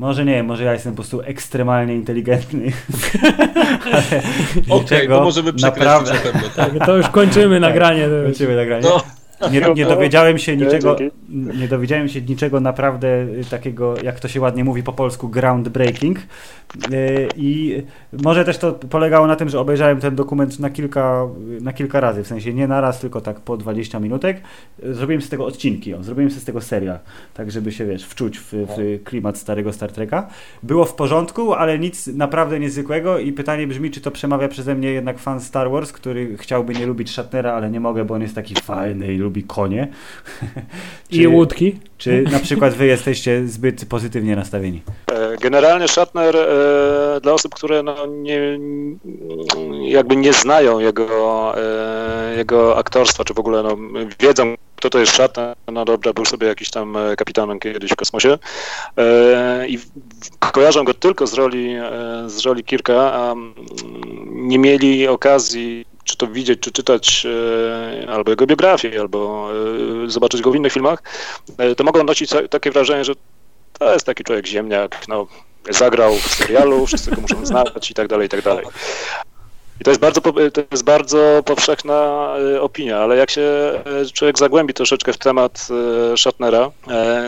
może 0.00 0.24
nie, 0.24 0.42
może 0.42 0.64
ja 0.64 0.72
jestem 0.72 0.92
po 0.92 0.96
prostu 0.96 1.20
ekstremalnie 1.20 1.94
inteligentny. 1.94 2.58
Okej, 4.68 5.06
okay, 5.06 5.08
to 5.08 5.24
możemy 5.24 5.52
naprawdę... 5.52 6.12
na 6.14 6.20
pewno. 6.20 6.48
Tak, 6.56 6.86
to 6.86 6.96
już 6.96 7.08
kończymy 7.08 7.60
nagranie. 7.70 8.08
Kończymy 8.24 8.56
nagranie. 8.56 8.82
No. 8.88 9.02
Nie, 9.52 9.60
nie, 9.74 9.86
dowiedziałem 9.86 10.38
się 10.38 10.56
niczego, 10.56 10.96
nie 11.28 11.68
dowiedziałem 11.68 12.08
się 12.08 12.20
niczego 12.20 12.60
naprawdę 12.60 13.26
takiego, 13.50 13.94
jak 14.02 14.20
to 14.20 14.28
się 14.28 14.40
ładnie 14.40 14.64
mówi 14.64 14.82
po 14.82 14.92
polsku, 14.92 15.28
groundbreaking. 15.28 16.18
Y, 16.92 17.28
I 17.36 17.82
może 18.22 18.44
też 18.44 18.58
to 18.58 18.72
polegało 18.72 19.26
na 19.26 19.36
tym, 19.36 19.48
że 19.48 19.60
obejrzałem 19.60 20.00
ten 20.00 20.16
dokument 20.16 20.58
na 20.58 20.70
kilka, 20.70 21.26
na 21.60 21.72
kilka 21.72 22.00
razy, 22.00 22.22
w 22.22 22.26
sensie 22.26 22.54
nie 22.54 22.68
na 22.68 22.80
raz, 22.80 23.00
tylko 23.00 23.20
tak 23.20 23.40
po 23.40 23.56
20 23.56 24.00
minutek. 24.00 24.40
Zrobiłem 24.82 25.22
z 25.22 25.28
tego 25.28 25.46
odcinki, 25.46 25.94
o, 25.94 26.02
zrobiłem 26.02 26.30
z 26.30 26.44
tego 26.44 26.60
serial, 26.60 26.98
tak 27.34 27.50
żeby 27.50 27.72
się, 27.72 27.86
wiesz, 27.86 28.04
wczuć 28.04 28.38
w, 28.38 28.52
w 28.52 29.04
klimat 29.04 29.38
starego 29.38 29.72
Star 29.72 29.92
Treka. 29.92 30.28
Było 30.62 30.84
w 30.84 30.94
porządku, 30.94 31.54
ale 31.54 31.78
nic 31.78 32.06
naprawdę 32.06 32.60
niezwykłego 32.60 33.18
i 33.18 33.32
pytanie 33.32 33.66
brzmi, 33.66 33.90
czy 33.90 34.00
to 34.00 34.10
przemawia 34.10 34.48
przeze 34.48 34.74
mnie 34.74 34.92
jednak 34.92 35.18
fan 35.18 35.40
Star 35.40 35.70
Wars, 35.70 35.92
który 35.92 36.36
chciałby 36.36 36.74
nie 36.74 36.86
lubić 36.86 37.10
Shatnera, 37.10 37.52
ale 37.52 37.70
nie 37.70 37.80
mogę, 37.80 38.04
bo 38.04 38.14
on 38.14 38.22
jest 38.22 38.34
taki 38.34 38.54
fajny 38.54 39.14
i 39.14 39.16
lubi 39.18 39.29
konie. 39.46 39.88
czy, 41.10 41.16
I 41.16 41.26
łódki. 41.26 41.78
Czy 41.98 42.22
na 42.32 42.38
przykład 42.38 42.74
wy 42.74 42.86
jesteście 42.86 43.46
zbyt 43.46 43.84
pozytywnie 43.84 44.36
nastawieni? 44.36 44.82
E, 45.06 45.36
generalnie 45.36 45.88
Shatner 45.88 46.36
e, 46.36 47.20
dla 47.20 47.32
osób, 47.32 47.54
które 47.54 47.82
no 47.82 48.06
nie, 48.06 48.58
jakby 49.80 50.16
nie 50.16 50.32
znają 50.32 50.78
jego, 50.78 51.08
e, 51.58 52.34
jego 52.36 52.78
aktorstwa, 52.78 53.24
czy 53.24 53.34
w 53.34 53.38
ogóle 53.38 53.62
no, 53.62 53.76
wiedzą, 54.20 54.54
kto 54.76 54.90
to 54.90 54.98
jest 54.98 55.12
Shatner, 55.12 55.56
no 55.72 55.84
dobra, 55.84 56.12
był 56.12 56.24
sobie 56.24 56.46
jakiś 56.46 56.70
tam 56.70 56.96
kapitanem 57.16 57.60
kiedyś 57.60 57.90
w 57.90 57.96
kosmosie 57.96 58.38
i 59.68 59.78
kojarzą 60.52 60.84
go 60.84 60.94
tylko 60.94 61.26
z 61.26 61.34
roli, 61.34 61.76
z 62.26 62.44
roli 62.46 62.64
Kirka, 62.64 63.12
a 63.12 63.32
mm, 63.32 63.54
nie 64.30 64.58
mieli 64.58 65.08
okazji 65.08 65.89
czy 66.10 66.16
to 66.16 66.26
widzieć, 66.26 66.60
czy 66.60 66.72
czytać 66.72 67.26
albo 68.08 68.30
jego 68.30 68.46
biografię, 68.46 69.00
albo 69.00 69.48
zobaczyć 70.06 70.40
go 70.40 70.50
w 70.50 70.56
innych 70.56 70.72
filmach, 70.72 71.02
to 71.76 71.84
mogą 71.84 72.04
nosić 72.04 72.30
takie 72.50 72.70
wrażenie, 72.70 73.04
że 73.04 73.12
to 73.78 73.92
jest 73.92 74.06
taki 74.06 74.24
człowiek 74.24 74.46
ziemniak, 74.46 75.08
no, 75.08 75.26
zagrał 75.70 76.14
w 76.14 76.34
serialu, 76.34 76.86
wszyscy 76.86 77.10
go 77.10 77.20
muszą 77.20 77.46
znać 77.46 77.90
i 77.90 77.94
tak 77.94 78.08
dalej, 78.08 78.26
i 78.26 78.28
tak 78.28 78.42
dalej. 78.42 78.66
I 79.80 79.84
to 79.84 79.90
jest 79.90 80.00
bardzo, 80.00 80.20
to 80.20 80.62
jest 80.70 80.84
bardzo 80.84 81.42
powszechna 81.44 82.28
e, 82.54 82.62
opinia, 82.62 82.98
ale 82.98 83.16
jak 83.16 83.30
się 83.30 83.42
e, 83.42 84.06
człowiek 84.12 84.38
zagłębi 84.38 84.74
troszeczkę 84.74 85.12
w 85.12 85.18
temat 85.18 85.68
e, 86.12 86.16
Shatnera, 86.16 86.70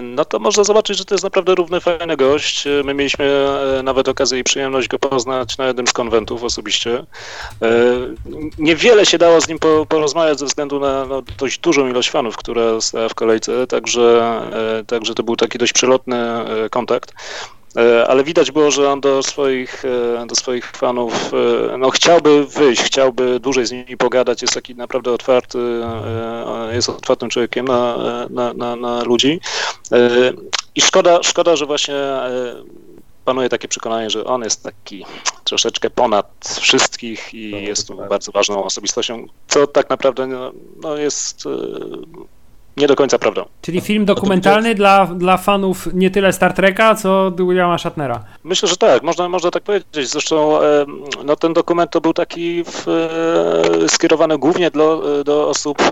no 0.03 0.25
to 0.25 0.39
można 0.39 0.65
zobaczyć, 0.65 0.99
że 0.99 1.05
to 1.05 1.15
jest 1.15 1.25
naprawdę 1.25 1.55
równy, 1.55 1.81
fajny 1.81 2.17
gość. 2.17 2.65
My 2.85 2.95
mieliśmy 2.95 3.47
nawet 3.83 4.09
okazję 4.09 4.39
i 4.39 4.45
przyjemność 4.45 4.89
go 4.89 4.99
poznać 4.99 5.59
na 5.59 5.67
jednym 5.67 5.87
z 5.87 5.93
konwentów 5.93 6.45
osobiście. 6.45 7.07
Niewiele 8.59 9.07
się 9.07 9.19
dało 9.19 9.41
z 9.41 9.49
nim 9.49 9.59
porozmawiać 9.89 10.39
ze 10.39 10.47
względu 10.47 10.81
na 10.81 11.07
no, 11.07 11.23
dość 11.39 11.59
dużą 11.59 11.89
ilość 11.89 12.11
fanów, 12.11 12.37
która 12.37 12.81
stała 12.81 13.09
w 13.09 13.15
kolejce, 13.15 13.67
także, 13.67 14.41
także 14.87 15.15
to 15.15 15.23
był 15.23 15.37
taki 15.37 15.59
dość 15.59 15.73
przelotny 15.73 16.17
kontakt. 16.71 17.13
E, 17.77 18.09
ale 18.09 18.25
widać 18.25 18.51
było, 18.51 18.71
że 18.71 18.91
on 18.91 19.01
do 19.01 19.23
swoich, 19.23 19.85
e, 19.85 20.27
do 20.27 20.35
swoich 20.35 20.71
fanów 20.71 21.33
e, 21.73 21.79
no, 21.79 21.91
chciałby 21.91 22.47
wyjść, 22.47 22.83
chciałby 22.83 23.41
dłużej 23.41 23.67
z 23.67 23.73
nimi 23.73 23.97
pogadać, 23.97 24.43
jest 24.43 24.55
taki 24.55 24.75
naprawdę 24.75 25.13
otwarty, 25.13 25.59
jest 26.73 26.89
otwartym 26.89 27.29
człowiekiem 27.29 27.69
na, 27.69 27.97
na, 28.31 28.53
na, 28.53 28.77
na 28.77 29.05
ludzi. 29.05 29.41
I 30.75 30.81
szkoda, 30.81 31.23
szkoda, 31.23 31.57
że 31.57 31.67
właśnie 31.67 31.95
panuje 33.25 33.49
takie 33.49 33.69
przekonanie, 33.69 34.11
że 34.11 34.25
on 34.25 34.43
jest 34.43 34.63
taki 34.63 35.05
troszeczkę 35.45 35.91
ponad 35.91 36.59
wszystkich 36.61 37.35
i 37.35 37.51
jest 37.51 37.89
tu 37.89 37.97
bardzo 37.97 38.33
ważną 38.33 38.65
osobistością, 38.65 39.27
co 39.49 39.67
tak 39.67 39.91
naprawdę 39.91 40.27
no, 40.27 40.53
no 40.83 40.97
jest 40.97 41.45
nie 42.77 42.87
do 42.87 42.97
końca 42.97 43.19
prawdą. 43.19 43.45
Czyli 43.63 43.81
film 43.81 44.05
dokumentalny 44.05 44.75
dla, 44.75 45.07
dla 45.07 45.37
fanów 45.37 45.89
nie 45.95 46.11
tyle 46.11 46.33
Star 46.33 46.53
Treka, 46.53 46.95
co 46.95 47.31
Williama 47.31 47.79
Shatnera. 47.79 48.25
Myślę, 48.45 48.69
że 48.69 48.77
tak, 48.77 49.03
można, 49.03 49.29
można 49.29 49.51
tak 49.51 49.63
powiedzieć. 49.63 50.09
Zresztą 50.11 50.59
no, 51.25 51.37
ten 51.37 51.53
dokument 51.53 51.91
to 51.91 52.01
był 52.01 52.13
taki 52.13 52.65
w, 52.65 52.89
e, 52.89 53.89
skierowany 53.89 54.39
głównie 54.39 54.71
do, 54.71 55.03
do 55.25 55.49
osób, 55.49 55.83
e, 55.83 55.91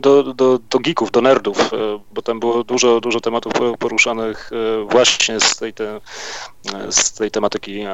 do, 0.00 0.22
do, 0.22 0.58
do 0.70 0.78
geeków, 0.78 1.10
do 1.10 1.20
nerdów, 1.20 1.72
e, 1.72 1.76
bo 2.14 2.22
tam 2.22 2.40
było 2.40 2.64
dużo, 2.64 3.00
dużo 3.00 3.20
tematów 3.20 3.52
poruszanych 3.78 4.50
właśnie 4.90 5.40
z 5.40 5.56
tej, 5.56 5.72
te, 5.72 6.00
z 6.90 7.12
tej 7.12 7.30
tematyki 7.30 7.84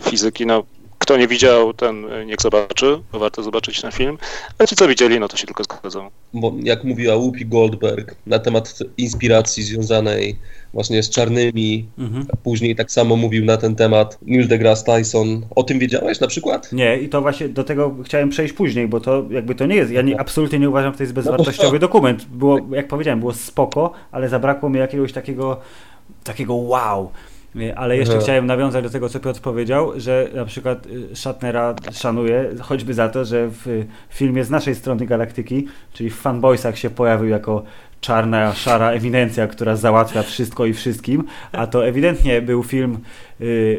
fizyki. 0.00 0.46
No, 0.46 0.62
kto 1.02 1.16
nie 1.16 1.28
widział, 1.28 1.72
ten 1.72 2.12
e, 2.12 2.26
niech 2.26 2.40
zobaczy, 2.40 2.98
bo 3.12 3.18
warto 3.18 3.42
zobaczyć 3.42 3.80
ten 3.80 3.92
film. 3.92 4.18
A 4.58 4.66
ci, 4.66 4.76
co 4.76 4.88
widzieli, 4.88 5.20
no 5.20 5.28
to 5.28 5.36
się 5.36 5.46
tylko 5.46 5.64
zgadzą. 5.64 6.10
Bo 6.34 6.52
jak 6.62 6.84
mówiła 6.84 7.16
Whoopi 7.16 7.46
Goldberg 7.46 8.14
na 8.26 8.38
temat 8.38 8.78
inspiracji 8.96 9.62
związanej 9.62 10.36
właśnie 10.72 11.02
z 11.02 11.10
czarnymi, 11.10 11.86
mhm. 11.98 12.26
później 12.42 12.76
tak 12.76 12.92
samo 12.92 13.16
mówił 13.16 13.44
na 13.44 13.56
ten 13.56 13.74
temat 13.74 14.18
Neil 14.22 14.48
deGrasse 14.48 14.84
Tyson. 14.84 15.42
O 15.50 15.62
tym 15.62 15.78
wiedziałeś 15.78 16.20
na 16.20 16.26
przykład? 16.26 16.72
Nie, 16.72 16.98
i 16.98 17.08
to 17.08 17.22
właśnie 17.22 17.48
do 17.48 17.64
tego 17.64 17.94
chciałem 18.04 18.28
przejść 18.28 18.54
później, 18.54 18.88
bo 18.88 19.00
to 19.00 19.24
jakby 19.30 19.54
to 19.54 19.66
nie 19.66 19.76
jest, 19.76 19.92
ja 19.92 20.02
nie, 20.02 20.20
absolutnie 20.20 20.58
nie 20.58 20.68
uważam, 20.68 20.92
że 20.92 20.98
to 20.98 21.02
jest 21.02 21.14
no 21.14 21.22
bezwartościowy 21.22 21.72
no 21.72 21.78
dokument. 21.78 22.24
Było, 22.24 22.58
jak 22.70 22.88
powiedziałem, 22.88 23.20
było 23.20 23.32
spoko, 23.32 23.92
ale 24.12 24.28
zabrakło 24.28 24.70
mi 24.70 24.78
jakiegoś 24.78 25.12
takiego 25.12 25.60
takiego 26.24 26.54
wow. 26.54 27.10
Ale 27.76 27.96
jeszcze 27.96 28.18
chciałem 28.18 28.46
nawiązać 28.46 28.84
do 28.84 28.90
tego, 28.90 29.08
co 29.08 29.20
Piotr 29.20 29.40
powiedział, 29.40 29.92
że 29.96 30.28
na 30.34 30.44
przykład 30.44 30.86
y, 30.86 31.16
Shatnera 31.16 31.74
szanuję 31.92 32.50
choćby 32.60 32.94
za 32.94 33.08
to, 33.08 33.24
że 33.24 33.48
w 33.48 33.86
filmie 34.10 34.44
z 34.44 34.50
naszej 34.50 34.74
strony 34.74 35.06
galaktyki, 35.06 35.66
czyli 35.92 36.10
w 36.10 36.16
Fanboysach 36.16 36.78
się 36.78 36.90
pojawił 36.90 37.28
jako 37.28 37.62
czarna, 38.00 38.54
szara 38.54 38.90
eminencja, 38.90 39.46
która 39.46 39.76
załatwia 39.76 40.22
wszystko 40.22 40.66
i 40.66 40.72
wszystkim, 40.72 41.24
a 41.52 41.66
to 41.66 41.86
ewidentnie 41.86 42.42
był 42.42 42.62
film 42.62 42.98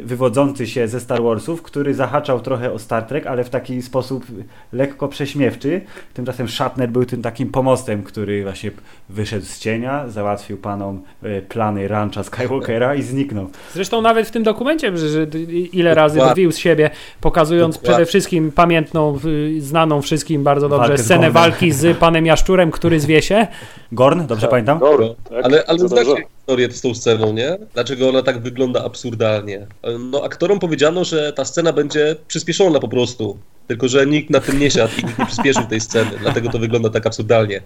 wywodzący 0.04 0.68
się 0.68 0.88
ze 0.88 1.00
Star 1.00 1.24
Warsów, 1.24 1.62
który 1.62 1.94
zahaczał 1.94 2.40
trochę 2.40 2.72
o 2.72 2.80
Star 2.80 3.04
Trek, 3.04 3.28
ale 3.28 3.44
w 3.44 3.50
taki 3.50 3.82
sposób 3.82 4.26
lekko 4.74 5.08
prześmiewczy. 5.08 5.82
Tymczasem 6.14 6.50
Shatner 6.50 6.90
był 6.90 7.06
tym 7.06 7.22
takim 7.22 7.50
pomostem, 7.50 8.04
który 8.04 8.44
właśnie 8.44 8.72
wyszedł 9.10 9.46
z 9.46 9.60
cienia, 9.60 10.10
załatwił 10.10 10.58
panom 10.58 11.02
y, 11.24 11.42
plany 11.50 11.88
rancha 11.88 12.24
Skywalkera 12.24 12.96
i 12.96 13.02
zniknął. 13.02 13.50
Zresztą 13.74 14.02
nawet 14.02 14.28
w 14.28 14.32
tym 14.32 14.44
dokumencie, 14.44 14.98
że, 14.98 15.28
ile 15.74 15.96
razy 15.96 16.20
wybił 16.30 16.52
z 16.52 16.58
siebie, 16.58 16.90
pokazując 17.22 17.76
Dokładnie. 17.76 17.94
przede 17.94 18.06
wszystkim 18.06 18.52
pamiętną, 18.52 19.20
y, 19.26 19.62
znaną 19.62 20.02
wszystkim 20.02 20.44
bardzo 20.44 20.70
dobrze 20.70 20.88
Walkę 20.88 21.04
scenę 21.04 21.32
walki 21.32 21.72
z 21.72 21.98
panem 21.98 22.26
Jaszczurem, 22.26 22.72
który 22.72 23.00
zwie 23.00 23.22
się. 23.22 23.48
Gorn, 23.92 24.28
dobrze 24.28 24.42
tak, 24.42 24.50
pamiętam? 24.50 24.80
Gorn, 24.80 25.08
tak, 25.30 25.46
ale 25.46 25.64
ale 25.68 25.80
znacie 25.80 26.16
historię 26.38 26.72
z 26.72 26.82
tą 26.82 26.96
sceną, 26.96 27.34
nie? 27.34 27.58
Dlaczego 27.74 28.10
ona 28.10 28.22
tak 28.22 28.40
wygląda 28.40 28.86
absurdalnie? 28.86 29.53
No 30.00 30.24
aktorom 30.24 30.60
powiedziano, 30.60 31.04
że 31.04 31.34
ta 31.34 31.46
scena 31.46 31.74
będzie 31.74 32.16
przyspieszona 32.28 32.80
po 32.80 32.88
prostu. 32.88 33.38
Tylko, 33.68 33.88
że 33.88 34.06
nikt 34.06 34.30
na 34.30 34.40
tym 34.40 34.60
nie 34.60 34.72
siadł 34.72 34.94
i 35.02 35.06
nikt 35.06 35.20
nie 35.20 35.26
przyspieszył 35.26 35.64
tej 35.64 35.80
sceny, 35.80 36.12
dlatego 36.20 36.50
to 36.50 36.60
wygląda 36.60 36.90
tak 36.90 37.08
absurdalnie. 37.08 37.62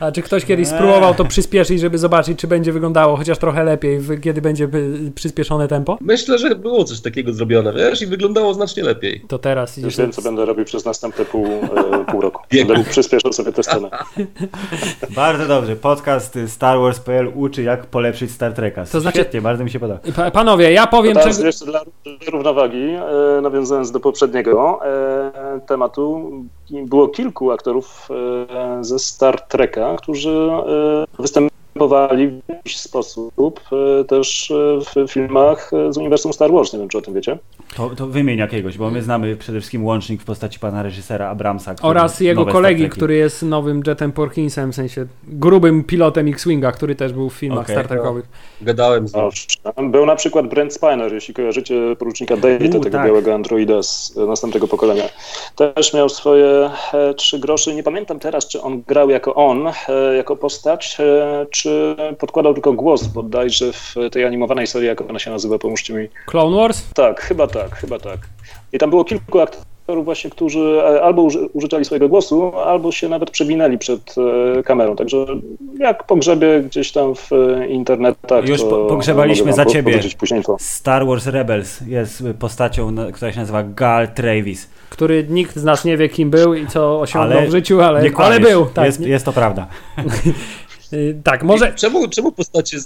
A 0.00 0.12
czy 0.12 0.22
ktoś 0.22 0.44
kiedyś 0.44 0.68
spróbował 0.68 1.14
to 1.14 1.24
przyspieszyć, 1.24 1.80
żeby 1.80 1.98
zobaczyć, 1.98 2.38
czy 2.38 2.46
będzie 2.46 2.72
wyglądało 2.72 3.16
chociaż 3.16 3.38
trochę 3.38 3.64
lepiej, 3.64 4.00
kiedy 4.22 4.42
będzie 4.42 4.68
przyspieszone 5.14 5.68
tempo? 5.68 5.98
Myślę, 6.00 6.38
że 6.38 6.54
było 6.54 6.84
coś 6.84 7.00
takiego 7.00 7.32
zrobione, 7.32 7.72
wiesz, 7.72 8.02
i 8.02 8.06
wyglądało 8.06 8.54
znacznie 8.54 8.82
lepiej. 8.82 9.24
To 9.28 9.38
teraz... 9.38 9.76
Już 9.76 9.96
wiem, 9.96 10.12
co 10.12 10.22
będę 10.22 10.44
robił 10.44 10.64
przez 10.64 10.84
następne 10.84 11.24
pół, 11.24 11.46
e, 11.46 12.04
pół 12.04 12.20
roku. 12.20 12.42
Będę 12.66 12.84
przyspieszył 12.84 13.32
sobie 13.32 13.52
tę 13.52 13.62
scenę. 13.62 13.90
bardzo 15.16 15.46
dobrze. 15.46 15.76
Podcast 15.76 16.38
Star 16.46 16.78
Wars.pl 16.78 17.32
uczy, 17.34 17.62
jak 17.62 17.86
polepszyć 17.86 18.30
Star 18.30 18.52
Treka. 18.52 18.84
To 18.92 19.00
znaczy... 19.00 19.18
Świetnie, 19.18 19.40
bardzo 19.40 19.64
mi 19.64 19.70
się 19.70 19.80
podoba. 19.80 20.30
Panowie, 20.30 20.72
ja 20.72 20.86
powiem... 20.86 21.14
Teraz 21.14 21.36
czego... 21.36 21.46
jeszcze 21.46 21.64
dla 21.64 21.80
równowagi, 22.32 22.88
e, 23.38 23.40
nawiązując 23.42 23.90
do 23.90 24.00
poprzedniego, 24.00 24.80
e, 24.84 25.41
tematu. 25.66 26.30
Było 26.70 27.08
kilku 27.08 27.52
aktorów 27.52 28.08
e, 28.10 28.84
ze 28.84 28.98
Star 28.98 29.40
Treka, 29.40 29.96
którzy 29.96 30.30
e, 30.30 31.04
występowali 31.72 32.28
w 32.28 32.48
jakiś 32.48 32.76
sposób 32.76 33.60
e, 34.00 34.04
też 34.04 34.52
w 34.94 35.12
filmach 35.12 35.70
z 35.90 35.96
uniwersum 35.96 36.32
Star 36.32 36.52
Wars. 36.52 36.72
Nie 36.72 36.78
wiem, 36.78 36.88
czy 36.88 36.98
o 36.98 37.02
tym 37.02 37.14
wiecie. 37.14 37.38
To, 37.76 37.90
to 37.90 38.06
wymień 38.06 38.38
jakiegoś, 38.38 38.78
bo 38.78 38.90
my 38.90 39.02
znamy 39.02 39.36
przede 39.36 39.58
wszystkim 39.60 39.84
łącznik 39.84 40.22
w 40.22 40.24
postaci 40.24 40.58
pana 40.58 40.82
reżysera 40.82 41.28
Abramsa. 41.28 41.74
Oraz 41.82 42.20
jego 42.20 42.46
kolegi, 42.46 42.88
który 42.88 43.14
jest 43.14 43.42
nowym 43.42 43.82
Jetem 43.86 44.12
Porkinsem, 44.12 44.72
w 44.72 44.74
sensie 44.74 45.06
grubym 45.24 45.84
pilotem 45.84 46.28
X-Winga, 46.28 46.72
który 46.72 46.94
też 46.94 47.12
był 47.12 47.30
w 47.30 47.34
filmach 47.34 47.64
Okej. 47.64 47.76
Star 47.76 47.88
Trekowych. 47.88 48.24
Gadałem 48.60 49.08
z 49.08 49.14
nim. 49.14 49.90
Był 49.90 50.06
na 50.06 50.16
przykład 50.16 50.46
Brent 50.46 50.74
Spiner, 50.74 51.12
jeśli 51.12 51.34
kojarzycie 51.34 51.96
porucznika 51.98 52.36
Dave'a, 52.36 52.68
U, 52.68 52.80
tego 52.80 52.90
tak. 52.90 53.06
białego 53.06 53.34
androida 53.34 53.82
z 53.82 54.14
e, 54.16 54.26
następnego 54.26 54.68
pokolenia. 54.68 55.04
Też 55.56 55.94
miał 55.94 56.08
swoje 56.08 56.70
e, 56.94 57.14
trzy 57.14 57.38
groszy. 57.38 57.74
Nie 57.74 57.82
pamiętam 57.82 58.18
teraz, 58.18 58.48
czy 58.48 58.62
on 58.62 58.82
grał 58.88 59.10
jako 59.10 59.34
on, 59.34 59.66
e, 59.66 59.72
jako 60.16 60.36
postać, 60.36 60.96
e, 61.00 61.46
czy 61.62 61.96
podkładał 62.18 62.52
tylko 62.54 62.72
głos, 62.72 63.06
bodajże 63.06 63.72
w 63.72 63.94
tej 64.12 64.24
animowanej 64.24 64.66
serii, 64.66 64.88
jak 64.88 65.00
ona 65.10 65.18
się 65.18 65.30
nazywa, 65.30 65.58
pomóżcie 65.58 65.94
mi. 65.94 66.08
Clone 66.26 66.56
Wars? 66.56 66.82
Tak, 66.94 67.20
chyba 67.20 67.46
tak, 67.46 67.74
chyba 67.76 67.98
tak. 67.98 68.18
I 68.72 68.78
tam 68.78 68.90
było 68.90 69.04
kilku 69.04 69.40
aktorów 69.40 70.04
właśnie, 70.04 70.30
którzy 70.30 70.60
e, 70.84 71.02
albo 71.02 71.22
uży, 71.22 71.46
użyczali 71.52 71.84
swojego 71.84 72.08
głosu, 72.08 72.52
albo 72.56 72.92
się 72.92 73.08
nawet 73.08 73.30
przewinęli 73.30 73.78
przed 73.78 74.14
e, 74.58 74.62
kamerą. 74.62 74.96
Także 74.96 75.26
jak 75.78 76.06
pogrzebie 76.06 76.60
gdzieś 76.60 76.92
tam 76.92 77.14
w 77.14 77.32
e, 77.32 77.66
internetach, 77.66 78.48
Już 78.48 78.62
po- 78.62 78.86
pogrzebaliśmy 78.86 79.52
za 79.52 79.64
ciebie. 79.64 79.82
powiedzieć 79.92 80.14
później 80.14 80.42
to. 80.42 80.56
Star 80.60 81.06
Wars 81.06 81.26
Rebels 81.26 81.80
jest 81.80 82.24
postacią, 82.38 82.94
która 83.12 83.32
się 83.32 83.40
nazywa 83.40 83.62
Gal 83.62 84.08
Travis. 84.08 84.68
który 84.90 85.26
nikt 85.30 85.56
z 85.56 85.64
nas 85.64 85.84
nie 85.84 85.96
wie 85.96 86.08
kim 86.08 86.30
był 86.30 86.54
i 86.54 86.66
co 86.66 87.00
osiągnął 87.00 87.38
Ale 87.38 87.48
w 87.48 87.50
życiu, 87.50 87.80
ale, 87.80 88.02
Nie 88.02 88.16
ale 88.16 88.40
był. 88.40 88.66
Tak, 88.66 88.84
jest, 88.84 89.00
jest 89.00 89.24
to 89.24 89.32
prawda. 89.32 89.66
y, 90.92 91.20
tak, 91.24 91.42
może 91.42 91.72
Czemu, 91.74 92.08
czemu 92.08 92.32
postacie 92.32 92.78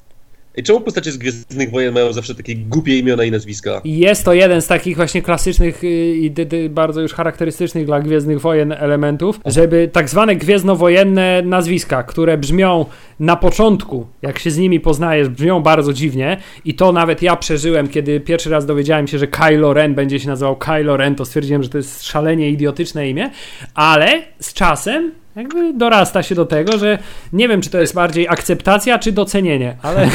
Czemu 0.64 0.80
postacie 0.80 1.12
z 1.12 1.18
Gwiezdnych 1.18 1.70
Wojen 1.70 1.94
mają 1.94 2.12
zawsze 2.12 2.34
takie 2.34 2.56
głupie 2.56 2.98
imiona 2.98 3.24
i 3.24 3.30
nazwiska? 3.30 3.80
jest 3.84 4.24
to 4.24 4.32
jeden 4.32 4.62
z 4.62 4.66
takich 4.66 4.96
właśnie 4.96 5.22
klasycznych 5.22 5.84
y, 5.84 6.16
i 6.16 6.34
bardzo 6.70 7.00
już 7.00 7.12
charakterystycznych 7.12 7.86
dla 7.86 8.00
Gwiezdnych 8.00 8.40
Wojen 8.40 8.72
elementów, 8.72 9.40
żeby 9.46 9.88
tak 9.92 10.08
zwane 10.08 10.36
gwiezdnowojenne 10.36 11.42
nazwiska, 11.42 12.02
które 12.02 12.38
brzmią 12.38 12.86
na 13.20 13.36
początku, 13.36 14.06
jak 14.22 14.38
się 14.38 14.50
z 14.50 14.58
nimi 14.58 14.80
poznajesz, 14.80 15.28
brzmią 15.28 15.62
bardzo 15.62 15.92
dziwnie 15.92 16.36
i 16.64 16.74
to 16.74 16.92
nawet 16.92 17.22
ja 17.22 17.36
przeżyłem, 17.36 17.88
kiedy 17.88 18.20
pierwszy 18.20 18.50
raz 18.50 18.66
dowiedziałem 18.66 19.06
się, 19.06 19.18
że 19.18 19.26
Kylo 19.26 19.72
Ren 19.72 19.94
będzie 19.94 20.20
się 20.20 20.28
nazywał 20.28 20.56
Kylo 20.56 20.96
Ren, 20.96 21.14
to 21.14 21.24
stwierdziłem, 21.24 21.62
że 21.62 21.68
to 21.68 21.78
jest 21.78 22.02
szalenie 22.02 22.50
idiotyczne 22.50 23.08
imię, 23.10 23.30
ale 23.74 24.22
z 24.40 24.52
czasem 24.52 25.12
jakby 25.36 25.72
dorasta 25.72 26.22
się 26.22 26.34
do 26.34 26.46
tego, 26.46 26.78
że 26.78 26.98
nie 27.32 27.48
wiem, 27.48 27.60
czy 27.60 27.70
to 27.70 27.80
jest 27.80 27.94
bardziej 27.94 28.28
akceptacja, 28.28 28.98
czy 28.98 29.12
docenienie, 29.12 29.76
ale, 29.82 30.00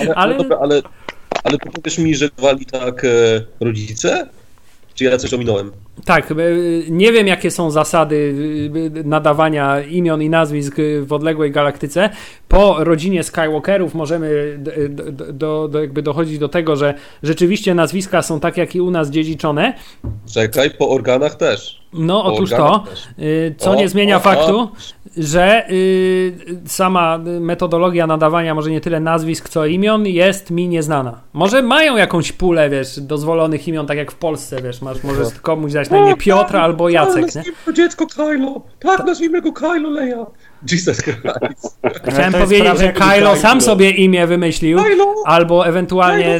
Ale, 0.00 0.14
ale... 0.14 0.14
ale 0.14 0.36
dobra, 0.36 0.58
ale, 0.60 0.82
ale 1.44 1.58
to 1.58 1.70
powiesz 1.70 1.98
mi, 1.98 2.14
że 2.14 2.28
wali 2.38 2.66
tak 2.66 3.04
e, 3.04 3.08
rodzice? 3.60 4.26
Czy 4.94 5.04
ja 5.04 5.16
coś 5.16 5.34
ominąłem? 5.34 5.72
Tak, 6.04 6.30
y, 6.30 6.84
nie 6.90 7.12
wiem 7.12 7.26
jakie 7.26 7.50
są 7.50 7.70
zasady 7.70 8.16
y, 8.96 9.04
nadawania 9.04 9.80
imion 9.80 10.22
i 10.22 10.30
nazwisk 10.30 10.76
w 11.02 11.12
odległej 11.12 11.50
galaktyce. 11.50 12.10
Po 12.48 12.84
rodzinie 12.84 13.22
Skywalkerów 13.22 13.94
możemy 13.94 14.56
d- 14.58 14.88
d- 14.88 15.12
d- 15.12 15.32
do, 15.32 15.68
do, 15.68 15.80
jakby 15.80 16.02
dochodzić 16.02 16.38
do 16.38 16.48
tego, 16.48 16.76
że 16.76 16.94
rzeczywiście 17.22 17.74
nazwiska 17.74 18.22
są 18.22 18.40
tak 18.40 18.56
jak 18.56 18.74
i 18.74 18.80
u 18.80 18.90
nas 18.90 19.10
dziedziczone. 19.10 19.74
Czekaj, 20.34 20.70
po 20.70 20.88
organach 20.90 21.34
też. 21.34 21.85
No 21.98 22.24
otóż 22.24 22.50
to, 22.50 22.84
y, 23.18 23.54
co 23.58 23.70
O, 23.70 23.74
nie 23.74 23.88
zmienia 23.88 24.16
o, 24.16 24.18
o. 24.18 24.22
faktu, 24.22 24.68
że 25.16 25.70
y, 25.70 26.34
sama 26.66 27.18
metodologia 27.40 28.06
nadawania 28.06 28.54
może 28.54 28.70
nie 28.70 28.80
tyle 28.80 29.00
nazwisk, 29.00 29.48
co 29.48 29.66
imion 29.66 30.06
jest 30.06 30.50
mi 30.50 30.68
nieznana. 30.68 31.20
Może 31.32 31.62
mają 31.62 31.96
jakąś 31.96 32.32
pulę, 32.32 32.70
wiesz, 32.70 33.00
dozwolonych 33.00 33.68
imion, 33.68 33.86
tak 33.86 33.98
jak 33.98 34.12
w 34.12 34.16
Polsce, 34.16 34.62
wiesz, 34.62 34.82
masz, 34.82 35.04
możesz 35.04 35.40
komuś 35.40 35.72
dać 35.72 35.90
na 35.90 35.98
imię 35.98 36.16
Piotr 36.16 36.56
albo 36.56 36.88
Jacek, 36.88 37.16
nie? 37.16 37.22
Nazwijmy 37.22 37.56
to 37.64 37.72
dziecko 37.72 38.06
Kylo! 38.06 38.60
Tak, 38.78 39.06
nazwijmy 39.06 39.42
go 39.42 39.52
Kylo 39.52 39.90
Leia! 39.90 40.26
Jesus 40.72 41.02
Christ. 41.02 41.78
Chciałem 42.04 42.32
To 42.32 42.38
powiedzieć, 42.38 42.78
że 42.78 42.92
Kylo 42.92 43.10
Kylo. 43.10 43.36
sam 43.36 43.60
sobie 43.60 43.90
imię 43.90 44.26
wymyślił, 44.26 44.78
Kylo! 44.82 45.14
albo 45.26 45.66
ewentualnie 45.66 46.36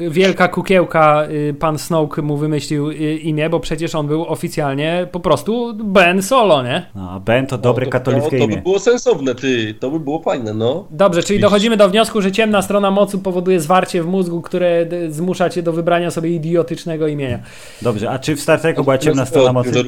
y, 0.00 0.10
wielka 0.10 0.48
kukiełka 0.48 1.24
y, 1.30 1.54
pan 1.54 1.78
Snoke 1.78 2.22
mu 2.22 2.36
wymyślił 2.36 2.90
y, 2.90 2.94
imię, 3.18 3.50
bo 3.50 3.60
przecież 3.60 3.94
on 3.94 4.06
był 4.06 4.24
oficjalnie 4.24 5.06
po 5.12 5.20
prostu 5.20 5.74
Ben 5.74 6.22
Solo, 6.22 6.62
nie? 6.62 6.86
No, 6.94 7.20
Ben 7.20 7.46
to 7.46 7.58
dobre 7.58 7.84
to, 7.84 7.90
katolickie 7.92 8.30
to, 8.30 8.36
to 8.38 8.44
imię. 8.44 8.56
by 8.56 8.62
było 8.62 8.78
sensowne, 8.78 9.34
ty. 9.34 9.74
To 9.80 9.90
by 9.90 10.00
było 10.00 10.22
fajne, 10.22 10.54
no. 10.54 10.86
Dobrze, 10.90 11.22
czyli 11.22 11.40
dochodzimy 11.40 11.76
do 11.76 11.88
wniosku, 11.88 12.22
że 12.22 12.32
ciemna 12.32 12.62
strona 12.62 12.90
mocy 12.90 13.18
powoduje 13.18 13.60
zwarcie 13.60 14.02
w 14.02 14.06
mózgu, 14.06 14.42
które 14.42 14.86
zmusza 15.08 15.50
cię 15.50 15.62
do 15.62 15.72
wybrania 15.72 16.10
sobie 16.10 16.30
idiotycznego 16.30 17.06
imienia. 17.06 17.38
Dobrze, 17.82 18.10
a 18.10 18.18
czy 18.18 18.36
w 18.36 18.40
Star 18.40 18.60
Treku 18.60 18.84
była 18.84 18.98
ciemna 18.98 19.26
strona 19.26 19.52
mocy? 19.52 19.84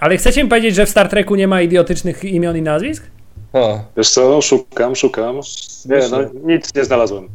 Ale 0.00 0.16
chcecie 0.16 0.44
mi 0.44 0.48
powiedzieć, 0.50 0.74
że 0.74 0.86
w 0.86 0.88
Star 0.88 1.08
Treku 1.08 1.34
nie 1.34 1.48
ma 1.48 1.62
idiotycznych 1.62 2.24
imion 2.24 2.56
i 2.56 2.62
nazwisk? 2.62 2.99
Ha. 3.52 3.84
Wiesz 3.96 4.10
co, 4.10 4.42
szukam, 4.42 4.96
szukam. 4.96 5.40
Nie, 5.84 6.08
no, 6.10 6.18
nic 6.44 6.74
nie 6.74 6.84
znalazłem. 6.84 7.28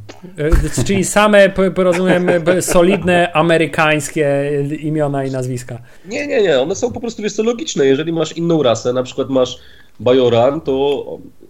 Y, 0.78 0.84
Czyli 0.86 1.06
same, 1.06 1.54
rozumiem, 1.76 2.28
solidne 2.62 3.34
amerykańskie 3.34 4.52
imiona 4.80 5.26
i 5.26 5.32
nazwiska. 5.32 5.78
Nie, 6.06 6.28
nie, 6.28 6.42
nie, 6.42 6.60
one 6.60 6.76
są 6.76 6.92
po 6.92 7.00
prostu, 7.00 7.24
wiesz 7.24 7.34
co, 7.34 7.44
logiczne. 7.44 7.86
Jeżeli 7.86 8.14
masz 8.14 8.38
inną 8.38 8.64
rasę, 8.64 8.94
na 8.94 9.04
przykład 9.04 9.30
masz 9.30 9.60
Bajoran, 10.00 10.62
to 10.62 11.04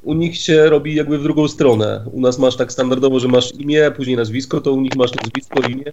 u 0.03 0.13
nich 0.13 0.37
się 0.37 0.69
robi 0.69 0.95
jakby 0.95 1.17
w 1.17 1.23
drugą 1.23 1.47
stronę. 1.47 2.05
U 2.11 2.21
nas 2.21 2.39
masz 2.39 2.55
tak 2.55 2.71
standardowo, 2.71 3.19
że 3.19 3.27
masz 3.27 3.55
imię, 3.55 3.91
później 3.95 4.15
nazwisko, 4.15 4.61
to 4.61 4.73
u 4.73 4.81
nich 4.81 4.95
masz 4.95 5.11
nazwisko, 5.13 5.59
imię. 5.69 5.91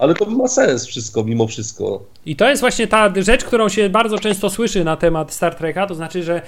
Ale 0.00 0.14
to 0.14 0.26
ma 0.26 0.48
sens 0.48 0.86
wszystko, 0.86 1.24
mimo 1.24 1.46
wszystko. 1.46 2.02
I 2.26 2.36
to 2.36 2.48
jest 2.48 2.60
właśnie 2.60 2.86
ta 2.86 3.12
rzecz, 3.16 3.44
którą 3.44 3.68
się 3.68 3.88
bardzo 3.90 4.18
często 4.18 4.50
słyszy 4.50 4.84
na 4.84 4.96
temat 4.96 5.32
Star 5.32 5.54
Treka, 5.54 5.86
to 5.86 5.94
znaczy, 5.94 6.22
że 6.22 6.42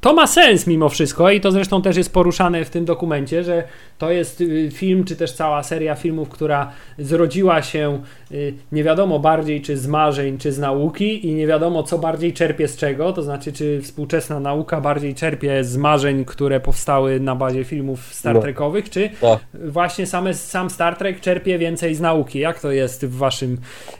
to 0.00 0.14
ma 0.14 0.26
sens 0.26 0.66
mimo 0.66 0.88
wszystko 0.88 1.30
i 1.30 1.40
to 1.40 1.52
zresztą 1.52 1.82
też 1.82 1.96
jest 1.96 2.12
poruszane 2.12 2.64
w 2.64 2.70
tym 2.70 2.84
dokumencie, 2.84 3.44
że 3.44 3.64
to 3.98 4.10
jest 4.10 4.40
y, 4.40 4.70
film, 4.72 5.04
czy 5.04 5.16
też 5.16 5.32
cała 5.32 5.62
seria 5.62 5.94
filmów, 5.94 6.28
która 6.28 6.70
zrodziła 6.98 7.62
się 7.62 8.02
y, 8.32 8.54
nie 8.72 8.84
wiadomo 8.84 9.18
bardziej 9.18 9.62
czy 9.62 9.76
z 9.76 9.86
marzeń, 9.86 10.38
czy 10.38 10.52
z 10.52 10.58
nauki 10.58 11.26
i 11.26 11.34
nie 11.34 11.46
wiadomo 11.46 11.82
co 11.82 11.98
bardziej 11.98 12.32
czerpie 12.32 12.68
z 12.68 12.76
czego, 12.76 13.12
to 13.12 13.22
znaczy 13.22 13.52
czy 13.52 13.82
współczesna 13.82 14.40
nauka 14.40 14.80
bardziej 14.80 15.14
czerpie 15.14 15.64
z 15.64 15.76
marzeń, 15.76 16.24
które 16.24 16.60
powstały 16.60 17.20
na 17.20 17.34
bazie 17.36 17.64
filmów 17.64 18.14
Star 18.14 18.34
No. 18.34 18.40
Trekowych, 18.40 18.90
czy 18.90 19.10
Tak. 19.20 19.38
właśnie 19.54 20.06
same, 20.06 20.34
sam 20.34 20.70
Star 20.70 20.96
Trek 20.96 21.20
czerpie 21.20 21.58
więcej 21.58 21.94
z 21.94 22.00
nauki. 22.00 22.38
Jak 22.38 22.60
to 22.60 22.72
jest 22.72 23.06
w 23.06 23.16
waszym 23.16 23.58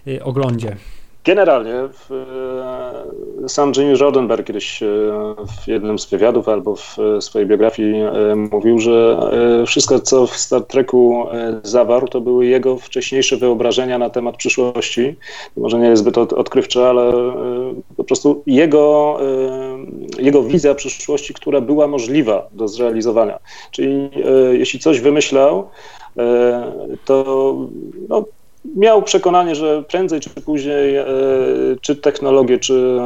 y, 0.09 0.25
oglądzie? 0.25 0.77
Generalnie 1.29 1.75
e, 1.75 1.89
sam 3.49 3.73
Jimmy 3.77 3.97
Roddenberry 3.97 4.45
kiedyś 4.45 4.83
e, 4.83 4.87
w 5.63 5.69
jednym 5.69 5.99
z 5.99 6.07
wywiadów 6.07 6.49
albo 6.49 6.77
w 6.77 6.99
e, 6.99 7.23
swojej 7.23 7.49
biografii 7.49 7.95
mówił, 8.51 8.79
że 8.79 9.19
wszystko, 9.67 10.01
co 10.01 10.27
w 10.27 10.37
Star 10.37 10.63
Treku 10.63 11.27
zawarł, 11.63 12.09
to 12.09 12.21
były 12.21 12.47
jego 12.47 12.77
wcześniejsze 12.77 13.37
wyobrażenia 13.37 13.99
na 13.99 14.11
temat 14.11 14.37
przyszłości. 14.37 15.17
Może 15.57 15.79
nie 15.79 15.87
jest 15.87 16.03
zbyt 16.03 16.19
od, 16.19 16.33
odkrywcze, 16.33 16.89
ale 16.89 17.13
po 17.97 18.05
prostu 18.05 18.43
jego, 18.47 19.19
jego 20.19 20.43
wizja 20.43 20.75
przyszłości, 20.75 21.35
która 21.35 21.61
była 21.61 21.87
możliwa 21.87 22.49
do 22.53 22.69
zrealizowania. 22.69 23.39
Czyli 23.71 24.11
jeśli 24.53 24.81
coś 24.81 25.01
wymyślał, 25.01 25.69
to 27.05 27.57
no, 28.09 28.25
miał 28.65 29.03
przekonanie, 29.03 29.55
że 29.55 29.83
prędzej 29.83 30.21
czy 30.21 30.31
później 30.31 30.97
e, 30.97 31.07
czy 31.81 31.97
technologie, 31.97 32.59
czy, 32.59 32.99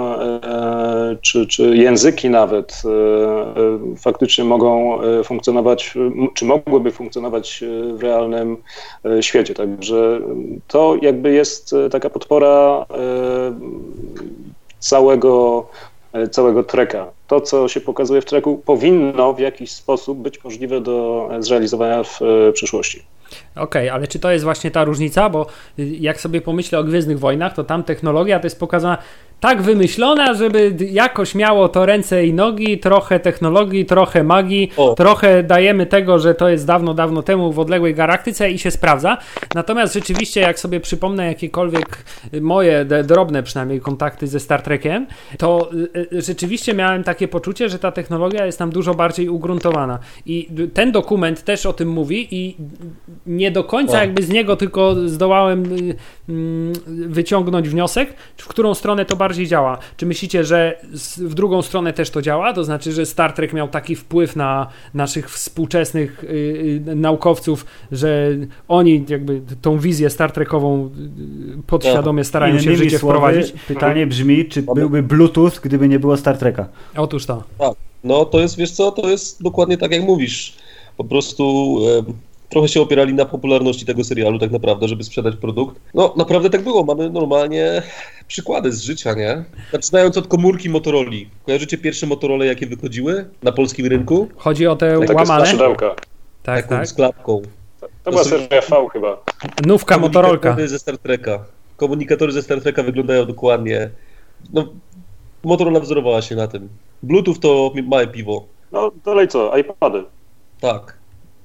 e, 0.44 1.16
czy, 1.22 1.46
czy 1.46 1.76
języki 1.76 2.30
nawet 2.30 2.82
e, 2.84 3.96
faktycznie 3.96 4.44
mogą 4.44 4.98
funkcjonować, 5.24 5.94
czy 6.34 6.44
mogłyby 6.44 6.90
funkcjonować 6.90 7.64
w 7.94 8.02
realnym 8.02 8.56
świecie. 9.20 9.54
Także 9.54 10.20
to 10.68 10.96
jakby 11.02 11.32
jest 11.32 11.74
taka 11.90 12.10
podpora 12.10 12.86
całego, 14.78 15.66
całego 16.30 16.62
treka. 16.64 17.06
To, 17.26 17.40
co 17.40 17.68
się 17.68 17.80
pokazuje 17.80 18.20
w 18.20 18.24
treku, 18.24 18.62
powinno 18.64 19.32
w 19.32 19.38
jakiś 19.38 19.72
sposób 19.72 20.18
być 20.18 20.44
możliwe 20.44 20.80
do 20.80 21.28
zrealizowania 21.38 22.02
w 22.02 22.20
przyszłości. 22.52 23.02
Okej, 23.56 23.90
ale 23.90 24.08
czy 24.08 24.18
to 24.18 24.30
jest 24.30 24.44
właśnie 24.44 24.70
ta 24.70 24.84
różnica? 24.84 25.30
Bo 25.30 25.46
y, 25.78 25.86
jak 25.86 26.20
sobie 26.20 26.40
pomyślę 26.40 26.78
o 26.78 26.84
Gwiezdnych 26.84 27.18
Wojnach, 27.18 27.54
to 27.54 27.64
tam 27.64 27.84
technologia 27.84 28.40
to 28.40 28.46
jest 28.46 28.60
pokazana 28.60 28.98
tak 29.42 29.62
wymyślona, 29.62 30.34
żeby 30.34 30.76
jakoś 30.90 31.34
miało 31.34 31.68
to 31.68 31.86
ręce 31.86 32.26
i 32.26 32.32
nogi, 32.32 32.78
trochę 32.78 33.20
technologii, 33.20 33.86
trochę 33.86 34.24
magii, 34.24 34.70
O. 34.76 34.94
trochę 34.94 35.42
dajemy 35.42 35.86
tego, 35.86 36.18
że 36.18 36.34
to 36.34 36.48
jest 36.48 36.66
dawno, 36.66 36.94
dawno 36.94 37.22
temu 37.22 37.52
w 37.52 37.58
odległej 37.58 37.94
galaktyce 37.94 38.50
i 38.50 38.58
się 38.58 38.70
sprawdza. 38.70 39.18
Natomiast 39.54 39.94
rzeczywiście, 39.94 40.40
jak 40.40 40.58
sobie 40.58 40.80
przypomnę 40.80 41.26
jakiekolwiek 41.26 42.04
moje 42.40 42.84
drobne 42.84 43.42
przynajmniej 43.42 43.80
kontakty 43.80 44.26
ze 44.26 44.40
Star 44.40 44.62
Trekiem, 44.62 45.06
to 45.38 45.70
y, 45.96 46.06
y, 46.12 46.22
rzeczywiście 46.22 46.74
miałem 46.74 47.04
takie 47.04 47.28
poczucie, 47.28 47.68
że 47.68 47.78
ta 47.78 47.92
technologia 47.92 48.46
jest 48.46 48.58
tam 48.58 48.70
dużo 48.70 48.94
bardziej 48.94 49.28
ugruntowana. 49.28 49.98
I 50.26 50.48
ten 50.74 50.92
dokument 50.92 51.44
też 51.44 51.66
o 51.66 51.72
tym 51.72 51.88
mówi 51.88 52.28
i 52.30 52.56
nie 53.26 53.50
do 53.50 53.64
końca 53.64 53.98
O. 53.98 54.00
jakby 54.00 54.22
z 54.22 54.28
niego 54.28 54.56
tylko 54.56 55.08
zdołałem 55.08 55.64
y, 55.64 55.94
wyciągnąć 56.86 57.68
wniosek, 57.68 58.14
w 58.36 58.48
którą 58.48 58.74
stronę 58.74 59.04
to 59.04 59.16
bardziej 59.16 59.46
działa. 59.46 59.78
Czy 59.96 60.06
myślicie, 60.06 60.44
że 60.44 60.80
w 61.18 61.34
drugą 61.34 61.62
stronę 61.62 61.92
też 61.92 62.10
to 62.10 62.22
działa? 62.22 62.52
To 62.52 62.64
znaczy, 62.64 62.92
że 62.92 63.06
Star 63.06 63.32
Trek 63.32 63.52
miał 63.52 63.68
taki 63.68 63.96
wpływ 63.96 64.36
na 64.36 64.66
naszych 64.94 65.30
współczesnych 65.30 66.24
y, 66.24 66.28
y, 66.88 66.94
naukowców, 66.94 67.66
że 67.92 68.30
oni 68.68 69.04
jakby 69.08 69.40
tą 69.62 69.78
wizję 69.78 70.10
Star 70.10 70.32
Trekową 70.32 70.90
y, 71.58 71.62
podświadomie 71.66 72.24
starają 72.24 72.58
się 72.58 72.72
w 72.72 72.76
życie 72.76 72.98
słowy, 72.98 73.18
wprowadzić? 73.18 73.54
Pytanie 73.68 74.06
brzmi, 74.06 74.48
czy 74.48 74.62
byłby 74.62 75.02
Bluetooth, 75.02 75.50
gdyby 75.62 75.88
nie 75.88 75.98
było 75.98 76.16
Star 76.16 76.38
Treka? 76.38 76.68
Otóż 76.96 77.26
to. 77.26 77.42
Tak. 77.58 77.74
No 78.04 78.24
to 78.24 78.40
jest, 78.40 78.56
wiesz 78.56 78.70
co, 78.70 78.90
to 78.90 79.08
jest 79.08 79.42
dokładnie 79.42 79.78
tak 79.78 79.92
jak 79.92 80.02
mówisz. 80.02 80.56
Po 80.96 81.04
prostu 81.04 81.76
e, 82.08 82.31
trochę 82.52 82.68
się 82.68 82.80
opierali 82.80 83.14
na 83.14 83.24
popularności 83.24 83.86
tego 83.86 84.04
serialu 84.04 84.38
tak 84.38 84.50
naprawdę, 84.50 84.88
żeby 84.88 85.04
sprzedać 85.04 85.36
produkt. 85.36 85.80
No 85.94 86.14
naprawdę 86.16 86.50
tak 86.50 86.62
było, 86.62 86.84
mamy 86.84 87.10
normalnie 87.10 87.82
przykłady 88.28 88.72
z 88.72 88.82
życia, 88.82 89.14
nie? 89.14 89.44
Zaczynając 89.72 90.16
od 90.16 90.26
komórki 90.28 90.70
Motorola. 90.70 91.10
Kojarzycie 91.46 91.78
pierwsze 91.78 92.06
Motorola, 92.06 92.44
jakie 92.44 92.66
wychodziły 92.66 93.24
na 93.42 93.52
polskim 93.52 93.86
rynku? 93.86 94.28
Chodzi 94.36 94.66
o 94.66 94.76
te 94.76 95.00
Takie 95.00 95.14
łamane? 95.14 95.52
Tak, 96.42 96.62
Taką 96.62 96.68
tak. 96.68 96.86
z 96.88 96.94
klapką. 96.94 97.42
To 98.04 98.10
była 98.10 98.24
są- 98.24 98.30
seria 98.30 98.60
V 98.60 98.88
chyba. 98.92 99.22
Nówka 99.66 99.98
Motorolka. 99.98 100.38
Komunikatory 100.38 100.68
ze 100.68 100.78
Star 100.78 100.98
Treka. 100.98 101.44
Komunikatory 101.76 102.32
ze 102.32 102.42
Star 102.42 102.60
Treka 102.60 102.82
wyglądają 102.82 103.26
dokładnie. 103.26 103.90
No, 104.52 104.68
Motorola 105.44 105.80
wzorowała 105.80 106.22
się 106.22 106.36
na 106.36 106.46
tym. 106.48 106.68
Bluetooth 107.02 107.38
to 107.40 107.72
małe 107.86 108.06
piwo. 108.06 108.44
No 108.72 108.90
dalej 109.04 109.28
co? 109.28 109.56
iPady. 109.58 110.04
Tak. 110.60 111.01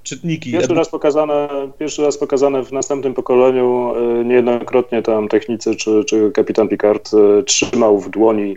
Czytniki. 0.07 0.51
Pierwszy 0.51 0.73
raz 0.73 0.89
pokazane, 0.89 1.49
pierwszy 1.79 2.01
raz 2.01 2.17
pokazane 2.17 2.63
w 2.63 2.71
następnym 2.71 3.13
pokoleniu 3.13 3.93
e, 3.95 4.25
niejednokrotnie 4.25 5.01
tam 5.01 5.27
technicy 5.27 5.75
czy, 5.75 6.05
czy 6.05 6.31
kapitan 6.31 6.67
Picard 6.67 7.11
e, 7.13 7.43
trzymał 7.43 7.99
w 7.99 8.09
dłoni 8.09 8.55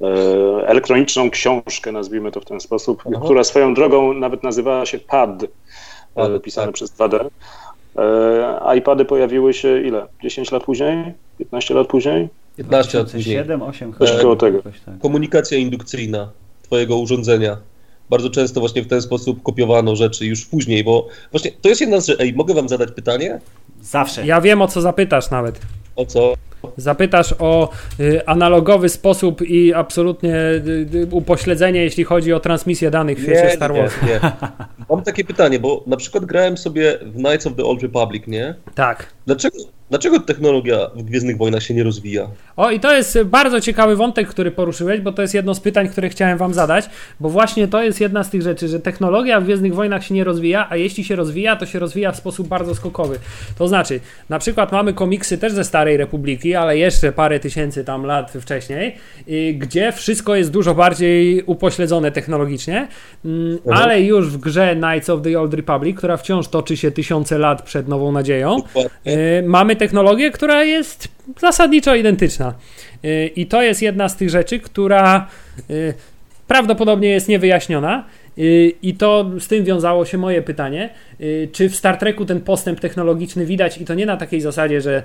e, 0.00 0.06
elektroniczną 0.66 1.30
książkę, 1.30 1.92
nazwijmy 1.92 2.32
to 2.32 2.40
w 2.40 2.44
ten 2.44 2.60
sposób, 2.60 3.02
Aha. 3.06 3.20
która 3.24 3.44
swoją 3.44 3.74
drogą 3.74 4.14
nawet 4.14 4.42
nazywała 4.42 4.86
się 4.86 4.98
PAD, 4.98 5.44
Pad, 6.14 6.42
pisane 6.42 6.66
tak. 6.66 6.74
przez 6.74 6.92
2D. 6.92 7.26
E, 7.96 8.76
iPady 8.78 9.04
pojawiły 9.04 9.54
się 9.54 9.82
ile? 9.82 10.06
10 10.22 10.52
lat 10.52 10.64
później? 10.64 11.12
15 11.38 11.74
lat 11.74 11.86
później? 11.86 12.28
15 12.56 12.98
lat 12.98 13.12
później. 13.12 13.36
7, 13.36 13.62
8 13.62 13.92
Coś 13.98 14.22
koło 14.22 14.36
tego. 14.36 14.56
Jakoś 14.56 14.80
tak. 14.80 14.98
Komunikacja 14.98 15.58
indukcyjna 15.58 16.30
twojego 16.62 16.96
urządzenia. 16.96 17.56
Bardzo 18.10 18.30
często 18.30 18.60
właśnie 18.60 18.82
w 18.82 18.86
ten 18.86 19.02
sposób 19.02 19.42
kopiowano 19.42 19.96
rzeczy 19.96 20.26
już 20.26 20.46
później, 20.46 20.84
bo 20.84 21.08
właśnie 21.30 21.50
to 21.62 21.68
jest 21.68 21.80
jedna 21.80 22.00
z 22.00 22.06
rzeczy. 22.06 22.22
Ej, 22.22 22.32
mogę 22.32 22.54
wam 22.54 22.68
zadać 22.68 22.90
pytanie? 22.90 23.40
Zawsze. 23.82 24.26
Ja 24.26 24.40
wiem 24.40 24.62
o 24.62 24.68
co 24.68 24.80
zapytasz 24.80 25.30
nawet. 25.30 25.60
O 25.96 26.06
co? 26.06 26.34
Zapytasz 26.76 27.34
o 27.38 27.68
y, 28.00 28.26
analogowy 28.26 28.88
sposób 28.88 29.42
i 29.42 29.74
absolutnie 29.74 30.34
y, 30.34 30.88
y, 30.94 31.08
upośledzenie, 31.10 31.82
jeśli 31.82 32.04
chodzi 32.04 32.32
o 32.32 32.40
transmisję 32.40 32.90
danych 32.90 33.18
w 33.18 33.22
świecie 33.22 33.50
Star 33.50 33.74
Wars. 33.74 33.94
Nie, 34.02 34.08
nie. 34.08 34.20
Mam 34.90 35.02
takie 35.02 35.24
pytanie, 35.24 35.58
bo 35.58 35.84
na 35.86 35.96
przykład 35.96 36.24
grałem 36.24 36.56
sobie 36.56 36.98
w 37.02 37.14
Knights 37.14 37.46
of 37.46 37.56
the 37.56 37.64
Old 37.64 37.82
Republic, 37.82 38.26
nie? 38.26 38.54
Tak. 38.74 39.12
Dlaczego, 39.26 39.56
dlaczego 39.90 40.20
technologia 40.20 40.90
w 40.94 41.02
Gwiezdnych 41.02 41.36
Wojnach 41.36 41.62
się 41.62 41.74
nie 41.74 41.82
rozwija? 41.82 42.28
O, 42.56 42.70
i 42.70 42.80
to 42.80 42.94
jest 42.94 43.22
bardzo 43.22 43.60
ciekawy 43.60 43.96
wątek, 43.96 44.28
który 44.28 44.50
poruszyłeś, 44.50 45.00
bo 45.00 45.12
to 45.12 45.22
jest 45.22 45.34
jedno 45.34 45.54
z 45.54 45.60
pytań, 45.60 45.88
które 45.88 46.08
chciałem 46.08 46.38
Wam 46.38 46.54
zadać, 46.54 46.84
bo 47.20 47.28
właśnie 47.28 47.68
to 47.68 47.82
jest 47.82 48.00
jedna 48.00 48.24
z 48.24 48.30
tych 48.30 48.42
rzeczy, 48.42 48.68
że 48.68 48.80
technologia 48.80 49.40
w 49.40 49.44
Gwiezdnych 49.44 49.74
Wojnach 49.74 50.04
się 50.04 50.14
nie 50.14 50.24
rozwija, 50.24 50.66
a 50.70 50.76
jeśli 50.76 51.04
się 51.04 51.16
rozwija, 51.16 51.56
to 51.56 51.66
się 51.66 51.78
rozwija 51.78 52.12
w 52.12 52.16
sposób 52.16 52.48
bardzo 52.48 52.74
skokowy. 52.74 53.18
To 53.58 53.68
znaczy, 53.68 54.00
na 54.28 54.38
przykład 54.38 54.72
mamy 54.72 54.92
komiksy 54.92 55.38
też 55.38 55.52
ze 55.52 55.64
Starej 55.64 55.96
Republiki, 55.96 56.54
ale 56.54 56.78
jeszcze 56.78 57.12
parę 57.12 57.40
tysięcy 57.40 57.84
tam 57.84 58.06
lat 58.06 58.32
wcześniej, 58.40 58.96
y, 59.28 59.54
gdzie 59.58 59.92
wszystko 59.92 60.36
jest 60.36 60.50
dużo 60.50 60.74
bardziej 60.74 61.42
upośledzone 61.42 62.12
technologicznie, 62.12 62.88
mm, 63.24 63.58
ale 63.72 64.02
już 64.02 64.30
w 64.30 64.36
grze 64.36 64.76
Knights 64.76 65.10
of 65.10 65.22
the 65.22 65.40
Old 65.40 65.54
Republic, 65.54 65.96
która 65.96 66.16
wciąż 66.16 66.48
toczy 66.48 66.76
się 66.76 66.90
tysiące 66.90 67.38
lat 67.38 67.62
przed 67.62 67.88
Nową 67.88 68.12
Nadzieją, 68.12 68.56
Dokładnie. 68.56 69.12
Y, 69.38 69.42
mamy 69.46 69.76
technologię, 69.80 70.30
która 70.30 70.64
jest 70.64 71.08
zasadniczo 71.40 71.94
identyczna. 71.94 72.54
Y, 73.04 73.30
I 73.36 73.46
to 73.46 73.62
jest 73.62 73.82
jedna 73.82 74.08
z 74.08 74.16
tych 74.16 74.30
rzeczy, 74.30 74.60
która 74.60 75.26
y, 75.70 75.94
prawdopodobnie 76.46 77.08
jest 77.08 77.28
niewyjaśniona. 77.28 78.04
Y, 78.38 78.72
I 78.82 78.94
to 78.94 79.30
z 79.38 79.48
tym 79.48 79.64
wiązało 79.64 80.04
się 80.04 80.18
moje 80.18 80.42
pytanie. 80.42 80.90
Czy 81.52 81.68
w 81.68 81.76
Star 81.76 81.96
Treku 81.96 82.24
ten 82.26 82.40
postęp 82.40 82.80
technologiczny 82.80 83.46
widać 83.46 83.78
i 83.78 83.84
to 83.84 83.94
nie 83.94 84.06
na 84.06 84.16
takiej 84.16 84.40
zasadzie, 84.40 84.80
że 84.80 85.02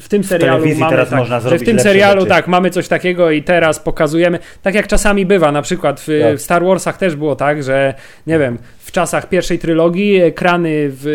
w 0.00 0.08
tym 0.08 0.24
serialu 0.24 0.58
telewizji 0.58 0.80
mamy 0.80 0.96
teraz 0.96 1.10
tak, 1.30 1.50
że 1.50 1.58
w 1.58 1.64
tym 1.64 1.80
serialu 1.80 2.20
rzeczy. 2.20 2.30
tak 2.30 2.48
mamy 2.48 2.70
coś 2.70 2.88
takiego 2.88 3.30
i 3.30 3.42
teraz 3.42 3.80
pokazujemy, 3.80 4.38
tak 4.62 4.74
jak 4.74 4.86
czasami 4.86 5.26
bywa, 5.26 5.52
na 5.52 5.62
przykład 5.62 6.00
w, 6.00 6.06
Tak. 6.22 6.36
w 6.38 6.42
Star 6.42 6.64
Warsach 6.64 6.96
też 6.98 7.16
było 7.16 7.36
tak, 7.36 7.62
że 7.62 7.94
nie 8.26 8.38
wiem, 8.38 8.58
w 8.78 8.92
czasach 8.92 9.28
pierwszej 9.28 9.58
trylogii 9.58 10.16
ekrany 10.16 10.70
w 10.90 11.06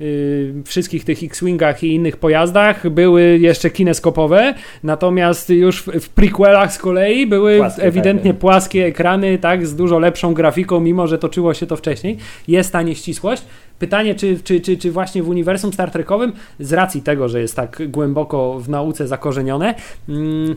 y, 0.00 0.62
wszystkich 0.64 1.04
tych 1.04 1.22
X-Wingach 1.22 1.82
i 1.84 1.94
innych 1.94 2.16
pojazdach 2.16 2.90
były 2.90 3.38
jeszcze 3.38 3.70
kineskopowe, 3.70 4.54
natomiast 4.82 5.50
już 5.50 5.82
w, 5.82 5.86
w 6.00 6.08
prequelach 6.08 6.72
z 6.72 6.78
kolei 6.78 7.26
były 7.26 7.56
Płaskie, 7.56 7.82
ewidentnie 7.82 8.30
tak. 8.30 8.40
płaskie 8.40 8.84
ekrany, 8.84 9.38
tak, 9.38 9.66
z 9.66 9.76
dużo 9.76 9.98
lepszą 9.98 10.34
grafiką, 10.34 10.80
mimo 10.80 11.06
że 11.06 11.18
toczyło 11.18 11.54
się 11.54 11.66
to 11.66 11.76
wcześniej. 11.76 12.18
Jest 12.48 12.72
ta 12.72 12.82
nieścisłość. 12.82 13.42
Pytanie, 13.84 14.14
czy, 14.14 14.40
czy, 14.44 14.60
czy, 14.60 14.76
czy 14.76 14.92
właśnie 14.92 15.22
w 15.22 15.28
uniwersum 15.28 15.72
Star 15.72 15.90
Trekowym, 15.90 16.32
z 16.60 16.72
racji 16.72 17.02
tego, 17.02 17.28
że 17.28 17.40
jest 17.40 17.56
tak 17.56 17.82
głęboko 17.88 18.60
w 18.60 18.68
nauce 18.68 19.08
zakorzenione, 19.08 19.74
mm, 20.08 20.56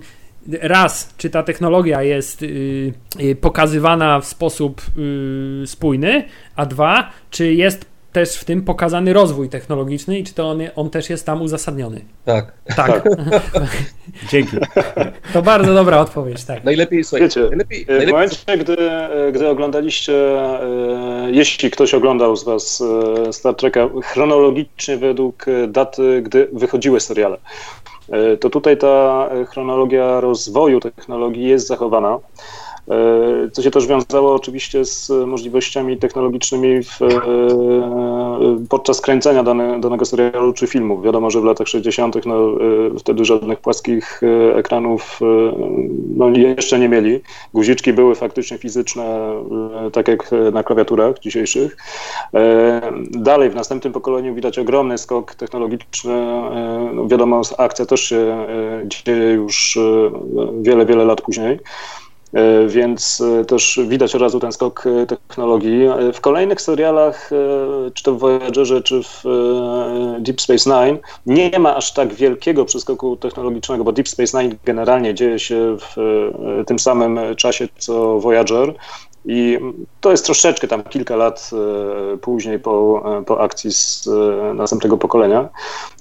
raz, 0.61 1.13
czy 1.17 1.29
ta 1.29 1.43
technologia 1.43 2.03
jest 2.03 2.43
y, 2.43 2.93
y, 3.19 3.35
pokazywana 3.35 4.19
w 4.19 4.25
sposób 4.25 4.81
y, 5.61 5.67
spójny, 5.67 6.23
a 6.55 6.65
dwa, 6.65 7.09
czy 7.29 7.53
jest 7.53 7.85
też 8.17 8.35
w 8.35 8.45
tym 8.45 8.61
pokazany 8.61 9.13
rozwój 9.13 9.49
technologiczny 9.49 10.19
i 10.19 10.23
czy 10.23 10.33
to 10.33 10.49
on, 10.49 10.61
on 10.75 10.89
też 10.89 11.09
jest 11.09 11.25
tam 11.25 11.41
uzasadniony. 11.41 12.01
Tak. 12.25 12.51
Tak, 12.75 13.03
Dzięki. 14.31 14.57
to 15.33 15.41
bardzo 15.41 15.73
dobra 15.73 15.99
odpowiedź, 15.99 16.45
tak. 16.45 16.63
Najlepiej, 16.63 17.03
słuchaj, 17.03 17.21
Wiecie, 17.21 17.41
najlepiej, 17.41 17.81
E, 17.81 17.85
W 17.85 17.87
najlepiej 17.87 18.13
momencie, 18.13 18.57
gdy, 18.57 18.77
gdy 19.31 19.47
oglądaliście, 19.47 20.13
e, 20.13 21.27
jeśli 21.31 21.71
ktoś 21.71 21.93
oglądał 21.93 22.35
z 22.35 22.43
Was 22.43 22.83
e, 23.27 23.33
Star 23.33 23.55
Treka 23.55 23.89
chronologicznie 24.03 24.97
według 24.97 25.47
e, 25.47 25.67
daty, 25.67 26.21
gdy 26.21 26.49
wychodziły 26.53 26.99
seriale, 26.99 27.37
to 28.39 28.49
tutaj 28.49 28.77
ta 28.77 29.29
chronologia 29.49 30.19
rozwoju 30.19 30.79
technologii 30.79 31.43
jest 31.43 31.67
zachowana. 31.67 32.19
E, 32.91 33.51
Co 33.51 33.61
się 33.61 33.71
też 33.71 33.87
wiązało 33.87 34.35
oczywiście 34.35 34.85
z 34.85 35.09
możliwościami 35.27 35.97
technologicznymi 35.97 36.83
w, 36.83 37.01
e, 37.01 37.07
podczas 38.69 39.01
kręcenia 39.01 39.43
dane, 39.43 39.79
danego 39.81 40.05
serialu 40.05 40.53
czy 40.53 40.67
filmu. 40.67 41.01
Wiadomo, 41.01 41.31
że 41.31 41.41
w 41.41 41.43
latach 41.43 41.67
60. 41.67 42.25
No, 42.25 42.35
e, 42.35 42.99
wtedy 42.99 43.25
żadnych 43.25 43.59
płaskich 43.59 44.21
ekranów 44.55 45.19
no, 46.15 46.29
jeszcze 46.29 46.79
nie 46.79 46.89
mieli. 46.89 47.19
Guziczki 47.53 47.93
były 47.93 48.15
faktycznie 48.15 48.57
fizyczne, 48.57 49.31
tak 49.93 50.07
jak 50.07 50.31
na 50.51 50.63
klawiaturach 50.63 51.19
dzisiejszych. 51.19 51.77
Dalej 53.11 53.49
w 53.49 53.55
następnym 53.55 53.93
pokoleniu 53.93 54.35
widać 54.35 54.59
ogromny 54.59 54.97
skok 54.97 55.35
technologiczny. 55.35 56.13
No, 56.93 57.07
wiadomo, 57.07 57.41
akcja 57.57 57.85
też 57.85 58.01
się 58.01 58.47
dzieje 58.85 59.33
już 59.33 59.79
wiele, 60.61 60.85
wiele 60.85 61.05
lat 61.05 61.21
później. 61.21 61.59
E, 62.33 62.67
Więc 62.67 63.21
e, 63.21 63.45
też 63.45 63.79
widać 63.87 64.15
od 64.15 64.21
razu 64.21 64.39
ten 64.39 64.51
skok 64.51 64.83
e, 64.87 65.05
technologii. 65.05 65.79
W 66.13 66.21
kolejnych 66.21 66.61
serialach, 66.61 67.29
czy 67.93 68.03
to 68.03 68.13
w 68.13 68.19
Voyagerze, 68.19 68.81
czy 68.81 69.03
w 69.03 69.23
Deep 70.19 70.41
Space 70.41 70.69
Nine, 70.69 70.99
nie 71.25 71.59
ma 71.59 71.75
aż 71.75 71.93
tak 71.93 72.13
wielkiego 72.13 72.65
przeskoku 72.65 73.17
technologicznego, 73.17 73.83
bo 73.83 73.91
Deep 73.91 74.07
Space 74.07 74.41
Nine 74.41 74.55
generalnie 74.65 75.13
dzieje 75.13 75.39
się 75.39 75.77
w 75.79 75.95
tym 76.67 76.79
samym 76.79 77.19
czasie 77.35 77.67
co 77.77 78.19
Voyager. 78.19 78.73
I 79.25 79.59
to 80.01 80.11
jest 80.11 80.25
troszeczkę 80.25 80.67
tam 80.67 80.83
kilka 80.83 81.15
lat 81.15 81.51
później 82.21 82.59
po, 82.59 83.03
po 83.25 83.41
akcji 83.41 83.71
z 83.71 84.09
następnego 84.55 84.97
pokolenia. 84.97 85.49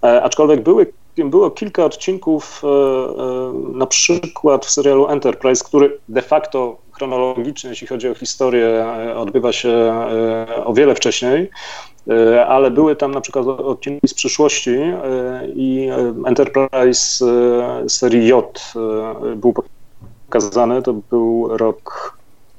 Aczkolwiek 0.02 0.62
były 0.62 0.92
było 1.24 1.50
kilka 1.50 1.84
odcinków, 1.84 2.62
e, 2.64 2.68
e, 2.68 3.52
na 3.72 3.86
przykład 3.86 4.66
w 4.66 4.70
serialu 4.70 5.08
Enterprise, 5.08 5.64
który 5.64 5.98
de 6.08 6.22
facto 6.22 6.76
chronologicznie, 6.92 7.70
jeśli 7.70 7.86
chodzi 7.86 8.08
o 8.08 8.14
historię, 8.14 8.66
e, 8.66 9.16
odbywa 9.16 9.52
się 9.52 9.94
o 10.64 10.74
wiele 10.74 10.94
wcześniej, 10.94 11.50
ale 12.48 12.70
były 12.70 12.96
tam 12.96 13.10
na 13.10 13.20
przykład 13.20 13.46
odcinki 13.46 14.08
z 14.08 14.14
przyszłości 14.14 14.76
i 15.54 15.88
Enterprise 16.26 17.24
serii 17.88 18.28
J 18.28 18.72
był 19.36 19.54
pokazany, 20.26 20.82
to 20.82 20.92
był 20.92 21.48
rok, 21.56 22.16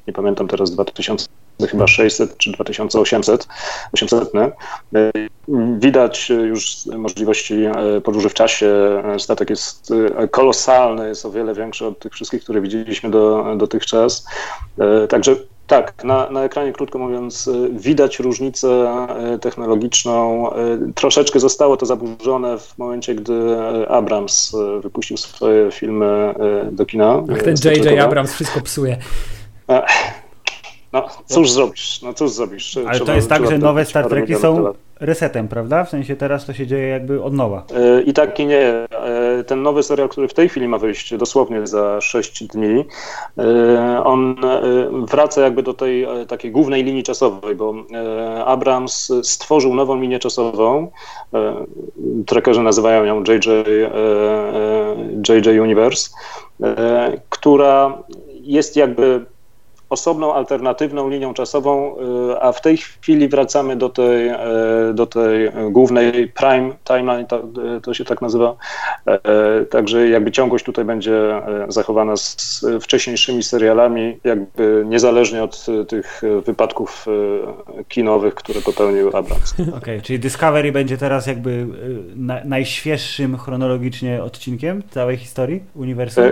nie 0.07 0.13
pamiętam 0.13 0.47
teraz, 0.47 0.71
2000 0.71 1.27
chyba 1.65 1.87
600 1.87 2.37
czy 2.37 2.51
2800, 2.51 3.47
800. 3.93 4.31
Widać 5.79 6.29
już 6.29 6.85
możliwości 6.85 7.65
podróży 8.03 8.29
w 8.29 8.33
czasie. 8.33 8.73
Statek 9.17 9.49
jest 9.49 9.93
kolosalny, 10.31 11.07
jest 11.07 11.25
o 11.25 11.31
wiele 11.31 11.53
większy 11.53 11.85
od 11.85 11.99
tych 11.99 12.13
wszystkich, 12.13 12.43
które 12.43 12.61
widzieliśmy 12.61 13.09
do, 13.09 13.55
dotychczas. 13.57 14.25
Także 15.09 15.35
tak, 15.67 16.03
na, 16.03 16.29
na 16.29 16.43
ekranie, 16.43 16.73
krótko 16.73 16.99
mówiąc, 16.99 17.49
widać 17.71 18.19
różnicę 18.19 18.87
technologiczną. 19.41 20.49
Troszeczkę 20.95 21.39
zostało 21.39 21.77
to 21.77 21.85
zaburzone 21.85 22.57
w 22.57 22.77
momencie, 22.77 23.15
gdy 23.15 23.57
Abrams 23.89 24.55
wypuścił 24.81 25.17
swoje 25.17 25.71
filmy 25.71 26.33
do 26.71 26.85
kina. 26.85 27.23
Ach, 27.33 27.43
ten 27.43 27.55
J.J. 27.65 27.99
Abrams 27.99 28.33
wszystko 28.33 28.61
psuje. 28.61 28.97
No, 31.01 31.23
cóż 31.25 31.51
zrobisz? 31.51 32.01
No, 32.01 32.13
cóż 32.13 32.31
zrobisz? 32.31 32.77
Ale 32.87 32.99
to 32.99 33.13
jest 33.13 33.29
tak, 33.29 33.47
że 33.49 33.57
nowe 33.57 33.85
Star 33.85 34.09
Treki 34.09 34.35
są 34.35 34.73
resetem, 34.99 35.47
prawda? 35.47 35.83
W 35.83 35.89
sensie 35.89 36.15
teraz 36.15 36.45
to 36.45 36.53
się 36.53 36.67
dzieje 36.67 36.87
jakby 36.87 37.23
od 37.23 37.33
nowa. 37.33 37.63
E, 37.75 38.01
I 38.01 38.13
tak 38.13 38.39
i 38.39 38.45
nie. 38.45 38.59
E, 38.59 39.43
ten 39.47 39.61
nowy 39.61 39.83
serial, 39.83 40.09
który 40.09 40.27
w 40.27 40.33
tej 40.33 40.49
chwili 40.49 40.67
ma 40.67 40.77
wyjść 40.77 41.17
dosłownie 41.17 41.67
za 41.67 42.01
6 42.01 42.47
dni, 42.47 42.85
e, 43.37 44.03
on 44.03 44.35
wraca 44.91 45.41
jakby 45.41 45.63
do 45.63 45.73
tej 45.73 46.07
takiej 46.27 46.51
głównej 46.51 46.83
linii 46.83 47.03
czasowej, 47.03 47.55
bo 47.55 47.73
Abrams 48.45 49.11
stworzył 49.23 49.75
nową 49.75 50.01
linię 50.01 50.19
czasową, 50.19 50.91
trekerze 52.25 52.63
nazywają 52.63 53.03
ją 53.03 53.23
JJ, 53.23 53.49
JJ 55.29 55.59
Universe, 55.59 56.09
która 57.29 58.03
jest 58.41 58.75
jakby 58.75 59.25
osobną, 59.89 60.33
alternatywną 60.33 61.09
linią 61.09 61.33
czasową, 61.33 61.95
y, 62.31 62.41
a 62.41 62.51
w 62.51 62.61
tej 62.61 62.77
chwili 62.77 63.27
wracamy 63.27 63.75
do 63.75 63.89
tej, 63.89 64.29
y, 64.29 64.35
do 64.93 65.05
tej 65.05 65.51
głównej 65.71 66.27
prime 66.27 66.71
timeline, 66.83 67.25
to, 67.25 67.39
y, 67.77 67.81
to 67.81 67.93
się 67.93 68.05
tak 68.05 68.21
nazywa. 68.21 68.55
Także 69.69 70.09
jakby 70.09 70.31
ciągłość 70.31 70.65
tutaj 70.65 70.85
będzie 70.85 71.41
zachowana 71.67 72.17
z 72.17 72.65
wcześniejszymi 72.81 73.43
serialami, 73.43 74.19
jakby 74.23 74.83
niezależnie 74.85 75.43
od 75.43 75.65
tych 75.87 76.21
wypadków 76.45 77.05
kinowych, 77.87 78.35
które 78.35 78.61
popełnił 78.61 79.07
Abrams. 79.07 79.53
Okej, 79.59 79.73
okay, 79.73 80.01
czyli 80.01 80.19
Discovery 80.19 80.71
będzie 80.71 80.97
teraz 80.97 81.27
jakby 81.27 81.67
na, 82.15 82.41
najświeższym 82.45 83.37
chronologicznie 83.37 84.23
odcinkiem 84.23 84.83
całej 84.91 85.17
historii 85.17 85.63
uniwersum? 85.75 86.23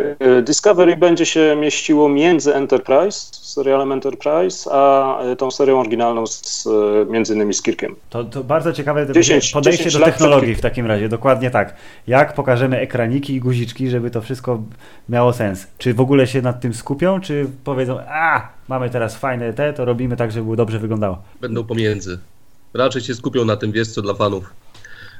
Discovery 0.43 0.97
będzie 0.97 1.25
się 1.25 1.55
mieściło 1.59 2.09
między 2.09 2.55
Enterprise 2.55 3.44
serialem 3.45 3.91
Enterprise, 3.91 4.69
a 4.71 5.19
e, 5.21 5.35
tą 5.35 5.51
serią 5.51 5.79
oryginalną 5.79 6.27
z, 6.27 6.67
e, 6.67 7.11
między 7.11 7.33
innymi 7.33 7.53
z 7.53 7.61
Kirkiem. 7.61 7.95
To, 8.09 8.23
to 8.23 8.43
bardzo 8.43 8.73
ciekawe 8.73 9.07
10, 9.13 9.51
podejście 9.51 9.83
10 9.83 9.99
do 9.99 10.05
technologii 10.05 10.55
w 10.55 10.61
takim 10.61 10.85
razie, 10.85 11.09
dokładnie 11.09 11.51
tak. 11.51 11.75
Jak 12.07 12.33
pokażemy 12.33 12.79
ekraniki 12.79 13.33
i 13.33 13.39
guziczki, 13.39 13.89
żeby 13.89 14.11
to 14.11 14.21
wszystko 14.21 14.63
miało 15.09 15.33
sens? 15.33 15.67
Czy 15.77 15.93
w 15.93 15.99
ogóle 16.01 16.27
się 16.27 16.41
nad 16.41 16.61
tym 16.61 16.73
skupią, 16.73 17.21
czy 17.21 17.47
powiedzą, 17.63 17.99
a 17.99 18.47
mamy 18.67 18.89
teraz 18.89 19.17
fajne 19.17 19.53
te, 19.53 19.73
to 19.73 19.85
robimy 19.85 20.17
tak, 20.17 20.31
żeby 20.31 20.55
dobrze 20.55 20.79
wyglądało? 20.79 21.17
Będą 21.41 21.63
pomiędzy. 21.63 22.19
Raczej 22.73 23.01
się 23.01 23.15
skupią 23.15 23.45
na 23.45 23.55
tym, 23.55 23.71
wiesz 23.71 23.87
co, 23.87 24.01
dla 24.01 24.13
fanów. 24.13 24.53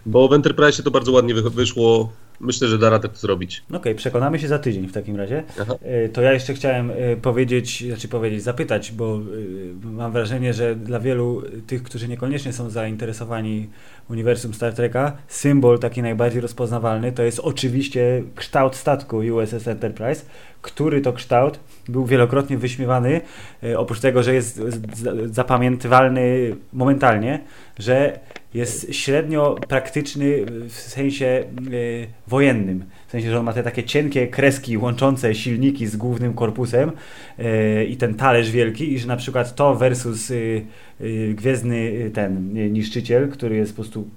Bo 0.06 0.28
w 0.28 0.34
Enterprise 0.34 0.84
to 0.84 0.92
bardzo 0.92 1.12
ładnie 1.12 1.34
wyszło 1.34 2.10
myślę, 2.40 2.68
że 2.68 2.78
da 2.78 2.90
radę 2.90 3.10
to 3.10 3.16
zrobić. 3.16 3.64
Okej, 3.68 3.78
okay, 3.78 3.96
przekonamy 3.96 4.40
się 4.40 4.48
za 4.48 4.60
tydzień 4.60 4.88
w 4.88 4.94
takim 4.94 5.16
razie. 5.16 5.44
Aha. 5.62 5.76
E, 5.82 6.10
to 6.10 6.22
ja 6.22 6.34
jeszcze 6.34 6.54
chciałem 6.54 6.92
e, 6.92 7.16
powiedzieć, 7.16 7.84
znaczy 7.88 8.08
powiedzieć, 8.08 8.44
zapytać, 8.44 8.92
bo 8.92 9.16
e, 9.16 9.86
mam 9.86 10.12
wrażenie, 10.12 10.54
że 10.54 10.76
dla 10.76 11.00
wielu 11.00 11.44
tych, 11.68 11.84
którzy 11.84 12.08
niekoniecznie 12.08 12.54
są 12.54 12.70
zainteresowani 12.70 13.70
uniwersum 14.10 14.54
Star 14.54 14.74
Treka, 14.74 15.18
symbol 15.28 15.80
taki 15.80 16.02
najbardziej 16.02 16.42
rozpoznawalny 16.42 17.12
to 17.12 17.24
jest 17.24 17.40
oczywiście 17.40 18.24
kształt 18.36 18.76
statku 18.76 19.18
USS 19.18 19.68
Enterprise, 19.68 20.26
który 20.62 21.02
to 21.02 21.14
kształt 21.14 21.60
był 21.88 22.06
wielokrotnie 22.06 22.58
wyśmiewany, 22.58 23.22
oprócz 23.78 24.00
tego, 24.00 24.24
że 24.24 24.34
jest 24.34 24.62
zapamiętywalny 25.26 26.56
momentalnie, 26.74 27.40
że 27.80 28.20
jest 28.56 28.94
średnio 28.94 29.56
praktyczny 29.68 30.46
w 30.70 30.74
sensie 30.74 31.44
y, 31.74 32.08
wojennym. 32.28 32.86
W 33.08 33.12
sensie, 33.12 33.30
że 33.30 33.40
on 33.40 33.46
ma 33.46 33.54
te 33.54 33.64
takie 33.64 33.84
cienkie 33.84 34.28
kreski 34.28 34.78
łączące 34.78 35.36
silniki 35.36 35.88
z 35.88 35.96
głównym 35.96 36.34
korpusem 36.34 36.92
y, 37.40 37.86
i 37.86 37.98
ten 37.98 38.14
talerz 38.14 38.52
wielki 38.52 38.94
i 38.94 39.00
że 39.00 39.08
na 39.08 39.18
przykład 39.18 39.56
to 39.56 39.76
versus 39.76 40.32
y, 40.32 40.66
gwiezdny 41.34 42.12
ten 42.14 42.54
niszczyciel, 42.74 43.30
który 43.30 43.56
jest 43.56 43.72
po 43.72 43.76
prostu 43.76 44.08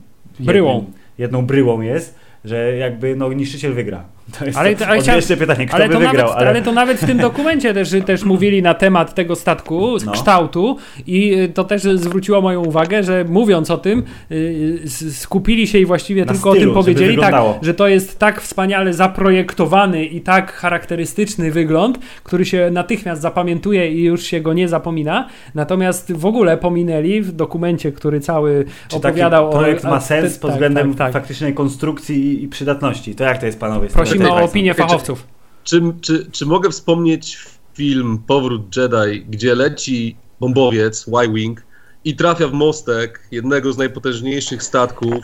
bryłą. 0.40 0.74
Jednym, 0.74 0.92
jedną 1.18 1.46
bryłą 1.46 1.80
jest, 1.80 2.14
że 2.44 2.76
jakby 2.76 3.16
no, 3.16 3.32
niszczyciel 3.32 3.74
wygra. 3.74 4.04
To 4.38 4.44
jest 4.44 4.58
ale, 4.58 4.76
to, 4.76 4.86
ale 4.86 5.00
chciałem, 5.00 5.22
pytanie, 5.38 5.66
kto 5.66 5.76
ale 5.76 5.88
by 5.88 5.94
wygrał. 5.94 6.14
Nawet, 6.14 6.36
ale... 6.36 6.50
ale... 6.50 6.62
to 6.62 6.72
nawet 6.72 6.98
w 6.98 7.06
tym 7.06 7.18
dokumencie 7.18 7.74
też, 7.74 7.90
też 8.06 8.24
mówili 8.24 8.62
na 8.62 8.74
temat 8.74 9.14
tego 9.14 9.36
statku, 9.36 9.96
no. 10.06 10.12
kształtu 10.12 10.76
i 11.06 11.48
to 11.54 11.64
też 11.64 11.82
zwróciło 11.82 12.40
moją 12.40 12.64
uwagę, 12.64 13.02
że 13.02 13.24
mówiąc 13.28 13.70
o 13.70 13.78
tym, 13.78 14.02
y, 14.32 14.80
skupili 15.12 15.66
się 15.66 15.78
i 15.78 15.86
właściwie 15.86 16.24
na 16.24 16.32
tylko 16.32 16.50
stylu, 16.50 16.70
o 16.70 16.74
tym 16.74 16.74
powiedzieli, 16.74 17.18
tak, 17.18 17.34
że 17.62 17.74
to 17.74 17.88
jest 17.88 18.18
tak 18.18 18.40
wspaniale 18.40 18.94
zaprojektowany 18.94 20.04
i 20.04 20.20
tak 20.20 20.52
charakterystyczny 20.52 21.50
wygląd, 21.50 21.98
który 22.24 22.44
się 22.44 22.70
natychmiast 22.72 23.22
zapamiętuje 23.22 23.92
i 23.92 24.04
już 24.04 24.22
się 24.22 24.40
go 24.40 24.52
nie 24.52 24.68
zapomina. 24.68 25.28
Natomiast 25.54 26.12
w 26.12 26.26
ogóle 26.26 26.56
pominęli 26.56 27.20
w 27.20 27.32
dokumencie, 27.32 27.92
który 27.92 28.20
cały 28.20 28.64
Czy 28.88 28.96
opowiadał 28.96 29.46
taki 29.50 29.58
projekt 29.58 29.84
o... 29.84 29.90
ma 29.90 30.00
sens 30.00 30.34
te, 30.34 30.40
pod 30.40 30.50
tak, 30.50 30.56
względem 30.56 30.94
tak, 30.94 30.98
tak. 30.98 31.12
faktycznej 31.12 31.54
konstrukcji 31.54 32.44
i 32.44 32.48
przydatności. 32.48 33.14
To 33.14 33.24
jak 33.24 33.38
to 33.38 33.46
jest, 33.46 33.60
panowie? 33.60 33.88
Prosimy 33.88 34.17
prosimy 34.18 34.42
o 34.42 34.44
opinię 34.44 34.74
fachowców. 34.74 35.26
Czy, 35.64 35.80
czy, 35.80 35.94
czy, 36.00 36.30
czy 36.30 36.46
mogę 36.46 36.70
wspomnieć 36.70 37.38
film 37.74 38.18
Powrót 38.26 38.76
Jedi, 38.76 39.24
gdzie 39.28 39.54
leci 39.54 40.16
bombowiec 40.40 41.08
Y-Wing 41.08 41.62
i 42.04 42.16
trafia 42.16 42.48
w 42.48 42.52
mostek 42.52 43.20
jednego 43.30 43.72
z 43.72 43.78
najpotężniejszych 43.78 44.62
statków 44.62 45.14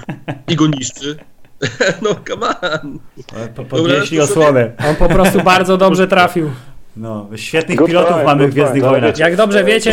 i 0.49 0.57
go 0.57 0.67
niszczy? 0.67 1.17
no, 2.03 2.11
come 2.29 2.61
on. 2.61 2.99
Podnieśli 3.69 4.21
osłonę. 4.21 4.73
On 4.89 4.97
po 4.97 5.09
prostu 5.09 5.43
bardzo 5.43 5.77
dobrze 5.77 6.09
trafił. 6.09 6.51
No, 6.97 7.27
świetnych 7.37 7.79
good 7.79 7.89
pilotów 7.89 8.17
mamy 8.25 8.49
w 8.49 8.51
Gwiezdnych 8.51 8.83
Wojnach. 8.83 9.19
Jak 9.19 9.37
dobrze 9.37 9.65
wiecie, 9.65 9.93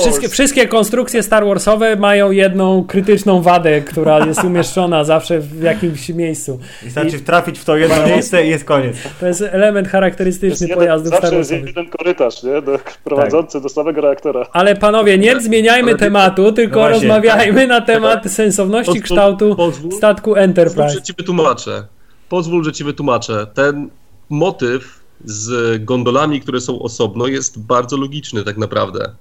wszystkie, 0.00 0.28
wszystkie 0.28 0.68
konstrukcje 0.68 1.22
Star 1.22 1.46
Warsowe 1.46 1.96
mają 1.96 2.30
jedną 2.30 2.84
krytyczną 2.84 3.42
wadę, 3.42 3.80
która 3.80 4.26
jest 4.26 4.44
umieszczona 4.44 5.04
zawsze 5.04 5.40
w 5.40 5.62
jakimś 5.62 6.08
miejscu. 6.08 6.58
I 6.86 6.90
znaczy 6.90 7.20
trafić 7.20 7.58
w 7.58 7.64
to 7.64 7.76
jedno 7.76 8.06
miejsce 8.06 8.46
i 8.46 8.50
jest 8.50 8.64
koniec. 8.64 8.96
To 9.20 9.26
jest 9.26 9.42
element 9.42 9.88
charakterystyczny 9.88 10.66
jest 10.66 10.78
pojazdów 10.78 11.08
Star 11.08 11.20
Warsowych. 11.20 11.44
Zawsze 11.44 11.56
jest 11.56 11.66
jeden 11.66 11.90
korytarz, 11.90 12.42
nie? 12.42 12.62
Do, 12.62 12.78
prowadzący 13.04 13.52
tak. 13.52 13.62
do 13.62 13.68
samego 13.68 14.00
reaktora. 14.00 14.46
Ale 14.52 14.76
panowie, 14.76 15.18
nie 15.18 15.40
zmieniajmy 15.40 15.94
tematu, 15.94 16.52
tylko 16.52 16.80
no 16.80 16.88
rozmawiajmy 16.88 17.66
na 17.66 17.80
temat 17.80 18.30
sensowności 18.30 18.86
pozwól, 18.86 19.02
kształtu 19.02 19.56
pozwól, 19.56 19.92
statku 19.92 20.34
Enterprise. 20.34 20.82
Pozwól, 20.82 21.00
że 21.00 21.02
ci 21.02 21.12
wytłumaczę. 21.18 21.86
Pozwól, 22.28 22.64
że 22.64 22.72
ci 22.72 22.84
wytłumaczę. 22.84 23.46
Ten 23.54 23.88
motyw 24.30 25.03
z 25.24 25.84
gondolami, 25.84 26.40
które 26.40 26.60
są 26.60 26.82
osobno, 26.82 27.26
jest 27.26 27.60
bardzo 27.60 27.96
logiczny 27.96 28.44
tak 28.44 28.56
naprawdę. 28.56 29.14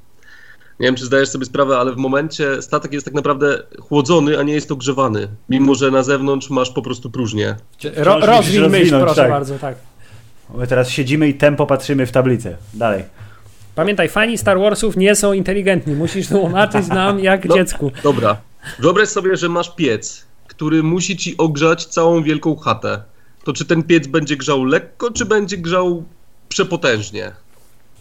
Nie 0.80 0.88
wiem, 0.88 0.96
czy 0.96 1.06
zdajesz 1.06 1.30
sobie 1.30 1.46
sprawę, 1.46 1.78
ale 1.78 1.92
w 1.92 1.98
momencie 1.98 2.62
statek 2.62 2.94
jest 2.94 3.06
tak 3.06 3.14
naprawdę 3.14 3.64
chłodzony, 3.80 4.40
a 4.40 4.44
nie 4.44 4.54
jest 4.54 4.72
ogrzewany. 4.72 5.28
Mimo, 5.50 5.76
że 5.76 5.92
na 5.92 6.04
zewnątrz 6.04 6.50
masz 6.50 6.70
po 6.70 6.82
prostu 6.82 7.12
próżnię. 7.12 7.56
Ro, 7.96 8.20
rozwin 8.20 8.70
myśl, 8.70 9.00
proszę 9.00 9.16
tak. 9.16 9.30
bardzo, 9.30 9.60
tak. 9.60 9.76
My 10.56 10.68
teraz 10.68 10.90
siedzimy 10.90 11.28
i 11.28 11.34
tempo 11.34 11.66
patrzymy 11.66 12.06
w 12.06 12.12
tablicę. 12.12 12.58
Dalej. 12.74 13.04
Pamiętaj, 13.76 14.10
fani 14.10 14.38
Star 14.38 14.60
Warsów 14.60 14.98
nie 14.98 15.16
są 15.16 15.34
inteligentni. 15.34 15.96
Musisz 15.96 16.28
tłumaczyć 16.28 16.88
nam 16.88 17.20
jak 17.20 17.46
no, 17.46 17.56
dziecku. 17.56 17.92
Dobra. 18.04 18.38
Wyobraź 18.80 19.10
sobie, 19.10 19.38
że 19.38 19.50
masz 19.50 19.76
piec, 19.76 20.26
który 20.48 20.84
musi 20.84 21.18
ci 21.18 21.38
ogrzać 21.38 21.86
całą 21.86 22.24
wielką 22.24 22.56
chatę 22.56 23.04
to 23.44 23.54
czy 23.54 23.66
ten 23.66 23.84
piec 23.84 24.08
będzie 24.08 24.38
grzał 24.38 24.66
lekko, 24.66 25.12
czy 25.12 25.26
będzie 25.26 25.58
grzał 25.58 26.04
przepotężnie? 26.50 27.32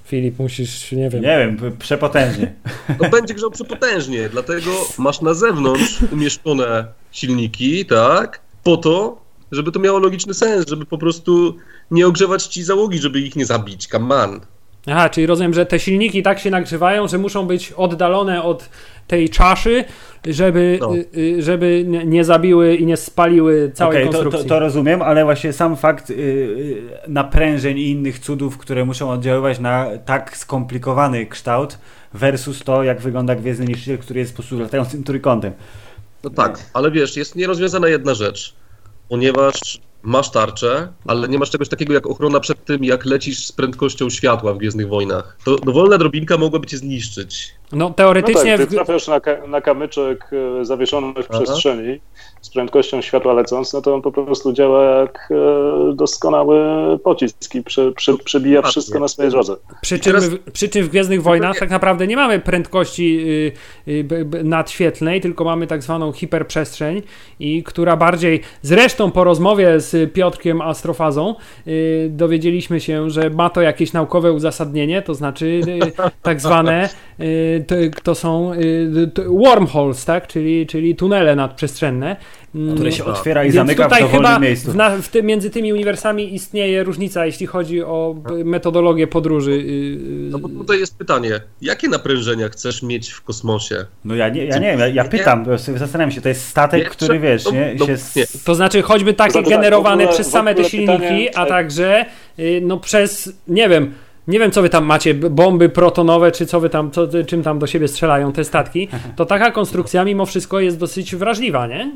Filip, 0.04 0.38
musisz, 0.38 0.92
nie 0.92 1.10
wiem. 1.10 1.22
Nie 1.22 1.38
wiem, 1.38 1.76
przepotężnie. 1.78 2.54
To 2.98 3.08
będzie 3.18 3.34
grzał 3.34 3.50
przepotężnie, 3.50 4.28
dlatego 4.28 4.70
masz 4.98 5.20
na 5.20 5.34
zewnątrz 5.34 5.98
umieszczone 6.12 6.86
silniki, 7.12 7.86
tak? 7.86 8.40
Po 8.62 8.76
to, 8.76 9.22
żeby 9.52 9.72
to 9.72 9.80
miało 9.80 9.98
logiczny 9.98 10.34
sens, 10.34 10.66
żeby 10.68 10.86
po 10.86 10.98
prostu 10.98 11.56
nie 11.90 12.06
ogrzewać 12.06 12.46
ci 12.46 12.62
załogi, 12.62 12.98
żeby 12.98 13.20
ich 13.20 13.36
nie 13.36 13.46
zabić. 13.46 13.86
Come 13.86 14.14
on. 14.14 14.40
Aha, 14.86 15.08
czyli 15.08 15.26
rozumiem, 15.26 15.54
że 15.54 15.66
te 15.66 15.78
silniki 15.78 16.22
tak 16.22 16.38
się 16.38 16.50
nagrzewają, 16.50 17.08
że 17.08 17.18
muszą 17.18 17.46
być 17.46 17.72
oddalone 17.72 18.42
od 18.42 18.68
tej 19.06 19.28
czaszy, 19.30 19.84
żeby, 20.26 20.78
No. 20.80 20.94
y, 20.96 21.06
y, 21.16 21.42
żeby 21.42 21.84
nie- 22.06 22.24
zabiły 22.24 22.76
i 22.76 22.86
nie 22.86 22.96
spaliły 22.96 23.70
całej 23.74 24.06
to, 24.06 24.12
konstrukcji. 24.12 24.42
to, 24.42 24.48
to 24.54 24.60
rozumiem, 24.60 25.02
ale 25.02 25.24
właśnie 25.24 25.52
sam 25.52 25.76
fakt 25.76 26.10
y, 26.10 26.14
y, 26.14 26.82
naprężeń 27.08 27.78
i 27.78 27.90
innych 27.90 28.18
cudów, 28.18 28.58
które 28.58 28.84
muszą 28.84 29.10
oddziaływać 29.10 29.58
na 29.58 29.86
tak 30.04 30.36
skomplikowany 30.36 31.26
kształt 31.26 31.78
versus 32.14 32.64
to, 32.64 32.82
jak 32.82 33.00
wygląda 33.00 33.34
Gwiezdny 33.34 33.66
Niszczyciel, 33.66 33.98
który 33.98 34.20
jest 34.20 34.32
po 34.32 34.36
prostu 34.36 34.58
latającym 34.60 35.04
trójkątem. 35.04 35.52
No 36.24 36.30
tak, 36.30 36.58
ale 36.74 36.90
wiesz, 36.90 37.16
jest 37.16 37.36
nierozwiązana 37.36 37.88
jedna 37.88 38.14
rzecz, 38.14 38.54
ponieważ 39.08 39.80
masz 40.02 40.30
tarczę, 40.30 40.88
ale 41.06 41.28
nie 41.28 41.38
masz 41.38 41.50
czegoś 41.50 41.68
takiego 41.68 41.94
jak 41.94 42.06
ochrona 42.06 42.40
przed 42.40 42.64
tym, 42.64 42.84
jak 42.84 43.04
lecisz 43.04 43.46
z 43.46 43.52
prędkością 43.52 44.10
światła 44.10 44.54
w 44.54 44.58
Gwiezdnych 44.58 44.88
Wojnach. 44.88 45.36
To 45.44 45.56
dowolna 45.56 45.98
drobinka 45.98 46.36
mogłaby 46.38 46.66
cię 46.66 46.78
zniszczyć. 46.78 47.54
No 47.72 47.88
No 47.88 47.94
teoretycznie 47.94 48.58
tak, 48.58 48.68
ty 48.68 48.74
trafiasz 48.74 49.08
na, 49.08 49.20
ka- 49.20 49.46
na 49.46 49.60
kamyczek 49.60 50.30
e, 50.60 50.64
zawieszony 50.64 51.12
w 51.22 51.26
Aha. 51.30 51.42
przestrzeni 51.42 52.00
z 52.40 52.50
prędkością 52.50 53.00
światła 53.00 53.32
lecąc, 53.32 53.72
no 53.72 53.82
to 53.82 53.94
on 53.94 54.02
po 54.02 54.12
prostu 54.12 54.52
działa 54.52 54.84
jak 54.84 55.28
e, 55.30 55.94
doskonały 55.94 56.58
pocisk 56.98 57.54
i 57.54 57.62
prze, 57.62 57.92
prze, 57.92 58.18
przebija 58.18 58.62
wszystko 58.62 58.98
na 59.00 59.08
swojej 59.08 59.30
drodze. 59.30 59.56
przy, 59.82 59.98
czym, 59.98 60.12
teraz- 60.12 60.28
w, 60.28 60.38
przy 60.52 60.68
czym 60.68 60.84
w 60.84 60.88
Gwiezdnych 60.88 61.22
Wojnach 61.22 61.58
tak 61.58 61.70
naprawdę 61.70 62.06
nie 62.06 62.16
mamy 62.16 62.38
prędkości 62.40 63.18
y, 63.88 63.92
y, 63.92 64.44
nadświetlnej, 64.44 65.20
tylko 65.20 65.44
mamy 65.44 65.66
tak 65.66 65.82
zwaną 65.82 66.12
hiperprzestrzeń, 66.12 67.02
i 67.40 67.62
która 67.62 67.96
bardziej, 67.96 68.40
zresztą 68.62 69.10
po 69.10 69.24
rozmowie 69.24 69.80
z 69.80 70.12
Piotrkiem 70.12 70.60
Astrofazą 70.60 71.34
y, 71.66 72.08
dowiedzieliśmy 72.12 72.80
się, 72.80 73.10
że 73.10 73.30
ma 73.30 73.50
to 73.50 73.60
jakieś 73.60 73.92
naukowe 73.92 74.32
uzasadnienie, 74.32 75.02
to 75.02 75.14
znaczy 75.14 75.46
y, 75.46 75.92
tak 76.22 76.40
zwane 76.40 76.88
y, 77.20 77.61
to, 77.66 77.74
to 78.02 78.14
są 78.14 78.52
y, 78.52 79.10
to 79.14 79.22
wormholes, 79.32 80.04
tak? 80.04 80.26
czyli, 80.26 80.66
czyli 80.66 80.96
tunele 80.96 81.36
nadprzestrzenne. 81.36 82.16
Mm, 82.54 82.74
Które 82.74 82.92
się 82.92 83.04
otwiera 83.04 83.42
i 83.42 83.46
Więc 83.46 83.54
zamyka 83.54 83.82
w 83.82 83.86
tutaj 83.86 84.02
dowolnym 84.02 84.26
chyba 84.30 84.38
miejscu. 84.38 84.72
w, 84.72 84.76
na, 84.76 84.90
w 84.90 85.08
tym, 85.08 85.26
między 85.26 85.50
tymi 85.50 85.72
uniwersami 85.72 86.34
istnieje 86.34 86.84
różnica, 86.84 87.26
jeśli 87.26 87.46
chodzi 87.46 87.82
o 87.82 88.14
b- 88.28 88.44
metodologię 88.44 89.06
podróży. 89.06 89.50
y, 89.52 89.98
No 90.30 90.38
bo 90.38 90.48
tutaj 90.48 90.78
jest 90.80 90.98
pytanie, 90.98 91.40
jakie 91.62 91.88
naprężenia 91.88 92.48
chcesz 92.48 92.82
mieć 92.82 93.10
w 93.10 93.22
kosmosie? 93.22 93.84
No 94.04 94.14
ja 94.14 94.28
nie, 94.28 94.44
ja 94.44 94.58
nie 94.58 94.66
wiem, 94.70 94.80
ja, 94.80 94.86
ja 94.88 95.04
pytam, 95.04 95.46
zastanawiam 95.76 96.10
się, 96.12 96.20
to 96.20 96.28
jest 96.28 96.48
statek, 96.48 96.82
Nie, 96.84 96.90
który 96.90 97.18
wiesz, 97.20 97.44
no, 97.44 97.50
nie, 97.50 97.74
no, 97.78 97.86
się... 97.86 97.96
nie. 98.16 98.24
To 98.44 98.54
znaczy 98.54 98.82
choćby 98.82 99.14
takie 99.14 99.32
tak, 99.32 99.48
generowane 99.48 100.02
w 100.04 100.06
ogóle- 100.06 100.14
przez 100.14 100.28
w 100.28 100.30
same 100.30 100.54
te 100.54 100.64
silniki, 100.64 100.92
pytanie, 101.02 101.38
a 101.38 101.46
także 101.46 102.04
y, 102.38 102.60
no 102.64 102.76
przez, 102.78 103.32
nie 103.48 103.68
wiem, 103.68 103.92
nie 104.28 104.38
wiem 104.38 104.50
co 104.50 104.62
wy 104.62 104.68
tam 104.68 104.84
macie, 104.84 105.14
bomby 105.14 105.68
protonowe, 105.68 106.32
czy 106.32 106.46
co 106.46 106.60
wy 106.60 106.70
tam, 106.70 106.90
co, 106.90 107.08
czym 107.26 107.42
tam 107.42 107.58
do 107.58 107.66
siebie 107.66 107.88
strzelają 107.88 108.32
te 108.32 108.44
statki, 108.44 108.88
to 109.16 109.26
taka 109.26 109.50
konstrukcja 109.50 110.04
mimo 110.04 110.26
wszystko 110.26 110.60
jest 110.60 110.78
dosyć 110.78 111.16
wrażliwa, 111.16 111.66
nie? 111.66 111.92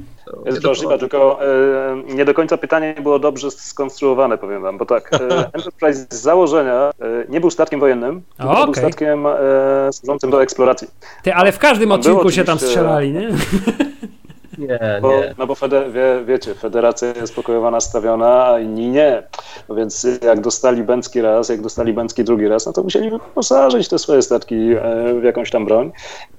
Jest 0.47 0.63
wrażliwa, 0.63 0.99
tylko 0.99 1.39
e, 1.43 2.15
nie 2.15 2.25
do 2.25 2.35
końca 2.35 2.57
pytanie 2.57 2.95
było 3.03 3.19
dobrze 3.19 3.51
skonstruowane, 3.51 4.39
powiem 4.39 4.63
wam, 4.63 4.79
bo 4.79 4.87
tak, 4.87 5.11
e, 5.13 5.19
Enterprise 5.55 6.07
z 6.11 6.23
założenia 6.23 6.91
e, 7.01 7.25
nie 7.29 7.41
był 7.41 7.51
statkiem 7.51 7.81
wojennym, 7.81 8.23
tylko 8.37 8.53
okej. 8.53 8.65
był 8.65 8.75
statkiem 8.75 9.27
e, 9.27 9.93
służącym 9.93 10.31
do 10.31 10.43
eksploracji. 10.43 10.89
Ty, 11.23 11.35
ale 11.35 11.53
w 11.53 11.59
każdym 11.59 11.93
odcinku 11.93 12.31
się 12.31 12.45
tam 12.45 12.59
strzelali, 12.59 13.13
nie? 13.13 13.29
Nie, 14.59 14.99
Bo, 15.03 15.09
nie. 15.09 15.35
no 15.39 15.47
bo 15.47 15.55
fede, 15.55 15.91
wie, 15.91 16.25
wiecie, 16.27 16.55
federacja 16.55 17.09
jest 17.09 17.35
pokojowa 17.35 17.71
nastawiona, 17.71 18.47
a 18.47 18.61
inni 18.61 18.89
nie. 18.89 19.23
No 19.69 19.75
więc 19.75 20.07
jak 20.23 20.41
dostali 20.41 20.83
Bęcki 20.83 21.21
raz, 21.21 21.49
jak 21.49 21.61
dostali 21.61 21.93
Bęcki 21.93 22.25
drugi 22.25 22.49
raz, 22.49 22.67
no 22.67 22.73
to 22.73 22.83
musieli 22.83 23.11
wyposażyć 23.11 23.89
te 23.89 23.99
swoje 23.99 24.23
statki 24.23 24.55
e, 24.55 25.15
w 25.21 25.25
jakąś 25.25 25.51
tam 25.51 25.65
broń 25.65 25.93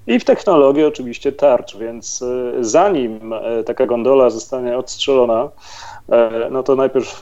i 0.08 0.20
w 0.20 0.26
technologię 0.26 0.88
oczywiście 0.88 1.32
tarcz, 1.32 1.78
więc 1.78 2.22
e, 2.22 2.64
zanim 2.64 3.34
e, 3.34 3.64
taka 3.64 3.86
gondola 3.86 4.30
zostanie 4.30 4.78
odstrzelona, 4.78 5.50
no 6.52 6.64
to 6.64 6.76
najpierw 6.76 7.22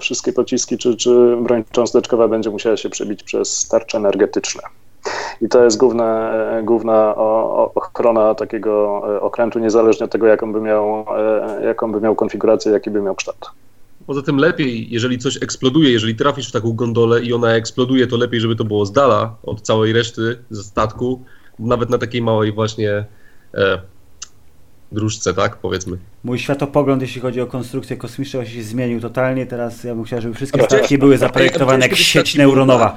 wszystkie 0.00 0.32
pociski 0.32 0.78
czy, 0.78 0.96
czy 0.96 1.36
broń 1.36 1.64
cząsteczkowa 1.70 2.28
będzie 2.28 2.50
musiała 2.50 2.76
się 2.76 2.90
przebić 2.90 3.22
przez 3.22 3.68
tarcze 3.68 3.98
energetyczne. 3.98 4.62
I 5.40 5.48
to 5.48 5.64
jest 5.64 5.76
główna, 5.76 6.34
e, 6.34 6.62
główna 6.62 7.14
ochrona 7.74 8.34
takiego 8.34 9.02
e, 9.16 9.20
okrętu, 9.20 9.58
niezależnie 9.58 10.04
od 10.04 10.12
tego, 10.12 10.26
jaką 10.26 10.52
by 10.52 10.60
miał, 10.60 11.06
e, 11.16 11.64
jaką 11.64 11.92
by 11.92 12.00
miał 12.00 12.14
konfigurację, 12.14 12.72
jaki 12.72 12.90
by 12.90 13.02
miał 13.02 13.14
kształt. 13.14 13.50
Poza 14.06 14.22
tym 14.22 14.36
lepiej, 14.36 14.90
jeżeli 14.90 15.18
coś 15.18 15.42
eksploduje, 15.42 15.90
jeżeli 15.90 16.14
trafisz 16.14 16.48
w 16.48 16.52
taką 16.52 16.72
gondolę 16.72 17.22
i 17.22 17.32
ona 17.32 17.54
eksploduje, 17.54 18.06
to 18.06 18.16
lepiej, 18.16 18.40
żeby 18.40 18.56
to 18.56 18.64
było 18.64 18.86
z 18.86 18.92
dala 18.92 19.36
od 19.42 19.60
całej 19.60 19.92
reszty 19.92 20.38
ze 20.50 20.62
statku, 20.62 21.22
nawet 21.58 21.90
na 21.90 21.98
takiej 21.98 22.22
małej 22.22 22.52
właśnie 22.52 23.04
e, 23.54 23.78
dróżce, 24.92 25.34
tak, 25.34 25.56
powiedzmy. 25.56 25.96
Mój 26.24 26.38
światopogląd, 26.38 27.02
jeśli 27.02 27.20
chodzi 27.20 27.40
o 27.40 27.46
konstrukcję 27.46 27.96
kosmiczną, 27.96 28.44
się 28.44 28.62
zmienił 28.62 29.00
totalnie. 29.00 29.46
Teraz 29.46 29.84
ja 29.84 29.94
bym 29.94 30.04
chciał, 30.04 30.20
żeby 30.20 30.34
wszystkie 30.34 30.62
statki 30.62 30.98
były 30.98 31.18
zaprojektowane 31.18 31.86
jak 31.86 31.96
sieć 31.96 32.34
neuronowa. 32.34 32.94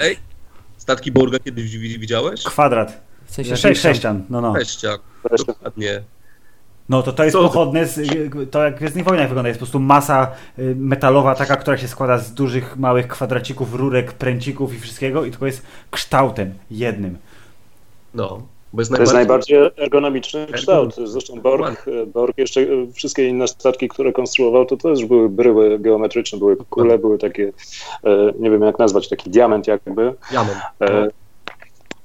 Ej, 0.00 0.16
statki 0.90 1.12
Borga 1.12 1.38
kiedyś 1.38 1.76
wi- 1.78 1.98
widziałeś? 1.98 2.42
Kwadrat. 2.42 3.00
W 3.26 3.34
sensie 3.34 3.48
Znaczy 3.48 3.62
sześcian. 3.62 3.92
sześcian. 3.92 4.24
No, 4.30 4.40
no. 4.40 4.52
Wreszcie. 4.52 4.88
dokładnie. 5.46 6.02
No 6.88 7.02
to 7.02 7.12
to 7.12 7.24
jest 7.24 7.32
Co? 7.36 7.42
pochodne 7.42 7.86
z, 7.86 8.00
to 8.50 8.64
jak 8.64 8.74
w 8.74 8.78
Gwiezdnych 8.78 9.04
Wojnach 9.04 9.28
wygląda, 9.28 9.48
jest 9.48 9.60
po 9.60 9.66
prostu 9.66 9.80
masa 9.80 10.30
y, 10.58 10.74
metalowa 10.78 11.34
taka, 11.34 11.56
która 11.56 11.78
się 11.78 11.88
składa 11.88 12.18
z 12.18 12.34
dużych, 12.34 12.76
małych 12.76 13.08
kwadracików, 13.08 13.74
rurek, 13.74 14.12
pręcików 14.12 14.74
i 14.74 14.80
wszystkiego 14.80 15.24
i 15.24 15.30
tylko 15.30 15.46
jest 15.46 15.62
kształtem 15.90 16.54
jednym. 16.70 17.18
No, 18.14 18.42
bo 18.72 18.80
jest 18.80 18.92
To 18.94 19.00
jest 19.00 19.12
najbardziej... 19.14 19.58
ergonomiczny 19.76 20.46
kształt. 20.52 20.94
Zresztą 21.04 21.40
Borg, 21.40 21.86
Borg 22.06 22.38
jeszcze 22.38 22.60
e, 22.60 22.66
wszystkie 22.94 23.28
inne 23.28 23.48
statki, 23.48 23.88
które 23.88 24.12
konstruował, 24.12 24.66
to 24.66 24.76
też 24.76 25.04
były 25.04 25.28
bryły 25.28 25.78
geometryczne, 25.78 26.38
były 26.38 26.56
kule, 26.56 26.98
były 26.98 27.18
takie, 27.18 27.52
e, 28.04 28.32
nie 28.38 28.50
wiem 28.50 28.62
jak 28.62 28.78
nazwać, 28.78 29.08
taki 29.08 29.30
diament 29.30 29.66
jakby. 29.66 30.14
Jamon. 30.32 30.54
E, 30.80 31.08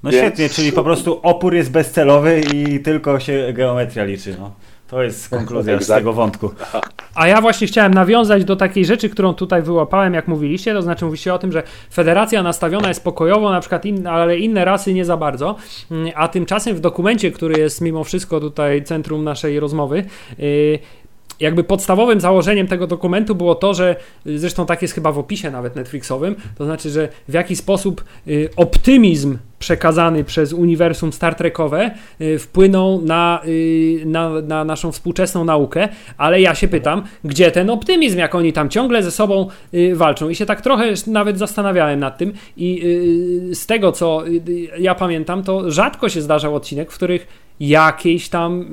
No 0.02 0.10
Więc- 0.10 0.22
świetnie, 0.24 0.48
czyli 0.48 0.72
po 0.72 0.84
prostu 0.84 1.20
opór 1.22 1.54
jest 1.54 1.70
bezcelowy 1.70 2.40
i 2.54 2.80
tylko 2.80 3.20
się 3.20 3.52
geometria 3.52 4.04
liczy. 4.04 4.36
No. 4.38 4.50
To 4.88 5.02
jest 5.02 5.28
konkluzja 5.28 5.80
z 5.80 5.86
tego 5.86 6.12
wątku. 6.12 6.50
A 7.14 7.28
ja 7.28 7.40
właśnie 7.40 7.66
chciałem 7.66 7.94
nawiązać 7.94 8.44
do 8.44 8.56
takiej 8.56 8.84
rzeczy, 8.84 9.08
którą 9.08 9.34
tutaj 9.34 9.62
wyłapałem, 9.62 10.14
jak 10.14 10.28
mówiliście, 10.28 10.74
to 10.74 10.82
znaczy 10.82 11.04
mówiliście 11.04 11.34
o 11.34 11.38
tym, 11.38 11.52
że 11.52 11.62
federacja 11.92 12.42
nastawiona 12.42 12.88
jest 12.88 13.04
pokojowo, 13.04 13.50
na 13.50 13.60
przykład, 13.60 13.84
in, 13.84 14.06
ale 14.06 14.38
inne 14.38 14.64
rasy 14.64 14.94
nie 14.94 15.04
za 15.04 15.16
bardzo, 15.16 15.56
Mm, 15.90 16.12
a 16.14 16.28
tymczasem 16.28 16.76
w 16.76 16.80
dokumencie, 16.80 17.30
który 17.30 17.60
jest 17.60 17.80
mimo 17.80 18.04
wszystko 18.04 18.40
tutaj 18.40 18.84
centrum 18.84 19.24
naszej 19.24 19.60
rozmowy, 19.60 20.04
yy, 20.38 20.78
jakby 21.40 21.64
podstawowym 21.64 22.20
założeniem 22.20 22.66
tego 22.66 22.86
dokumentu 22.86 23.34
było 23.34 23.54
to, 23.54 23.74
że 23.74 23.96
y, 24.26 24.38
zresztą 24.38 24.66
tak 24.66 24.82
jest 24.82 24.94
chyba 24.94 25.12
w 25.12 25.18
opisie 25.18 25.50
nawet 25.50 25.76
Netflixowym, 25.76 26.36
to 26.58 26.64
znaczy, 26.64 26.90
że 26.90 27.08
w 27.28 27.32
jaki 27.32 27.56
sposób 27.56 28.04
y, 28.28 28.48
optymizm 28.56 29.38
przekazany 29.58 30.24
przez 30.24 30.52
uniwersum 30.52 31.12
Star 31.12 31.34
Trekowe 31.34 31.90
y, 32.20 32.38
wpłynął 32.38 33.02
na, 33.02 33.42
na, 34.04 34.30
na 34.40 34.64
naszą 34.64 34.92
współczesną 34.92 35.44
naukę, 35.44 35.88
ale 36.18 36.40
ja 36.40 36.54
się 36.54 36.68
pytam, 36.68 37.02
gdzie 37.24 37.50
ten 37.50 37.70
optymizm, 37.70 38.18
jak 38.18 38.34
oni 38.34 38.52
tam 38.52 38.68
ciągle 38.68 39.02
ze 39.02 39.10
sobą 39.10 39.48
walczą? 39.94 40.28
I 40.28 40.34
się 40.34 40.46
tak 40.46 40.60
trochę 40.60 40.92
nawet 41.06 41.38
zastanawiałem 41.38 42.00
nad 42.00 42.18
tym. 42.18 42.32
I 42.56 42.82
z 43.52 43.66
tego, 43.66 43.92
co 43.92 44.24
ja 44.78 44.94
pamiętam, 44.94 45.42
to 45.42 45.70
rzadko 45.70 46.08
się 46.08 46.22
zdarzał 46.22 46.54
odcinek, 46.54 46.92
w 46.92 46.94
których 46.94 47.45
jakiejś 47.60 48.28
tam 48.28 48.64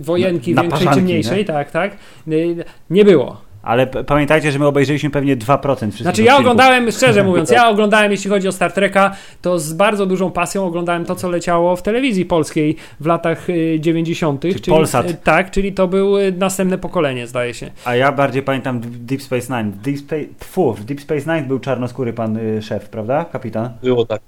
wojenki 0.00 0.54
Na- 0.54 0.62
większej 0.62 0.88
czy 0.94 1.00
mniejszej, 1.02 1.38
nie? 1.38 1.44
tak, 1.44 1.70
tak, 1.70 1.96
y, 2.28 2.64
nie 2.90 3.04
było. 3.04 3.44
Ale 3.62 3.86
p- 3.86 4.04
pamiętajcie, 4.04 4.52
że 4.52 4.58
my 4.58 4.66
obejrzeliśmy 4.66 5.10
pewnie 5.10 5.36
2% 5.36 5.76
wszystkich 5.76 6.02
Znaczy 6.02 6.22
ja 6.22 6.36
oglądałem, 6.36 6.92
szczerze 6.92 7.24
mówiąc, 7.30 7.50
ja 7.50 7.68
oglądałem, 7.68 8.10
jeśli 8.10 8.30
chodzi 8.30 8.48
o 8.48 8.52
Star 8.52 8.72
Treka, 8.72 9.16
to 9.42 9.58
z 9.58 9.72
bardzo 9.72 10.06
dużą 10.06 10.30
pasją 10.30 10.66
oglądałem 10.66 11.04
to, 11.04 11.14
co 11.14 11.28
leciało 11.28 11.76
w 11.76 11.82
telewizji 11.82 12.24
polskiej 12.24 12.76
w 13.00 13.06
latach 13.06 13.50
y, 13.50 13.76
90. 13.80 14.40
Czyli 14.42 14.60
Polsat. 14.68 15.10
y, 15.10 15.14
Tak, 15.14 15.50
czyli 15.50 15.72
to 15.72 15.88
było 15.88 16.18
następne 16.38 16.78
pokolenie, 16.78 17.26
zdaje 17.26 17.54
się. 17.54 17.70
A 17.84 17.96
ja 17.96 18.12
bardziej 18.12 18.42
pamiętam 18.42 18.80
Deep 18.84 19.22
Space 19.22 19.56
Nine. 19.62 19.72
Deep 19.82 19.98
Space, 19.98 20.24
tfu, 20.38 20.72
w 20.74 20.84
Deep 20.84 21.00
Space 21.00 21.34
Nine 21.34 21.48
był 21.48 21.58
czarnoskóry 21.58 22.12
pan 22.12 22.36
y, 22.36 22.62
szef, 22.62 22.88
prawda? 22.88 23.24
Kapitan? 23.24 23.70
Było 23.82 24.06
tak. 24.06 24.20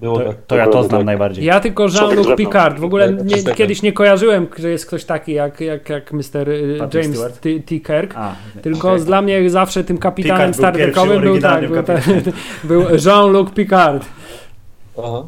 Było 0.00 0.18
To, 0.18 0.24
tak. 0.24 0.36
to 0.46 0.56
ja 0.56 0.66
to 0.66 0.82
znam 0.82 1.00
tak. 1.00 1.06
najbardziej. 1.06 1.44
Ja 1.44 1.60
tylko 1.60 1.86
Jean-Luc. 1.86 2.36
Picard. 2.36 2.78
W 2.78 2.84
ogóle 2.84 3.12
nie, 3.12 3.42
kiedyś 3.54 3.82
nie 3.82 3.92
kojarzyłem, 3.92 4.46
że 4.58 4.70
jest 4.70 4.86
ktoś 4.86 5.04
taki 5.04 5.32
jak, 5.32 5.60
jak, 5.60 5.88
jak 5.88 6.12
Mr. 6.12 6.48
y, 6.48 6.78
James? 6.94 7.20
T. 7.40 7.48
T. 7.66 7.80
Kirk. 7.80 8.14
A, 8.16 8.34
Tylko 8.62 8.98
z- 8.98 9.04
dla 9.04 9.22
mnie 9.22 9.50
zawsze 9.50 9.84
tym 9.84 9.98
kapitanem 9.98 10.46
był 10.50 10.54
Star 10.54 10.74
Trekowym 10.74 11.20
był, 11.22 11.40
tak, 11.40 11.68
był, 11.68 11.82
tak, 11.82 12.02
był 12.64 12.82
Jean-Luc 12.82 13.50
Picard. 13.50 14.04
Aha. 14.98 15.22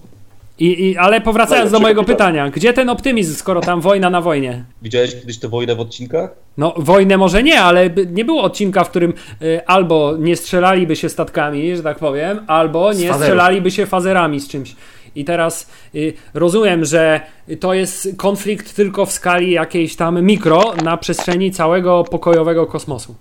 I, 0.60 0.90
I, 0.90 0.96
ale 0.96 1.20
powracając 1.20 1.70
do 1.70 1.78
Najlepszy 1.78 1.82
mojego 1.82 2.00
kapitan. 2.00 2.16
pytania, 2.16 2.50
gdzie 2.50 2.72
ten 2.72 2.88
optymizm, 2.88 3.34
skoro 3.34 3.60
tam 3.60 3.80
wojna 3.80 4.10
na 4.10 4.20
wojnie? 4.20 4.64
Widziałeś 4.82 5.20
kiedyś 5.20 5.38
tę 5.38 5.48
wojnę 5.48 5.74
w 5.74 5.80
odcinkach? 5.80 6.34
No, 6.56 6.74
wojnę 6.76 7.16
może 7.16 7.42
nie, 7.42 7.60
ale 7.60 7.90
nie 8.10 8.24
było 8.24 8.42
odcinka, 8.42 8.84
w 8.84 8.90
którym 8.90 9.14
y, 9.42 9.66
albo 9.66 10.16
nie 10.18 10.36
strzelaliby 10.36 10.96
się 10.96 11.08
statkami, 11.08 11.76
że 11.76 11.82
tak 11.82 11.98
powiem, 11.98 12.44
albo 12.46 12.92
nie 12.92 13.14
strzelaliby 13.14 13.70
się 13.70 13.86
fazerami 13.86 14.40
z 14.40 14.48
czymś. 14.48 14.76
I 15.14 15.24
teraz 15.24 15.70
y, 15.94 16.12
rozumiem, 16.34 16.84
że 16.84 17.20
to 17.60 17.74
jest 17.74 18.08
konflikt 18.16 18.74
tylko 18.76 19.06
w 19.06 19.12
skali 19.12 19.50
jakiejś 19.50 19.96
tam 19.96 20.22
mikro 20.22 20.74
na 20.84 20.96
przestrzeni 20.96 21.50
całego 21.50 22.04
pokojowego 22.04 22.66
kosmosu. 22.66 23.14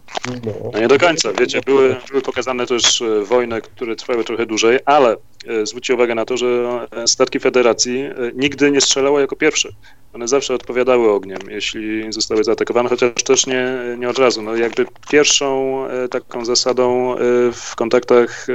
No 0.74 0.80
nie 0.80 0.88
do 0.88 1.00
końca, 1.00 1.30
wiecie, 1.40 1.62
były, 1.66 1.96
były 2.10 2.22
pokazane 2.22 2.66
też 2.66 3.02
e, 3.02 3.24
wojny, 3.24 3.62
które 3.62 3.96
trwały 3.96 4.24
trochę 4.24 4.46
dłużej, 4.46 4.80
ale 4.86 5.16
e, 5.48 5.66
zwróćcie 5.66 5.94
uwagę 5.94 6.16
na 6.16 6.26
to, 6.26 6.38
że 6.38 6.48
e, 6.92 7.08
statki 7.08 7.40
Federacji 7.40 8.04
nigdy 8.36 8.72
nie 8.72 8.82
strzelały 8.82 9.22
jako 9.22 9.36
pierwsze. 9.36 9.70
One 10.14 10.28
zawsze 10.28 10.54
odpowiadały 10.54 11.12
ogniem, 11.12 11.40
jeśli 11.50 12.14
zostały 12.14 12.44
zaatakowane, 12.44 12.90
chociaż 12.90 13.24
też 13.24 13.48
nie, 13.48 13.68
nie 13.98 14.10
od 14.10 14.20
razu. 14.20 14.42
No 14.42 14.56
jakby 14.56 14.86
pierwszą 15.12 15.78
taką 16.12 16.46
zasadą 16.46 17.16
w 17.54 17.76
kontaktach 17.76 18.48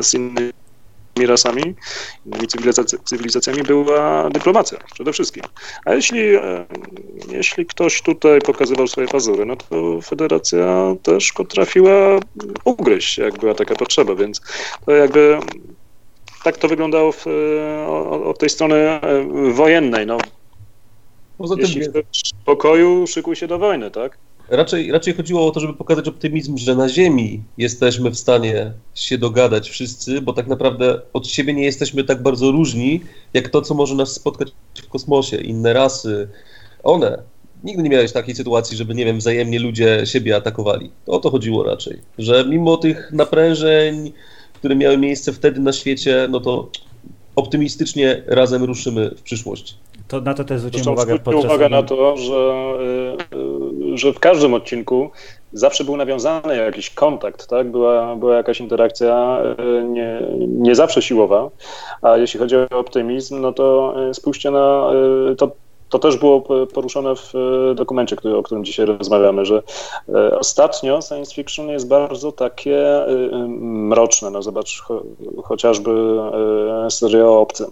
z 0.00 0.14
innymi 0.14 0.52
rasami, 1.26 1.74
innymi 2.26 2.46
cywilizacjami 3.04 3.62
była 3.62 4.30
dyplomacja 4.30 4.78
przede 4.94 5.12
wszystkim. 5.12 5.42
A 5.84 5.94
jeśli, 5.94 6.34
e, 6.34 6.66
jeśli 7.30 7.66
ktoś 7.66 8.02
tutaj 8.02 8.40
pokazywał 8.40 8.86
swoje 8.86 9.08
pazury, 9.08 9.46
no 9.46 9.56
to 9.56 10.00
federacja 10.00 10.94
też 11.02 11.32
potrafiła 11.32 12.20
ugryźć, 12.64 13.18
jak 13.18 13.38
była 13.38 13.54
taka 13.54 13.74
potrzeba, 13.74 14.14
więc 14.14 14.40
to 14.86 14.92
jakby 14.92 15.38
tak 16.44 16.56
to 16.56 16.68
wyglądało 16.68 17.12
w, 17.12 17.26
e, 17.26 17.86
od 18.24 18.38
tej 18.38 18.50
strony 18.50 18.74
e, 18.74 19.00
wojennej. 19.52 20.06
No. 20.06 20.18
Poza 21.38 21.54
tym, 21.54 21.64
jeśli 21.64 21.82
chcesz 21.82 22.30
pokoju, 22.44 23.06
szykuj 23.06 23.36
się 23.36 23.46
do 23.46 23.58
wojny, 23.58 23.90
tak? 23.90 24.18
Raczej, 24.50 24.92
raczej 24.92 25.14
chodziło 25.14 25.46
o 25.46 25.50
to, 25.50 25.60
żeby 25.60 25.74
pokazać 25.74 26.08
optymizm, 26.08 26.58
że 26.58 26.74
na 26.74 26.88
Ziemi 26.88 27.42
jesteśmy 27.58 28.10
w 28.10 28.18
stanie 28.18 28.72
się 28.94 29.18
dogadać 29.18 29.70
wszyscy, 29.70 30.20
bo 30.20 30.32
tak 30.32 30.46
naprawdę 30.46 31.00
od 31.12 31.26
siebie 31.26 31.54
nie 31.54 31.64
jesteśmy 31.64 32.04
tak 32.04 32.22
bardzo 32.22 32.50
różni, 32.50 33.00
jak 33.34 33.48
to, 33.48 33.62
co 33.62 33.74
może 33.74 33.94
nas 33.94 34.12
spotkać 34.12 34.48
w 34.74 34.88
kosmosie. 34.88 35.36
Inne 35.36 35.72
rasy, 35.72 36.28
one. 36.82 37.22
Nigdy 37.64 37.82
nie 37.82 37.90
miałeś 37.90 38.12
takiej 38.12 38.34
sytuacji, 38.34 38.76
żeby, 38.76 38.94
nie 38.94 39.04
wiem, 39.04 39.18
wzajemnie 39.18 39.58
ludzie 39.58 40.02
siebie 40.04 40.36
atakowali. 40.36 40.90
To 41.06 41.12
o 41.12 41.18
to 41.18 41.30
chodziło 41.30 41.64
raczej. 41.64 41.98
Że 42.18 42.44
mimo 42.48 42.76
tych 42.76 43.12
naprężeń, 43.12 44.12
które 44.54 44.76
miały 44.76 44.98
miejsce 44.98 45.32
wtedy 45.32 45.60
na 45.60 45.72
świecie, 45.72 46.26
no 46.30 46.40
to 46.40 46.70
optymistycznie 47.36 48.22
razem 48.26 48.64
ruszymy 48.64 49.10
w 49.10 49.22
przyszłość. 49.22 49.76
To 50.08 50.20
na 50.20 50.34
to 50.34 50.44
też 50.44 50.60
zwróciłem 50.60 50.94
uwagę 50.94 51.18
podczas... 51.18 51.44
uwagę 51.44 51.68
na 51.68 51.82
to, 51.82 52.16
że, 52.16 52.72
y, 53.32 53.36
y, 53.36 53.57
że 53.98 54.12
w 54.12 54.20
każdym 54.20 54.54
odcinku 54.54 55.10
zawsze 55.52 55.84
był 55.84 55.96
nawiązany 55.96 56.56
jakiś 56.56 56.90
kontakt, 56.90 57.46
tak? 57.46 57.70
była, 57.70 58.16
była 58.16 58.36
jakaś 58.36 58.60
interakcja, 58.60 59.38
y, 59.80 59.84
nie, 59.84 60.22
nie 60.48 60.74
zawsze 60.74 61.02
siłowa, 61.02 61.50
a 62.02 62.16
jeśli 62.16 62.40
chodzi 62.40 62.56
o 62.56 62.78
optymizm, 62.78 63.40
no 63.40 63.52
to 63.52 63.94
spójrzcie 64.12 64.50
na 64.50 64.90
to, 65.38 65.50
to 65.88 65.98
też 65.98 66.16
było 66.16 66.40
poruszone 66.66 67.14
w 67.16 67.32
dokumencie, 67.74 68.16
który, 68.16 68.36
o 68.36 68.42
którym 68.42 68.64
dzisiaj 68.64 68.86
rozmawiamy, 68.86 69.44
że 69.44 69.62
ostatnio 70.38 71.02
science 71.02 71.34
fiction 71.34 71.68
jest 71.68 71.88
bardzo 71.88 72.32
takie 72.32 73.06
mroczne. 73.58 74.30
No 74.30 74.42
zobacz 74.42 74.80
cho, 74.80 75.02
chociażby 75.44 75.90
serial 76.90 77.26
o 77.26 77.40
obcym. 77.40 77.66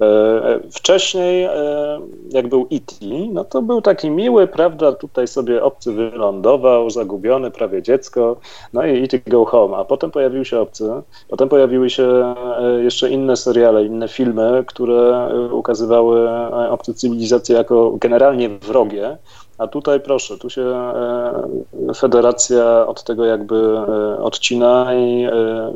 E, 0.00 0.60
wcześniej, 0.70 1.44
e, 1.44 2.00
jak 2.30 2.48
był 2.48 2.66
E.T., 2.72 2.94
no 3.32 3.44
to 3.44 3.62
był 3.62 3.82
taki 3.82 4.10
miły, 4.10 4.46
prawda, 4.46 4.92
tutaj 4.92 5.28
sobie 5.28 5.64
obcy 5.64 5.92
wylądował, 5.92 6.90
zagubiony, 6.90 7.50
prawie 7.50 7.82
dziecko, 7.82 8.36
no 8.72 8.86
i 8.86 9.04
E.T. 9.04 9.18
Go 9.26 9.44
Home, 9.44 9.76
a 9.76 9.84
potem 9.84 10.10
pojawił 10.10 10.44
się 10.44 10.60
obcy, 10.60 10.90
potem 11.28 11.48
pojawiły 11.48 11.90
się 11.90 12.34
e, 12.58 12.82
jeszcze 12.82 13.10
inne 13.10 13.36
seriale, 13.36 13.84
inne 13.84 14.08
filmy, 14.08 14.64
które 14.66 15.28
ukazywały 15.52 16.30
obce 16.70 16.94
cywilizacje 16.94 17.56
jako 17.56 17.92
generalnie 18.00 18.48
wrogie, 18.48 19.16
a 19.58 19.66
tutaj 19.66 20.00
proszę, 20.00 20.38
tu 20.38 20.50
się 20.50 20.62
e, 20.62 21.94
federacja 21.94 22.86
od 22.86 23.04
tego 23.04 23.24
jakby 23.24 23.54
e, 23.54 24.18
odcina 24.18 24.94
i 24.94 25.24
e, 25.24 25.72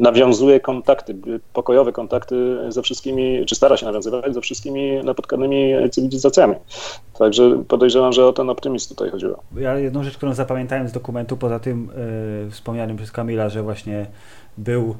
nawiązuje 0.00 0.60
kontakty, 0.60 1.16
pokojowe 1.52 1.92
kontakty 1.92 2.58
ze 2.68 2.82
wszystkimi, 2.82 3.46
czy 3.46 3.54
stara 3.54 3.76
się 3.76 3.86
nawiązywać 3.86 4.34
ze 4.34 4.40
wszystkimi 4.40 5.04
napotkanymi 5.04 5.74
cywilizacjami. 5.90 6.54
Także 7.18 7.64
podejrzewam, 7.68 8.12
że 8.12 8.26
o 8.26 8.32
ten 8.32 8.50
optymizm 8.50 8.88
tutaj 8.88 9.10
chodziło. 9.10 9.42
Ja 9.56 9.78
jedną 9.78 10.02
rzecz, 10.02 10.16
którą 10.16 10.34
zapamiętałem 10.34 10.88
z 10.88 10.92
dokumentu, 10.92 11.36
poza 11.36 11.58
tym 11.58 11.90
wspomnianym 12.50 12.96
przez 12.96 13.12
Kamila, 13.12 13.48
że 13.48 13.62
właśnie 13.62 14.06
był 14.58 14.94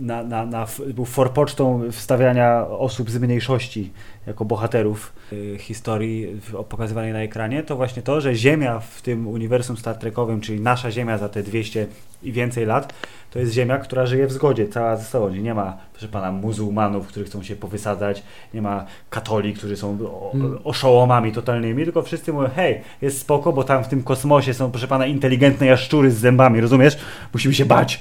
na, 0.00 0.22
na, 0.22 0.46
na, 0.46 0.66
był 0.94 1.04
forpocztą 1.04 1.82
wstawiania 1.92 2.66
osób 2.66 3.10
z 3.10 3.18
mniejszości 3.18 3.92
jako 4.26 4.44
bohaterów 4.44 5.12
y, 5.32 5.56
historii 5.58 6.40
pokazywanej 6.68 7.12
na 7.12 7.18
ekranie, 7.18 7.62
to 7.62 7.76
właśnie 7.76 8.02
to, 8.02 8.20
że 8.20 8.34
Ziemia 8.34 8.80
w 8.80 9.02
tym 9.02 9.28
uniwersum 9.28 9.76
Star 9.76 9.98
Trekowym, 9.98 10.40
czyli 10.40 10.60
nasza 10.60 10.90
Ziemia 10.90 11.18
za 11.18 11.28
te 11.28 11.42
200 11.42 11.86
i 12.22 12.32
więcej 12.32 12.66
lat, 12.66 12.94
to 13.30 13.38
jest 13.38 13.52
Ziemia, 13.52 13.78
która 13.78 14.06
żyje 14.06 14.26
w 14.26 14.32
zgodzie 14.32 14.68
cała 14.68 14.96
ze 14.96 15.04
sobą. 15.04 15.28
Nie 15.28 15.54
ma, 15.54 15.76
proszę 15.92 16.08
pana, 16.08 16.32
muzułmanów, 16.32 17.06
którzy 17.06 17.26
chcą 17.26 17.42
się 17.42 17.56
powysadzać, 17.56 18.22
nie 18.54 18.62
ma 18.62 18.84
katolik, 19.10 19.58
którzy 19.58 19.76
są 19.76 19.98
hmm. 20.32 20.58
oszołomami 20.64 21.32
totalnymi, 21.32 21.84
tylko 21.84 22.02
wszyscy 22.02 22.32
mówią, 22.32 22.48
hej, 22.56 22.80
jest 23.02 23.20
spoko, 23.20 23.52
bo 23.52 23.64
tam 23.64 23.84
w 23.84 23.88
tym 23.88 24.02
kosmosie 24.02 24.54
są, 24.54 24.70
proszę 24.70 24.88
pana, 24.88 25.06
inteligentne 25.06 25.66
jaszczury 25.66 26.10
z 26.10 26.16
zębami, 26.16 26.60
rozumiesz? 26.60 26.98
Musimy 27.32 27.54
się 27.54 27.64
bać. 27.64 28.00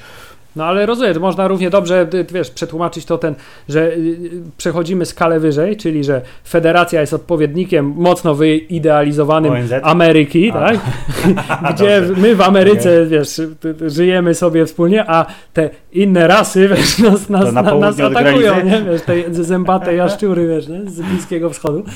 No 0.60 0.66
ale 0.66 0.86
rozumiem, 0.86 1.20
można 1.20 1.47
równie 1.47 1.70
dobrze, 1.70 2.07
wiesz, 2.32 2.51
przetłumaczyć 2.51 3.05
to 3.05 3.18
ten, 3.18 3.36
że 3.70 3.93
y, 3.93 4.30
przechodzimy 4.57 5.05
skalę 5.05 5.39
wyżej, 5.39 5.78
czyli 5.78 6.03
że 6.03 6.22
federacja 6.47 7.01
jest 7.01 7.14
odpowiednikiem 7.14 7.93
mocno 7.97 8.36
wyidealizowanym 8.36 9.51
ONZ? 9.51 9.74
Ameryki, 9.84 10.51
a. 10.51 10.53
tak? 10.53 10.80
Gdzie 11.74 12.01
my 12.18 12.36
w 12.36 12.41
Ameryce, 12.41 12.89
okay. 12.89 13.07
wiesz, 13.07 13.41
żyjemy 13.88 14.36
sobie 14.36 14.66
wspólnie, 14.66 15.10
a 15.10 15.26
te 15.53 15.70
inne 15.93 16.28
rasy, 16.28 16.68
wiesz, 16.76 16.99
nas, 16.99 17.30
nas, 17.30 17.53
na 17.53 17.62
nas 17.62 17.99
atakują, 17.99 18.66
nie? 18.66 18.82
Wiesz, 18.82 19.01
te 19.01 19.43
zębate 19.43 19.95
jaszczury, 19.95 20.47
wiesz, 20.47 20.68
nie? 20.68 20.89
z 20.89 21.01
Bliskiego 21.01 21.49
Wschodu. 21.49 21.84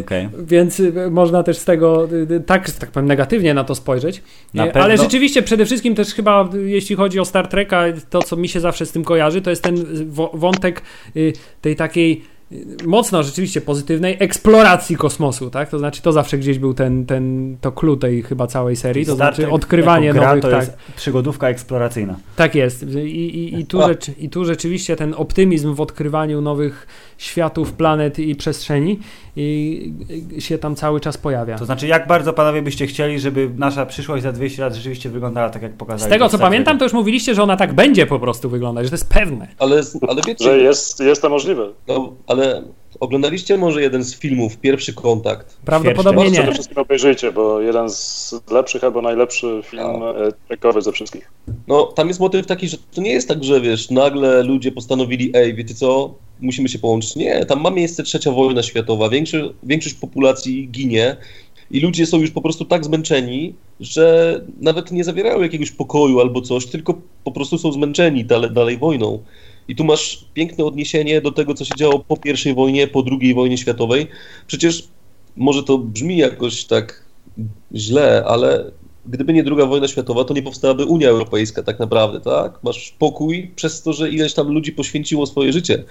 Okay. 0.00 0.28
Więc 0.38 0.80
y, 0.80 1.10
można 1.10 1.42
też 1.42 1.58
z 1.58 1.64
tego 1.64 2.08
y, 2.30 2.40
tak, 2.46 2.70
tak 2.70 2.90
powiem, 2.90 3.06
negatywnie 3.06 3.54
na 3.54 3.64
to 3.64 3.74
spojrzeć. 3.74 4.22
Na 4.54 4.72
ale 4.72 4.96
rzeczywiście 4.96 5.42
przede 5.42 5.64
wszystkim 5.64 5.94
też 5.94 6.14
chyba, 6.14 6.48
jeśli 6.64 6.96
chodzi 6.96 7.20
o 7.20 7.24
Star 7.28 7.48
Treka, 7.48 7.84
to 8.10 8.22
co 8.22 8.36
mi 8.36 8.48
się 8.48 8.60
zawsze 8.60 8.86
z 8.86 8.92
tym 8.92 9.04
kojarzy, 9.04 9.42
to 9.42 9.50
jest 9.50 9.62
ten 9.62 9.84
wątek 10.34 10.82
y, 11.16 11.32
tej 11.60 11.76
takiej 11.76 12.22
y, 12.52 12.66
mocno 12.86 13.22
rzeczywiście 13.22 13.60
pozytywnej 13.60 14.16
eksploracji 14.20 14.96
kosmosu, 14.96 15.50
tak? 15.50 15.68
To 15.68 15.78
znaczy 15.78 16.02
to 16.02 16.12
zawsze 16.12 16.38
gdzieś 16.38 16.58
był 16.58 16.74
ten, 16.74 17.06
ten 17.06 17.56
to 17.60 17.72
clue 17.72 17.96
tej 17.96 18.22
chyba 18.22 18.46
całej 18.46 18.76
serii, 18.76 19.06
to 19.06 19.14
Star 19.14 19.34
znaczy 19.34 19.50
odkrywanie 19.50 20.12
gra, 20.12 20.28
nowych, 20.28 20.42
to 20.42 20.50
tak. 20.50 20.60
jest 20.60 20.76
przygodówka 20.96 21.48
eksploracyjna. 21.48 22.16
Tak 22.36 22.54
jest. 22.54 22.82
I, 22.82 22.96
i, 22.98 23.60
i, 23.60 23.66
tu, 23.66 23.82
rzecz, 23.82 24.10
I 24.18 24.30
tu 24.30 24.44
rzeczywiście 24.44 24.96
ten 24.96 25.14
optymizm 25.16 25.74
w 25.74 25.80
odkrywaniu 25.80 26.40
nowych 26.40 26.86
światów, 27.18 27.72
planet 27.72 28.18
i 28.18 28.34
przestrzeni 28.34 28.98
i 29.36 29.92
się 30.38 30.58
tam 30.58 30.76
cały 30.76 31.00
czas 31.00 31.16
pojawia. 31.16 31.58
To 31.58 31.64
znaczy, 31.64 31.86
jak 31.86 32.06
bardzo 32.06 32.32
panowie 32.32 32.62
byście 32.62 32.86
chcieli, 32.86 33.20
żeby 33.20 33.50
nasza 33.56 33.86
przyszłość 33.86 34.22
za 34.22 34.32
200 34.32 34.62
lat 34.62 34.74
rzeczywiście 34.74 35.10
wyglądała 35.10 35.50
tak, 35.50 35.62
jak 35.62 35.72
pokazali? 35.72 36.10
Z 36.10 36.12
tego, 36.12 36.28
co 36.28 36.38
pamiętam, 36.38 36.78
to 36.78 36.84
już 36.84 36.92
mówiliście, 36.92 37.34
że 37.34 37.42
ona 37.42 37.56
tak 37.56 37.72
będzie 37.72 38.06
po 38.06 38.18
prostu 38.18 38.50
wyglądać, 38.50 38.84
że 38.86 38.90
to 38.90 38.94
jest 38.94 39.08
pewne. 39.08 39.48
Ale, 39.58 39.82
ale 40.08 40.22
wiecie... 40.26 40.44
Że 40.44 40.58
jest, 40.58 41.00
jest 41.00 41.22
to 41.22 41.28
możliwe. 41.28 41.68
No, 41.88 42.12
ale 42.26 42.62
Oglądaliście 43.00 43.58
może 43.58 43.82
jeden 43.82 44.04
z 44.04 44.16
filmów, 44.16 44.56
Pierwszy 44.56 44.94
Kontakt? 44.94 45.58
Prawdopodobnie 45.64 46.24
nie. 46.24 46.30
Przede 46.30 46.52
wszystkim 46.52 46.78
obejrzyjcie, 46.78 47.32
bo 47.32 47.60
jeden 47.60 47.90
z 47.90 48.34
lepszych 48.50 48.84
albo 48.84 49.02
najlepszy 49.02 49.60
film 49.64 50.00
trekowy 50.48 50.82
ze 50.82 50.92
wszystkich. 50.92 51.30
No, 51.68 51.82
tam 51.82 52.08
jest 52.08 52.20
motyw 52.20 52.46
taki, 52.46 52.68
że 52.68 52.76
to 52.94 53.00
nie 53.00 53.12
jest 53.12 53.28
tak, 53.28 53.44
że 53.44 53.60
wiesz, 53.60 53.90
nagle 53.90 54.42
ludzie 54.42 54.72
postanowili, 54.72 55.30
ej, 55.34 55.54
wiecie 55.54 55.74
co, 55.74 56.14
musimy 56.40 56.68
się 56.68 56.78
połączyć. 56.78 57.16
Nie, 57.16 57.46
tam 57.46 57.60
ma 57.60 57.70
miejsce 57.70 58.02
trzecia 58.02 58.30
wojna 58.30 58.62
światowa, 58.62 59.08
większość, 59.08 59.44
większość 59.62 59.94
populacji 59.94 60.68
ginie 60.68 61.16
i 61.70 61.80
ludzie 61.80 62.06
są 62.06 62.20
już 62.20 62.30
po 62.30 62.40
prostu 62.40 62.64
tak 62.64 62.84
zmęczeni, 62.84 63.54
że 63.80 64.40
nawet 64.60 64.92
nie 64.92 65.04
zawierają 65.04 65.42
jakiegoś 65.42 65.70
pokoju 65.70 66.20
albo 66.20 66.40
coś, 66.40 66.66
tylko 66.66 66.94
po 67.24 67.32
prostu 67.32 67.58
są 67.58 67.72
zmęczeni 67.72 68.24
dalej, 68.24 68.50
dalej 68.50 68.78
wojną. 68.78 69.22
I 69.68 69.76
tu 69.76 69.84
masz 69.84 70.24
piękne 70.34 70.64
odniesienie 70.64 71.20
do 71.20 71.32
tego, 71.32 71.54
co 71.54 71.64
się 71.64 71.74
działo 71.76 71.98
po 71.98 72.16
I 72.46 72.54
wojnie, 72.54 72.86
po 72.86 73.04
II 73.20 73.34
wojnie 73.34 73.58
światowej. 73.58 74.06
Przecież 74.46 74.88
może 75.36 75.62
to 75.62 75.78
brzmi 75.78 76.16
jakoś 76.16 76.64
tak 76.64 77.04
źle, 77.74 78.24
ale 78.26 78.70
gdyby 79.06 79.32
nie 79.32 79.44
druga 79.44 79.66
wojna 79.66 79.88
światowa, 79.88 80.24
to 80.24 80.34
nie 80.34 80.42
powstałaby 80.42 80.84
Unia 80.84 81.08
Europejska 81.08 81.62
tak 81.62 81.78
naprawdę, 81.78 82.20
tak? 82.20 82.58
Masz 82.62 82.94
pokój 82.98 83.50
przez 83.56 83.82
to, 83.82 83.92
że 83.92 84.10
ileś 84.10 84.34
tam 84.34 84.48
ludzi 84.48 84.72
poświęciło 84.72 85.26
swoje 85.26 85.52
życie 85.52 85.84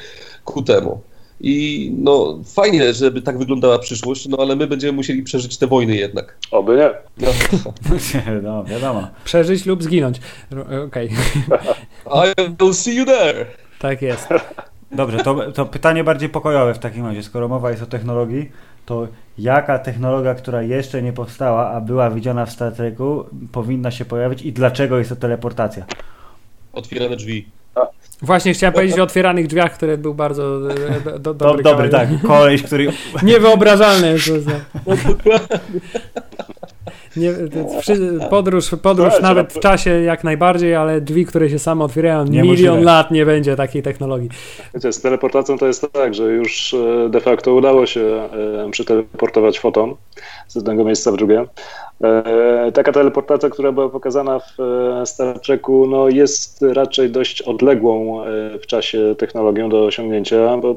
ku 0.45 0.61
temu. 0.61 1.01
I 1.41 1.91
no 1.97 2.39
fajnie, 2.45 2.93
żeby 2.93 3.21
tak 3.21 3.37
wyglądała 3.37 3.79
przyszłość, 3.79 4.27
no 4.27 4.37
ale 4.37 4.55
my 4.55 4.67
będziemy 4.67 4.93
musieli 4.93 5.23
przeżyć 5.23 5.57
te 5.57 5.67
wojny 5.67 5.95
jednak. 5.95 6.37
Oby 6.51 6.75
nie. 6.75 6.89
No. 7.17 7.31
no, 8.43 8.63
wiadomo. 8.63 9.07
Przeżyć 9.25 9.65
lub 9.65 9.83
zginąć. 9.83 10.17
Okej, 10.87 11.09
I 12.25 12.33
will 12.59 12.73
see 12.73 12.95
you 12.95 13.05
there. 13.05 13.45
Tak 13.79 14.01
jest. 14.01 14.29
Dobrze, 14.91 15.17
to, 15.17 15.51
to 15.51 15.65
pytanie 15.65 16.03
bardziej 16.03 16.29
pokojowe 16.29 16.73
w 16.73 16.79
takim 16.79 17.05
razie. 17.05 17.23
Skoro 17.23 17.47
mowa 17.47 17.71
jest 17.71 17.83
o 17.83 17.85
technologii, 17.85 18.51
to 18.85 19.07
jaka 19.37 19.79
technologia, 19.79 20.35
która 20.35 20.61
jeszcze 20.61 21.01
nie 21.01 21.13
powstała, 21.13 21.69
a 21.71 21.81
była 21.81 22.09
widziana 22.09 22.45
w 22.45 22.51
Star 22.51 22.71
Treku, 22.73 23.25
powinna 23.51 23.91
się 23.91 24.05
pojawić 24.05 24.41
i 24.41 24.53
dlaczego 24.53 24.97
jest 24.97 25.09
to 25.09 25.15
teleportacja? 25.15 25.85
Otwierane 26.73 27.15
drzwi. 27.15 27.45
Właśnie 28.21 28.53
chciałem 28.53 28.73
powiedzieć 28.73 28.99
o 28.99 29.03
otwieranych 29.03 29.47
drzwiach, 29.47 29.73
który 29.73 29.97
był 29.97 30.13
bardzo 30.13 30.71
e, 30.71 31.01
do, 31.01 31.11
do, 31.11 31.19
Do, 31.19 31.33
dobry. 31.33 31.63
dobry, 31.63 31.89
kawałek. 31.89 32.09
tak. 32.11 32.21
Koleś, 32.27 32.63
który 32.63 32.87
Niewyobrażalne 33.23 34.07
jest 34.07 34.29
Nie, 37.17 37.33
podróż, 38.29 38.71
podróż 38.81 39.13
nawet 39.21 39.55
no- 39.55 39.59
w 39.59 39.63
czasie 39.63 39.89
jak 39.89 40.23
najbardziej, 40.23 40.75
ale 40.75 41.01
drzwi, 41.01 41.25
które 41.25 41.49
się 41.49 41.59
same 41.59 41.83
otwierają, 41.85 42.23
Niemożliwe. 42.25 42.45
milion 42.45 42.83
lat 42.83 43.11
nie 43.11 43.25
będzie 43.25 43.55
takiej 43.55 43.83
technologii. 43.83 44.29
Wiecie, 44.73 44.93
z 44.93 45.01
teleportacją 45.01 45.57
to 45.57 45.67
jest 45.67 45.87
tak, 45.93 46.13
że 46.13 46.23
już 46.23 46.73
e, 46.73 47.09
de 47.09 47.21
facto 47.21 47.53
udało 47.53 47.85
się 47.85 48.01
e, 48.65 48.71
przeteleportować 48.71 49.59
foton 49.59 49.95
z 50.47 50.55
jednego 50.55 50.83
miejsca 50.83 51.11
w 51.11 51.17
drugie. 51.17 51.45
E, 52.03 52.71
Taka 52.73 52.91
teleportacja, 52.91 53.49
która 53.49 53.71
była 53.71 53.89
pokazana 53.89 54.39
w 54.39 54.57
Star 55.05 55.39
Treku, 55.39 55.87
no 55.87 56.09
jest 56.09 56.61
raczej 56.73 57.09
dość 57.09 57.41
odległą 57.41 58.23
w 58.61 58.67
czasie 58.67 59.15
technologią 59.17 59.69
do 59.69 59.85
osiągnięcia, 59.85 60.57
bo 60.57 60.75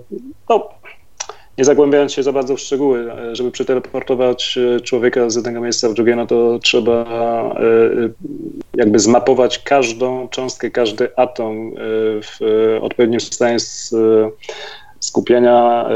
no, 0.49 0.69
nie 1.61 1.65
zagłębiając 1.65 2.13
się 2.13 2.23
za 2.23 2.33
bardzo 2.33 2.57
w 2.57 2.61
szczegóły, 2.61 3.13
e, 3.13 3.37
żeby 3.37 3.51
przeteleportować 3.51 4.59
e, 4.59 4.81
człowieka 4.81 5.31
z 5.31 5.37
jednego 5.37 5.61
miejsca 5.61 5.89
w 5.89 5.95
drugie, 5.95 6.17
no 6.17 6.27
to 6.27 6.59
trzeba 6.59 7.05
e, 7.05 8.09
jakby 8.75 8.99
zmapować 8.99 9.59
każdą 9.59 10.29
cząstkę, 10.29 10.71
każdy 10.71 11.17
atom 11.17 11.73
w 12.23 12.39
odpowiednim 12.81 13.21
stanie 13.21 13.57
skupienia, 15.01 15.89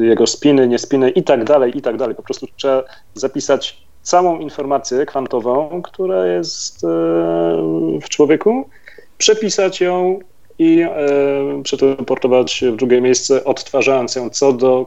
jego 0.00 0.26
spiny, 0.26 0.68
niespiny 0.68 1.10
i 1.10 1.22
tak 1.22 1.44
dalej, 1.44 1.78
i 1.78 1.82
tak 1.82 1.96
dalej. 1.96 2.16
Po 2.16 2.22
prostu 2.22 2.46
trzeba 2.56 2.84
zapisać 3.14 3.86
całą 4.02 4.38
informację 4.38 5.06
kwantową, 5.06 5.82
która 5.82 6.26
jest 6.26 6.86
w 8.02 8.08
człowieku, 8.08 8.68
przepisać 9.18 9.80
ją 9.80 10.18
i 10.58 10.80
e, 10.80 11.62
przeteleportować 11.62 12.64
w 12.72 12.76
drugie 12.76 13.00
miejsce, 13.00 13.44
odtwarzając 13.44 14.16
ją 14.16 14.30
co 14.30 14.52
do, 14.52 14.86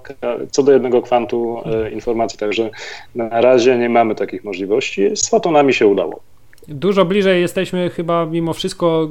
co 0.52 0.64
do 0.64 0.72
jednego 0.72 1.02
kwantu 1.02 1.62
e, 1.66 1.92
informacji. 1.92 2.40
Także 2.40 2.70
na 3.16 3.42
razie 3.42 3.78
nie 3.78 3.90
mamy 3.90 4.16
takich 4.16 4.44
możliwości. 4.44 5.16
Z 5.16 5.30
fotonami 5.30 5.74
się 5.74 5.88
udało. 5.88 6.20
Dużo 6.68 7.06
bliżej 7.06 7.42
jesteśmy 7.42 7.90
chyba 7.90 8.26
mimo 8.26 8.54
wszystko 8.54 9.10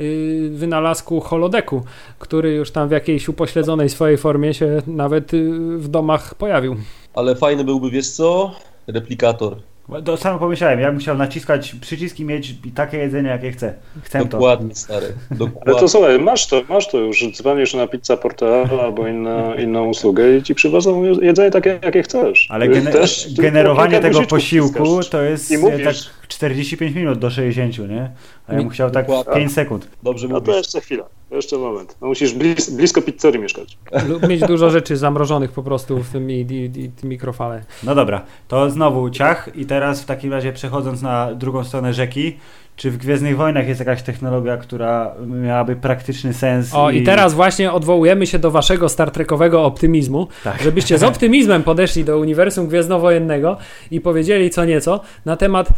y, 0.00 0.50
wynalazku 0.50 1.20
holodeku, 1.20 1.82
który 2.18 2.54
już 2.54 2.70
tam 2.70 2.88
w 2.88 2.92
jakiejś 2.92 3.28
upośledzonej 3.28 3.88
swojej 3.88 4.16
formie 4.16 4.54
się 4.54 4.82
nawet 4.86 5.32
w 5.76 5.88
domach 5.88 6.34
pojawił. 6.34 6.76
Ale 7.14 7.36
fajny 7.36 7.64
byłby, 7.64 7.90
wiesz 7.90 8.10
co? 8.10 8.54
Replikator. 8.86 9.56
To 10.04 10.16
samo 10.16 10.38
pomyślałem, 10.38 10.80
ja 10.80 10.90
bym 10.90 11.00
chciał 11.00 11.16
naciskać 11.16 11.74
przyciski, 11.80 12.24
mieć 12.24 12.54
takie 12.74 12.96
jedzenie, 12.98 13.28
jakie 13.28 13.52
chcę. 13.52 13.74
Chcę 14.02 14.18
to. 14.18 14.24
Dokładnie, 14.24 14.74
stary. 14.74 15.06
Ale 15.30 15.38
Dokładnie. 15.38 15.74
to 15.80 15.88
słuchaj, 15.88 16.18
masz 16.18 16.46
to, 16.46 16.62
masz 16.68 16.88
to 16.88 16.98
już, 16.98 17.24
dzwonisz 17.36 17.74
na 17.74 17.86
Pizza 17.86 18.16
Portal 18.16 18.66
albo 18.80 19.08
inna, 19.08 19.54
inną 19.54 19.86
usługę 19.88 20.36
i 20.36 20.42
ci 20.42 20.54
przywożą 20.54 21.04
jedzenie 21.20 21.50
takie, 21.50 21.78
jakie 21.82 22.02
chcesz. 22.02 22.46
Ale 22.50 22.68
gene- 22.68 22.92
Też 22.92 23.24
tylko 23.24 23.42
generowanie 23.42 24.00
tego 24.00 24.22
posiłku 24.22 25.00
to 25.10 25.22
jest 25.22 25.50
i 25.50 25.58
mówisz. 25.58 25.84
tak 25.84 26.17
45 26.28 26.94
minut 26.96 27.18
do 27.18 27.30
60, 27.30 27.78
nie? 27.88 28.10
A 28.48 28.52
ja 28.52 28.58
bym 28.58 28.68
chciał 28.68 28.90
tak 28.90 29.06
Dokładnie. 29.06 29.34
5 29.34 29.52
sekund. 29.52 29.88
Dobrze 30.02 30.28
No 30.28 30.34
to 30.34 30.40
mówisz. 30.40 30.56
jeszcze 30.56 30.80
chwila, 30.80 31.04
jeszcze 31.30 31.58
moment. 31.58 31.96
No 32.00 32.06
musisz 32.06 32.34
blis, 32.34 32.70
blisko 32.70 33.02
pizzerii 33.02 33.40
mieszkać. 33.40 33.78
Lub 34.08 34.28
mieć 34.28 34.40
dużo 34.40 34.70
rzeczy 34.70 34.96
zamrożonych 34.96 35.52
po 35.52 35.62
prostu 35.62 36.02
w 36.02 36.08
tym 36.08 36.30
i, 36.30 36.34
i, 36.34 36.80
i 36.80 36.88
tym 36.90 37.08
mikrofale. 37.10 37.62
No 37.84 37.94
dobra, 37.94 38.22
to 38.48 38.70
znowu 38.70 39.10
ciach 39.10 39.48
i 39.54 39.66
teraz 39.66 40.02
w 40.02 40.06
takim 40.06 40.32
razie 40.32 40.52
przechodząc 40.52 41.02
na 41.02 41.34
drugą 41.34 41.64
stronę 41.64 41.92
rzeki, 41.94 42.36
czy 42.76 42.90
w 42.90 42.96
Gwiezdnych 42.96 43.36
Wojnach 43.36 43.68
jest 43.68 43.80
jakaś 43.80 44.02
technologia, 44.02 44.56
która 44.56 45.14
miałaby 45.26 45.76
praktyczny 45.76 46.34
sens? 46.34 46.74
O, 46.74 46.90
i 46.90 47.02
teraz 47.02 47.34
właśnie 47.34 47.72
odwołujemy 47.72 48.26
się 48.26 48.38
do 48.38 48.50
waszego 48.50 48.88
Star 48.88 49.10
Trekowego 49.10 49.64
optymizmu, 49.64 50.28
Tak. 50.44 50.62
żebyście 50.62 50.98
z 50.98 51.02
optymizmem 51.02 51.62
podeszli 51.62 52.04
do 52.04 52.18
uniwersum 52.18 52.66
gwiezdnowojennego 52.68 53.56
i 53.90 54.00
powiedzieli 54.00 54.50
co 54.50 54.64
nieco 54.64 55.00
na 55.24 55.36
temat 55.36 55.68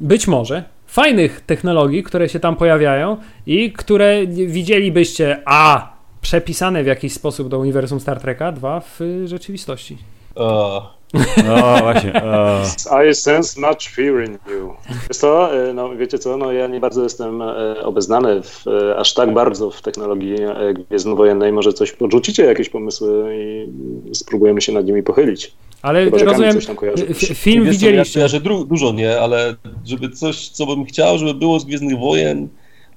być 0.00 0.28
może 0.28 0.64
fajnych 0.86 1.40
technologii, 1.40 2.02
które 2.02 2.28
się 2.28 2.40
tam 2.40 2.56
pojawiają 2.56 3.16
i 3.46 3.72
które 3.72 4.26
widzielibyście 4.26 5.42
a 5.44 5.92
przepisane 6.20 6.82
w 6.84 6.86
jakiś 6.86 7.12
sposób 7.12 7.48
do 7.48 7.58
uniwersum 7.58 8.00
Star 8.00 8.20
Treka, 8.20 8.52
dwa 8.52 8.80
w 8.80 9.00
rzeczywistości. 9.24 9.98
A, 10.36 11.00
No 11.44 11.78
właśnie. 11.82 12.22
O. 12.24 12.62
I 13.10 13.14
sense 13.14 13.60
much 13.60 13.88
fear 13.88 14.24
in 14.24 14.32
you. 14.32 14.74
Jest 15.08 15.20
to, 15.20 15.54
e, 15.68 15.72
no 15.72 15.96
wiecie 15.96 16.18
co, 16.18 16.36
no 16.36 16.52
ja 16.52 16.66
nie 16.66 16.80
bardzo 16.80 17.02
jestem 17.02 17.42
e, 17.42 17.82
obeznany 17.82 18.42
w, 18.42 18.66
e, 18.66 18.96
aż 18.96 19.14
tak 19.14 19.34
bardzo 19.34 19.70
w 19.70 19.82
technologii 19.82 20.34
e, 20.42 20.74
gwiezdnowojennej. 20.74 21.52
Może 21.52 21.72
coś 21.72 21.92
podrzucicie, 21.92 22.44
jakieś 22.44 22.68
pomysły 22.68 23.36
i 23.36 24.14
spróbujemy 24.14 24.60
się 24.60 24.72
nad 24.72 24.86
nimi 24.86 25.02
pochylić. 25.02 25.52
Ale 25.82 26.04
Chyba, 26.04 26.18
że 26.18 26.24
rozumiem, 26.24 26.56
f- 27.10 27.18
film 27.18 27.64
wiesz 27.64 27.66
ja 27.66 27.72
widzieliście. 27.72 28.14
kojarzę 28.14 28.40
dru- 28.40 28.66
dużo, 28.66 28.92
nie? 28.92 29.20
Ale 29.20 29.54
żeby 29.86 30.10
coś, 30.10 30.48
co 30.48 30.66
bym 30.66 30.84
chciał, 30.84 31.18
żeby 31.18 31.34
było 31.34 31.60
z 31.60 31.64
Gwiezdnych 31.64 31.98
Wojen 31.98 32.48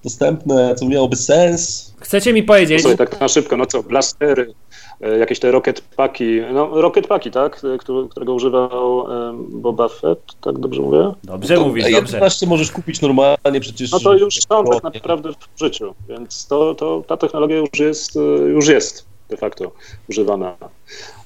dostępne, 0.04 0.76
co 0.76 0.86
miałoby 0.86 1.16
sens. 1.16 1.94
Chcecie 2.00 2.34
mi 2.34 2.44
powiedzieć, 2.44 2.82
Słuchaj, 2.82 2.98
tak 2.98 3.20
na 3.22 3.28
szybko, 3.28 3.58
no 3.58 3.66
co, 3.66 3.84
blastery, 3.84 4.54
e, 5.02 5.18
jakieś 5.18 5.40
te 5.40 5.52
rocket 5.52 5.82
paki, 5.82 6.40
no 6.54 6.82
rocket 6.82 7.08
paki, 7.08 7.32
tak, 7.32 7.62
e, 7.76 7.78
którego 8.10 8.34
używał 8.34 9.06
Boba 9.50 9.88
Fett, 9.88 10.20
tak 10.42 10.60
dobrze 10.60 10.82
mówię? 10.82 11.12
Dobrze 11.24 11.56
To 11.56 11.68
mówisz, 11.68 11.92
dobrze. 11.92 12.18
F-11 12.18 12.48
możesz 12.48 12.72
kupić 12.72 13.02
normalnie 13.02 13.60
przecież. 13.62 13.92
No 13.92 14.00
to 14.00 14.14
już 14.14 14.36
są 14.50 14.66
tak 14.66 14.84
naprawdę 14.94 15.30
w 15.56 15.60
życiu, 15.60 15.94
więc 16.10 16.48
to, 16.48 16.76
to, 16.76 17.04
ta 17.08 17.18
technologia 17.18 17.58
już 17.58 17.80
jest, 17.80 18.16
e, 18.18 18.20
już 18.50 18.68
jest 18.68 19.06
de 19.30 19.38
facto 19.38 19.72
używana. 20.10 20.56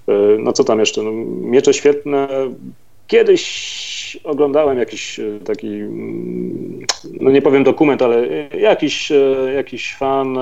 E, 0.07 0.37
No 0.39 0.53
co 0.53 0.63
tam 0.63 0.79
jeszcze? 0.79 1.03
No, 1.03 1.11
miecze 1.41 1.73
świetne. 1.73 2.27
Kiedyś 3.07 4.17
oglądałem 4.23 4.77
jakiś 4.77 5.19
e, 5.19 5.39
taki, 5.45 5.67
mm, 5.67 6.85
no 7.21 7.31
nie 7.31 7.41
powiem 7.41 7.63
dokument, 7.63 8.01
ale 8.01 8.27
jakiś, 8.59 9.11
e, 9.11 9.53
jakiś 9.55 9.95
fan 9.95 10.37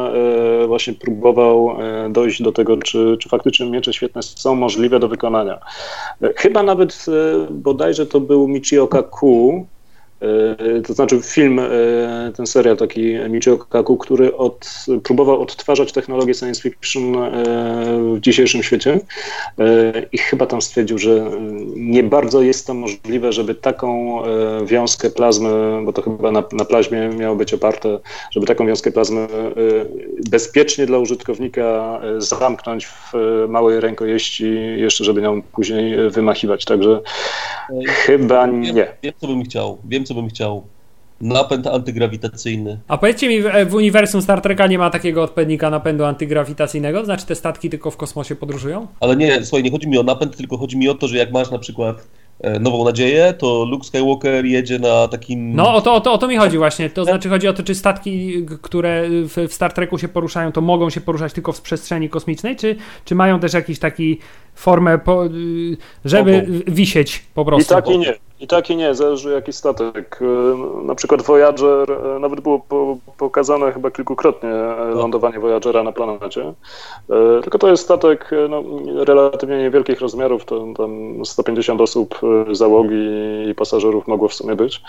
właśnie 0.68 0.94
próbował 0.94 1.78
dojść 2.10 2.42
do 2.42 2.52
tego, 2.52 2.78
czy, 2.78 3.18
czy 3.20 3.30
faktycznie 3.30 3.70
miecze 3.70 3.94
świetne 3.94 4.24
są 4.24 4.56
możliwe 4.56 5.00
do 5.00 5.08
wykonania. 5.08 5.60
Chyba 6.36 6.64
nawet 6.64 7.06
bodajże 7.50 8.06
to 8.06 8.20
był 8.20 8.48
Michio 8.48 8.88
Kaku, 8.88 9.66
To 10.88 10.94
znaczy 10.94 11.22
film, 11.22 11.60
e, 11.60 11.68
ten 12.36 12.48
serial 12.48 12.78
taki 12.78 13.16
Michio 13.30 13.58
Kaku, 13.58 13.98
który 13.98 14.38
od, 14.38 14.86
próbował 15.04 15.42
odtwarzać 15.42 15.92
technologię 15.92 16.34
science 16.34 16.62
fiction 16.62 17.16
e, 17.16 17.32
w 18.16 18.20
dzisiejszym 18.20 18.64
świecie 18.64 19.00
E, 19.60 19.94
i 20.12 20.18
chyba 20.18 20.46
tam 20.46 20.62
stwierdził, 20.62 20.98
że 20.98 21.12
e, 21.12 21.40
nie 21.76 22.04
bardzo 22.04 22.42
jest 22.42 22.68
to 22.68 22.74
możliwe, 22.74 23.34
żeby 23.34 23.56
taką 23.56 24.22
e, 24.26 24.66
wiązkę 24.66 25.10
plazmy, 25.10 25.82
bo 25.86 25.94
to 25.94 26.02
chyba 26.02 26.32
na, 26.32 26.44
na 26.52 26.66
plaźmie 26.66 27.10
miało 27.10 27.36
być 27.36 27.54
oparte, 27.54 28.00
żeby 28.32 28.48
taką 28.48 28.68
wiązkę 28.68 28.92
plazmy 28.92 29.20
e, 29.22 29.28
bezpiecznie 30.30 30.86
dla 30.86 30.98
użytkownika 30.98 32.00
e, 32.04 32.22
zamknąć 32.22 32.86
w 32.86 33.16
e, 33.16 33.48
małej 33.48 33.80
rękojeści, 33.80 34.56
jeszcze 34.78 35.04
żeby 35.04 35.22
nią 35.22 35.42
później 35.42 35.94
e, 35.94 36.10
wymachiwać. 36.10 36.66
Także 36.66 37.02
chyba 37.88 38.48
Wiem, 38.48 38.62
nie. 38.62 38.88
wiem, 39.04 39.14
co 39.18 39.28
bym 39.28 39.44
chciał. 39.44 39.78
Wiem, 39.86 40.05
co 40.06 40.14
bym 40.14 40.30
chciał. 40.30 40.64
Napęd 41.22 41.68
antygrawitacyjny. 41.68 42.80
A 42.88 42.98
powiedzcie 42.98 43.28
mi, 43.28 43.42
w, 43.42 43.70
w 43.70 43.74
uniwersum 43.74 44.22
Star 44.22 44.42
Treka 44.42 44.68
nie 44.68 44.78
ma 44.78 44.90
takiego 44.90 45.24
odpowiednika 45.24 45.70
napędu 45.70 46.06
antygrawitacyjnego? 46.06 47.06
Znaczy 47.06 47.26
te 47.26 47.36
statki 47.36 47.70
tylko 47.70 47.92
w 47.92 47.98
kosmosie 47.98 48.36
podróżują? 48.36 48.88
Ale 49.00 49.16
nie, 49.16 49.46
słuchaj, 49.46 49.64
nie 49.64 49.72
chodzi 49.72 49.88
mi 49.88 49.98
o 49.98 50.04
napęd, 50.04 50.38
tylko 50.38 50.58
chodzi 50.58 50.78
mi 50.78 50.90
o 50.90 50.94
to, 50.94 51.08
że 51.08 51.18
jak 51.18 51.32
masz 51.32 51.52
na 51.52 51.60
przykład 51.60 52.08
e, 52.42 52.60
nową 52.60 52.86
nadzieję, 52.86 53.34
to 53.34 53.66
Luke 53.66 53.86
Skywalker 53.86 54.46
jedzie 54.46 54.80
na 54.80 55.08
takim... 55.08 55.56
No 55.56 55.76
o 55.76 55.82
to, 55.82 55.94
o 55.94 56.02
to, 56.02 56.14
o 56.14 56.18
to 56.18 56.28
mi 56.28 56.38
chodzi 56.38 56.58
właśnie. 56.58 56.90
To 56.90 57.06
znaczy 57.06 57.30
chodzi 57.30 57.48
o 57.48 57.54
to, 57.54 57.64
czy 57.64 57.76
statki, 57.76 58.46
które 58.62 59.04
w, 59.10 59.54
Star 59.54 59.74
Treku 59.74 59.98
się 59.98 60.08
poruszają, 60.08 60.52
to 60.52 60.62
mogą 60.62 60.90
się 60.90 61.02
poruszać 61.02 61.34
tylko 61.34 61.52
w 61.52 61.62
przestrzeni 61.62 62.10
kosmicznej, 62.10 62.56
czy, 62.56 62.76
czy 63.06 63.16
mają 63.16 63.40
też 63.40 63.54
jakiś 63.54 63.80
taki 63.80 64.20
formę, 64.56 65.00
po, 65.00 65.26
y, 65.26 65.30
żeby 66.06 66.48
Mogą. 66.48 66.72
wisieć 66.74 67.24
po 67.34 67.42
I 67.42 67.46
prostu? 67.46 67.74
tak 67.74 67.90
i 67.90 67.98
nie. 67.98 68.14
I 68.40 68.48
tak 68.48 68.70
i 68.70 68.76
nie, 68.76 68.96
zależy 68.96 69.32
jaki 69.32 69.54
statek. 69.54 70.20
E, 70.22 70.86
na 70.86 70.96
przykład 70.96 71.22
Voyager, 71.22 71.92
e, 71.92 72.20
nawet 72.20 72.40
było 72.40 72.60
po, 72.60 72.98
pokazane 73.18 73.72
chyba 73.72 73.92
kilkukrotnie 73.92 74.50
e, 74.50 74.86
lądowanie 74.96 75.40
Voyagera 75.40 75.84
na 75.84 75.92
planecie. 75.92 76.54
Tylko 77.42 77.60
to 77.60 77.68
jest 77.68 77.84
statek 77.84 78.32
no, 78.50 78.64
relatywnie 79.04 79.58
niewielkich 79.58 80.02
rozmiarów, 80.02 80.46
to 80.46 80.66
tam 80.78 81.26
150 81.26 81.82
osób 81.82 82.20
załogi 82.52 83.10
i 83.50 83.56
pasażerów 83.56 84.08
mogło 84.08 84.28
w 84.28 84.34
sumie 84.34 84.56
być. 84.56 84.82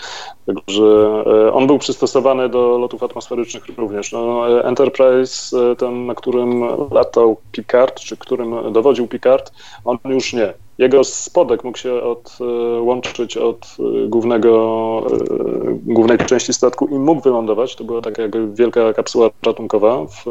Także 0.46 1.24
on 1.52 1.66
był 1.66 1.78
przystosowany 1.78 2.48
do 2.48 2.78
lotów 2.78 3.02
atmosferycznych 3.02 3.64
również. 3.76 4.12
No, 4.12 4.48
Enterprise, 4.64 5.56
ten 5.76 6.06
na 6.06 6.14
którym 6.14 6.64
latał 6.90 7.36
Picard, 7.52 8.00
czy 8.00 8.16
którym 8.16 8.72
dowodził 8.72 9.08
Picard, 9.08 9.52
on 9.84 9.98
już 10.04 10.32
nie. 10.32 10.65
Jego 10.78 11.04
spodek 11.04 11.64
mógł 11.64 11.78
się 11.78 12.02
odłączyć 12.02 13.36
od 13.36 13.76
e, 13.78 14.08
głównego, 14.08 15.02
e, 15.10 15.78
głównej 15.86 16.18
części 16.18 16.52
statku 16.52 16.86
i 16.86 16.94
mógł 16.94 17.22
wylądować. 17.22 17.76
To 17.76 17.84
była 17.84 18.02
taka 18.02 18.22
jakby 18.22 18.54
wielka 18.54 18.92
kapsuła 18.92 19.30
ratunkowa 19.46 20.06
w 20.06 20.24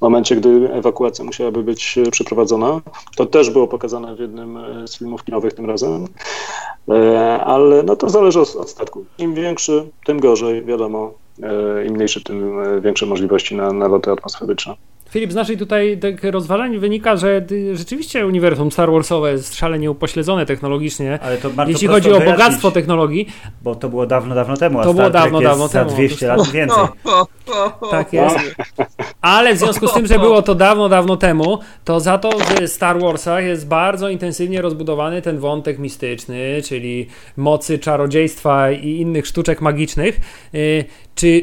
momencie, 0.00 0.36
gdy 0.36 0.72
ewakuacja 0.72 1.24
musiałaby 1.24 1.62
być 1.62 1.98
przeprowadzona. 2.10 2.80
To 3.16 3.26
też 3.26 3.50
było 3.50 3.68
pokazane 3.68 4.16
w 4.16 4.20
jednym 4.20 4.58
z 4.86 4.98
filmów 4.98 5.24
kinowych 5.24 5.52
tym 5.52 5.66
razem. 5.66 6.06
E, 6.88 7.40
ale 7.44 7.82
no 7.82 7.96
to 7.96 8.10
zależy 8.10 8.40
od, 8.40 8.56
od 8.56 8.70
statku. 8.70 9.04
Im 9.18 9.34
większy, 9.34 9.88
tym 10.04 10.20
gorzej, 10.20 10.64
wiadomo. 10.64 11.12
Im 11.86 11.94
mniejszy, 11.94 12.24
tym 12.24 12.60
większe 12.82 13.06
możliwości 13.06 13.56
na, 13.56 13.72
na 13.72 13.88
loty 13.88 14.10
atmosferyczne. 14.10 14.74
Filip, 15.10 15.32
z 15.32 15.34
naszej 15.34 15.58
tutaj 15.58 15.98
tak 15.98 16.24
rozważań 16.24 16.78
wynika, 16.78 17.16
że 17.16 17.46
rzeczywiście 17.72 18.26
uniwersum 18.26 18.72
Star 18.72 18.92
Warsowe 18.92 19.32
jest 19.32 19.54
szalenie 19.56 19.90
upośledzone 19.90 20.46
technologicznie, 20.46 21.18
Ale 21.22 21.36
to 21.36 21.50
jeśli 21.66 21.88
chodzi 21.88 22.12
o 22.12 22.20
bogactwo 22.20 22.70
technologii. 22.70 23.28
Bo 23.62 23.74
to 23.74 23.88
było 23.88 24.06
dawno, 24.06 24.34
dawno 24.34 24.56
temu, 24.56 24.80
a 24.80 24.84
to 24.84 24.94
było 24.94 25.10
dawno, 25.10 25.40
dawno 25.40 25.68
temu. 25.68 25.90
za 25.90 25.94
200 25.94 26.26
lat 26.26 26.48
więcej. 26.48 26.84
Tak 27.90 28.12
jest. 28.12 28.36
Ale 29.20 29.54
w 29.54 29.58
związku 29.58 29.88
z 29.88 29.92
tym, 29.92 30.06
że 30.06 30.18
było 30.18 30.42
to 30.42 30.54
dawno, 30.54 30.88
dawno 30.88 31.16
temu, 31.16 31.58
to 31.84 32.00
za 32.00 32.18
to 32.18 32.30
w 32.30 32.68
Star 32.68 33.00
Warsach 33.00 33.44
jest 33.44 33.68
bardzo 33.68 34.08
intensywnie 34.08 34.62
rozbudowany 34.62 35.22
ten 35.22 35.38
wątek 35.38 35.78
mistyczny, 35.78 36.62
czyli 36.64 37.06
mocy, 37.36 37.78
czarodziejstwa 37.78 38.70
i 38.70 38.88
innych 38.88 39.26
sztuczek 39.26 39.60
magicznych. 39.60 40.20
Y, 40.54 40.84
czy 41.14 41.42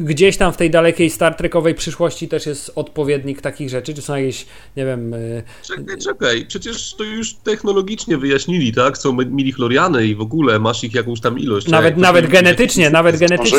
gdzieś 0.00 0.36
tam 0.36 0.52
w 0.52 0.56
tej 0.56 0.70
dalekiej 0.70 1.10
Star 1.10 1.34
Trekowej 1.34 1.74
przyszłości 1.74 2.28
też 2.28 2.46
jest 2.46 2.72
odpowiednik 2.74 3.42
takich 3.42 3.68
rzeczy? 3.70 3.94
Czy 3.94 4.02
są 4.02 4.16
jakieś, 4.16 4.46
nie 4.76 4.84
wiem... 4.84 5.14
Y, 5.14 5.42
czekaj, 5.62 5.98
czekaj. 5.98 6.46
Przecież 6.46 6.94
to 6.94 7.04
już 7.04 7.34
technologicznie 7.34 8.18
wyjaśnili, 8.18 8.72
tak? 8.72 8.98
Są 8.98 9.12
milichloriany 9.12 10.06
i 10.06 10.14
w 10.14 10.20
ogóle 10.20 10.58
masz 10.58 10.84
ich 10.84 10.94
jakąś 10.94 11.20
tam 11.20 11.38
ilość. 11.38 11.68
Nawet, 11.68 11.96
nawet 11.96 12.26
genetycznie, 12.26 12.90
nawet 12.90 13.18
genetycznie. 13.18 13.58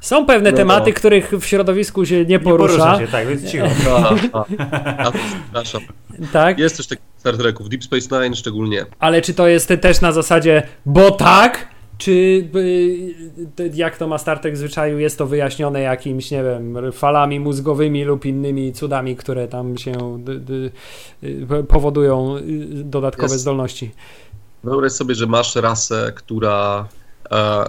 Są 0.00 0.26
pewne 0.26 0.50
no, 0.50 0.56
tematy, 0.56 0.90
no. 0.90 0.96
których 0.96 1.32
w 1.40 1.44
środowisku 1.44 2.06
się 2.06 2.24
nie 2.24 2.40
porusza. 2.40 2.72
Nie 2.72 2.78
porusza 2.78 2.98
się, 2.98 3.12
tak, 3.12 3.28
więc 3.28 3.50
cicho. 3.50 3.66
A, 4.32 4.38
a, 4.38 5.06
a, 5.08 5.12
przepraszam. 5.12 5.80
Tak? 6.32 6.58
Jest 6.58 6.76
coś 6.76 6.86
takiego 6.86 7.06
Star 7.16 7.36
Treku, 7.36 7.64
w 7.64 7.68
Deep 7.68 7.84
Space 7.84 8.20
Nine 8.20 8.36
szczególnie. 8.36 8.86
Ale 8.98 9.22
czy 9.22 9.34
to 9.34 9.48
jest 9.48 9.72
też 9.80 10.00
na 10.00 10.12
zasadzie, 10.12 10.62
bo 10.86 11.10
tak, 11.10 11.68
czy 12.02 12.48
jak 13.74 13.96
to 13.96 14.08
ma 14.08 14.18
Startek 14.18 14.56
zwyczaju, 14.56 14.98
jest 14.98 15.18
to 15.18 15.26
wyjaśnione 15.26 15.80
jakimiś, 15.80 16.30
nie 16.30 16.42
wiem, 16.42 16.92
falami 16.92 17.40
mózgowymi 17.40 18.04
lub 18.04 18.24
innymi 18.24 18.72
cudami, 18.72 19.16
które 19.16 19.48
tam 19.48 19.78
się 19.78 20.24
powodują 21.68 22.36
y, 22.36 22.40
dodatkowe 22.84 23.32
jest. 23.32 23.40
zdolności? 23.40 23.90
Wyobraź 24.64 24.92
sobie, 24.92 25.14
że 25.14 25.26
masz 25.26 25.56
rasę, 25.56 26.12
która 26.16 26.88
e, 27.30 27.64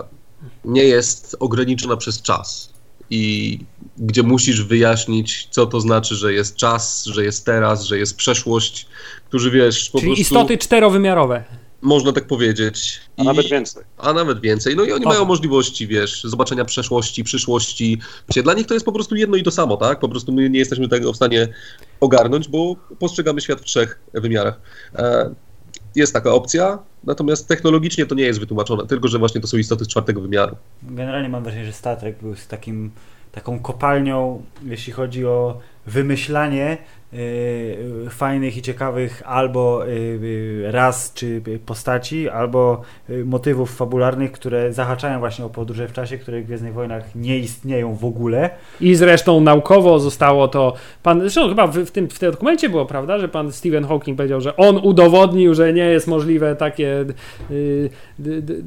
nie 0.65 0.83
jest 0.83 1.35
ograniczona 1.39 1.97
przez 1.97 2.21
czas 2.21 2.73
i 3.09 3.59
gdzie 3.97 4.23
musisz 4.23 4.63
wyjaśnić, 4.63 5.47
co 5.51 5.65
to 5.65 5.81
znaczy, 5.81 6.15
że 6.15 6.33
jest 6.33 6.55
czas, 6.55 7.05
że 7.05 7.23
jest 7.23 7.45
teraz, 7.45 7.83
że 7.83 7.97
jest 7.97 8.17
przeszłość, 8.17 8.87
którzy 9.27 9.51
wiesz, 9.51 9.89
po 9.89 9.99
Czyli 9.99 10.11
prostu... 10.11 10.21
istoty 10.21 10.57
czterowymiarowe. 10.57 11.43
Można 11.83 12.11
tak 12.11 12.27
powiedzieć. 12.27 13.01
I, 13.17 13.21
a 13.21 13.23
nawet 13.23 13.49
więcej. 13.49 13.83
A 13.97 14.13
nawet 14.13 14.41
więcej. 14.41 14.75
No 14.75 14.83
i 14.83 14.91
oni 14.91 15.05
mają 15.05 15.25
możliwości, 15.25 15.87
wiesz, 15.87 16.23
zobaczenia 16.23 16.65
przeszłości, 16.65 17.23
przyszłości. 17.23 17.99
Dla 18.43 18.53
nich 18.53 18.67
to 18.67 18.73
jest 18.73 18.85
po 18.85 18.91
prostu 18.91 19.15
jedno 19.15 19.37
i 19.37 19.43
to 19.43 19.51
samo, 19.51 19.77
tak? 19.77 19.99
Po 19.99 20.09
prostu 20.09 20.31
my 20.31 20.49
nie 20.49 20.59
jesteśmy 20.59 20.87
tego 20.87 21.13
w 21.13 21.15
stanie 21.15 21.47
ogarnąć, 21.99 22.47
bo 22.47 22.75
postrzegamy 22.99 23.41
świat 23.41 23.61
w 23.61 23.63
trzech 23.63 23.99
wymiarach. 24.13 24.61
E, 24.95 25.35
jest 25.95 26.13
taka 26.13 26.31
opcja, 26.31 26.79
natomiast 27.03 27.47
technologicznie 27.47 28.05
to 28.05 28.15
nie 28.15 28.23
jest 28.23 28.39
wytłumaczone, 28.39 28.87
tylko 28.87 29.07
że 29.07 29.19
właśnie 29.19 29.41
to 29.41 29.47
są 29.47 29.57
istoty 29.57 29.85
z 29.85 29.87
czwartego 29.87 30.21
wymiaru. 30.21 30.55
Generalnie 30.83 31.29
mam 31.29 31.43
wrażenie, 31.43 31.65
że 31.65 31.73
statek 31.73 32.17
był 32.21 32.35
z 32.35 32.47
takim, 32.47 32.91
taką 33.31 33.59
kopalnią, 33.59 34.43
jeśli 34.65 34.93
chodzi 34.93 35.25
o 35.25 35.59
wymyślanie 35.85 36.77
fajnych 38.09 38.57
i 38.57 38.61
ciekawych 38.61 39.23
albo 39.25 39.87
y, 39.87 39.89
y, 39.89 40.71
raz 40.71 41.13
czy 41.13 41.41
postaci, 41.65 42.29
albo 42.29 42.81
motywów 43.25 43.75
fabularnych, 43.75 44.31
które 44.31 44.73
zahaczają 44.73 45.19
właśnie 45.19 45.45
o 45.45 45.49
podróże 45.49 45.87
w 45.87 45.93
czasie, 45.93 46.17
które 46.17 46.41
w 46.41 46.45
Gwiezdnych 46.45 46.73
Wojnach 46.73 47.15
nie 47.15 47.39
istnieją 47.39 47.95
w 47.95 48.05
ogóle. 48.05 48.49
I 48.81 48.95
zresztą 48.95 49.41
naukowo 49.41 49.99
zostało 49.99 50.47
to, 50.47 50.73
pan, 51.03 51.19
zresztą 51.19 51.49
chyba 51.49 51.67
w, 51.67 51.77
w, 51.77 51.91
tym, 51.91 52.09
w 52.09 52.19
tym 52.19 52.31
dokumencie 52.31 52.69
było, 52.69 52.85
prawda, 52.85 53.19
że 53.19 53.27
pan 53.27 53.51
Stephen 53.51 53.85
Hawking 53.85 54.17
powiedział, 54.17 54.41
że 54.41 54.57
on 54.57 54.77
udowodnił, 54.77 55.53
że 55.53 55.73
nie 55.73 55.85
jest 55.85 56.07
możliwe 56.07 56.55
takie 56.55 57.05
y, 57.51 57.89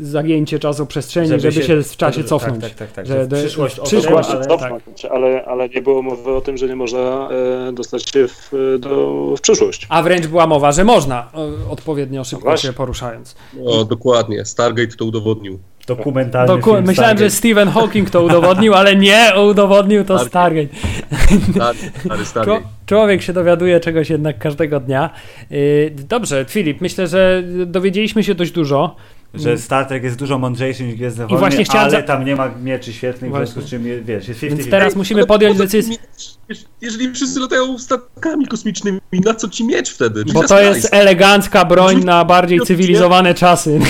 zagięcie 0.00 0.58
czasu 0.58 0.86
przestrzeni, 0.86 1.28
żeby, 1.28 1.40
żeby 1.40 1.66
się, 1.66 1.82
w 1.82 1.96
czasie 1.96 2.24
cofnąć. 2.24 2.62
Tak, 2.62 2.74
tak, 2.74 2.78
tak. 2.78 2.92
tak 2.92 3.06
że, 3.06 3.22
że 3.22 3.36
przyszłość, 3.36 3.80
przyszłość 3.80 4.30
ale, 4.30 4.46
cofnąć, 4.46 5.02
tak. 5.02 5.10
ale, 5.10 5.44
ale 5.44 5.68
nie 5.68 5.82
było 5.82 6.02
mowy 6.02 6.32
o 6.32 6.40
tym, 6.40 6.56
że 6.56 6.66
nie 6.66 6.76
można 6.76 7.28
e, 7.68 7.72
dostać 7.72 8.10
się 8.10 8.28
w 8.28 8.35
w, 8.52 8.78
do, 8.80 9.34
w 9.36 9.40
przyszłość. 9.40 9.86
A 9.88 10.02
wręcz 10.02 10.26
była 10.26 10.46
mowa, 10.46 10.72
że 10.72 10.84
można 10.84 11.30
odpowiednio 11.70 12.24
szybko 12.24 12.50
no 12.50 12.56
się 12.56 12.72
poruszając. 12.72 13.36
O, 13.66 13.84
dokładnie. 13.84 14.44
Stargate 14.44 14.96
to 14.96 15.04
udowodnił. 15.04 15.58
Dokumentalny 15.86 16.46
Doku 16.46 16.70
Myślałem, 16.70 16.94
Stargate. 16.94 17.24
że 17.24 17.30
Stephen 17.30 17.68
Hawking 17.68 18.10
to 18.10 18.22
udowodnił, 18.22 18.74
ale 18.74 18.96
nie, 18.96 19.32
udowodnił 19.50 20.04
to 20.04 20.18
Stargate. 20.18 20.68
Stary, 21.50 22.24
Stargate. 22.24 22.62
Człowiek 22.86 23.22
się 23.22 23.32
dowiaduje 23.32 23.80
czegoś 23.80 24.10
jednak 24.10 24.38
każdego 24.38 24.80
dnia. 24.80 25.10
Y, 25.52 25.94
dobrze, 26.08 26.44
Filip, 26.48 26.80
myślę, 26.80 27.06
że 27.06 27.42
dowiedzieliśmy 27.66 28.24
się 28.24 28.34
dość 28.34 28.52
dużo 28.52 28.96
że 29.36 29.48
mm. 29.48 29.62
Star 29.62 29.86
Trek 29.86 30.04
jest 30.04 30.16
dużo 30.16 30.38
mądrzejszy 30.38 30.84
niż 30.84 30.94
Gwiezdne 30.94 31.26
Wojny, 31.26 31.38
właśnie 31.38 31.64
chciałem 31.64 31.94
ale 31.94 32.02
tam 32.02 32.24
nie 32.24 32.36
ma 32.36 32.48
mieczy 32.62 32.92
świetnych, 32.92 33.32
w 33.32 33.36
związku 33.36 33.60
z 33.60 33.70
czym 33.70 33.82
wiesz, 33.82 34.28
jest 34.28 34.40
50 34.40 34.60
Więc 34.60 34.70
teraz 34.70 34.96
musimy 34.96 35.26
podjąć 35.26 35.58
decyzję. 35.58 35.96
Jeżeli 36.80 37.12
wszyscy 37.12 37.40
latają 37.40 37.78
statkami 37.78 38.46
kosmicznymi, 38.46 39.00
na 39.12 39.34
co 39.34 39.48
ci 39.48 39.64
miecz 39.64 39.94
wtedy? 39.94 40.24
Bo 40.32 40.42
to 40.42 40.60
jest 40.60 40.88
elegancka 40.92 41.64
broń 41.64 42.04
na 42.04 42.24
bardziej 42.24 42.60
cywilizowane 42.60 43.34
czasy. 43.34 43.80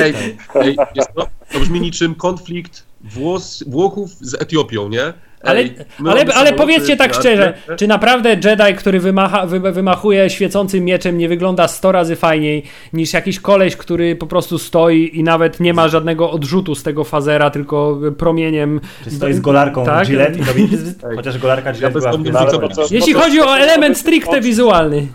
Ej, 0.00 0.14
ej, 0.54 0.76
to, 1.16 1.26
to 1.52 1.60
brzmi 1.60 1.80
niczym 1.80 2.14
konflikt 2.14 2.86
Włos, 3.00 3.64
Włochów 3.66 4.10
z 4.20 4.34
Etiopią, 4.34 4.88
nie? 4.88 5.12
Ale, 5.42 5.64
ale, 6.06 6.24
ale 6.34 6.52
powiedzcie 6.52 6.96
tak 6.96 7.14
szczerze, 7.14 7.54
czy 7.76 7.86
naprawdę 7.86 8.30
Jedi, 8.30 8.74
który 8.78 9.00
wymacha, 9.00 9.46
wy, 9.46 9.60
wymachuje 9.72 10.30
świecącym 10.30 10.84
mieczem, 10.84 11.18
nie 11.18 11.28
wygląda 11.28 11.68
100 11.68 11.92
razy 11.92 12.16
fajniej 12.16 12.62
niż 12.92 13.12
jakiś 13.12 13.40
koleś, 13.40 13.76
który 13.76 14.16
po 14.16 14.26
prostu 14.26 14.58
stoi 14.58 15.10
i 15.18 15.22
nawet 15.22 15.60
nie 15.60 15.74
ma 15.74 15.88
żadnego 15.88 16.30
odrzutu 16.30 16.74
z 16.74 16.82
tego 16.82 17.04
fazera, 17.04 17.50
tylko 17.50 17.98
promieniem. 18.18 18.80
Czy 19.04 19.10
stoi 19.10 19.32
z 19.32 19.40
golarką 19.40 19.84
tak? 19.84 20.06
Gillette 20.06 20.38
i 20.38 20.44
robi, 20.44 20.68
chociaż 21.16 21.38
golarka 21.38 21.72
Gillette 21.72 22.00
ja 22.00 22.12
była 22.12 22.86
Jeśli 22.90 23.14
chodzi 23.14 23.40
o 23.40 23.58
element 23.58 23.98
stricte 23.98 24.40
wizualny. 24.40 25.06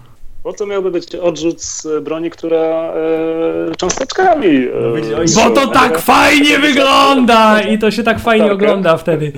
Po 0.46 0.54
co 0.54 0.66
miałby 0.66 0.92
być 0.92 1.16
odrzut 1.16 1.64
z 1.64 1.88
broni, 2.04 2.30
która 2.30 2.58
e, 2.58 3.76
cząsteczkami. 3.78 4.48
E, 4.48 5.36
Bo 5.36 5.50
to 5.50 5.68
tak 5.68 6.00
fajnie 6.00 6.60
wygląda! 6.60 7.62
I 7.62 7.80
to 7.80 7.92
się 7.92 8.04
tak 8.04 8.20
fajnie 8.20 8.46
tak, 8.46 8.54
ogląda 8.54 8.98
wtedy. 8.98 9.32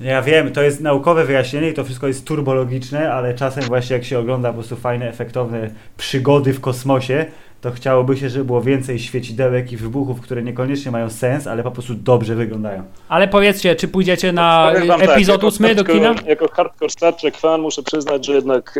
Ja 0.00 0.22
wiem, 0.22 0.52
to 0.52 0.62
jest 0.62 0.80
naukowe 0.80 1.24
wyjaśnienie 1.24 1.70
i 1.70 1.74
to 1.74 1.84
wszystko 1.84 2.06
jest 2.06 2.26
turbologiczne, 2.26 3.12
ale 3.12 3.34
czasem 3.34 3.64
właśnie 3.64 3.96
jak 3.96 4.04
się 4.04 4.18
ogląda 4.18 4.48
po 4.48 4.54
prostu 4.54 4.76
fajne, 4.76 5.08
efektowne 5.08 5.70
przygody 5.96 6.52
w 6.52 6.60
kosmosie, 6.60 7.26
to 7.60 7.70
chciałoby 7.70 8.16
się, 8.16 8.28
żeby 8.28 8.44
było 8.44 8.62
więcej 8.62 8.98
świecidełek 8.98 9.72
i 9.72 9.76
wybuchów, 9.76 10.20
które 10.20 10.42
niekoniecznie 10.42 10.90
mają 10.90 11.10
sens, 11.10 11.46
ale 11.46 11.62
po 11.62 11.70
prostu 11.70 11.94
dobrze 11.94 12.34
wyglądają. 12.34 12.82
Ale 13.08 13.28
powiedzcie, 13.28 13.76
czy 13.76 13.88
pójdziecie 13.88 14.32
na 14.32 14.72
tak, 14.88 15.02
epizod 15.02 15.40
tak, 15.40 15.48
8 15.48 15.76
do 15.76 15.84
kina? 15.84 16.14
Jako 16.26 16.48
hardcore 16.48 16.90
Star 16.90 17.14
Trek 17.14 17.36
fan 17.36 17.60
muszę 17.60 17.82
przyznać, 17.82 18.26
że 18.26 18.34
jednak 18.34 18.78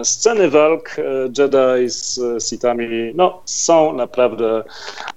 e, 0.00 0.04
sceny 0.04 0.50
walk 0.50 0.96
e, 0.98 1.02
Jedi 1.38 1.90
z 1.90 2.18
e, 2.18 2.40
Sithami 2.40 3.12
no, 3.14 3.42
są 3.44 3.92
naprawdę 3.92 4.62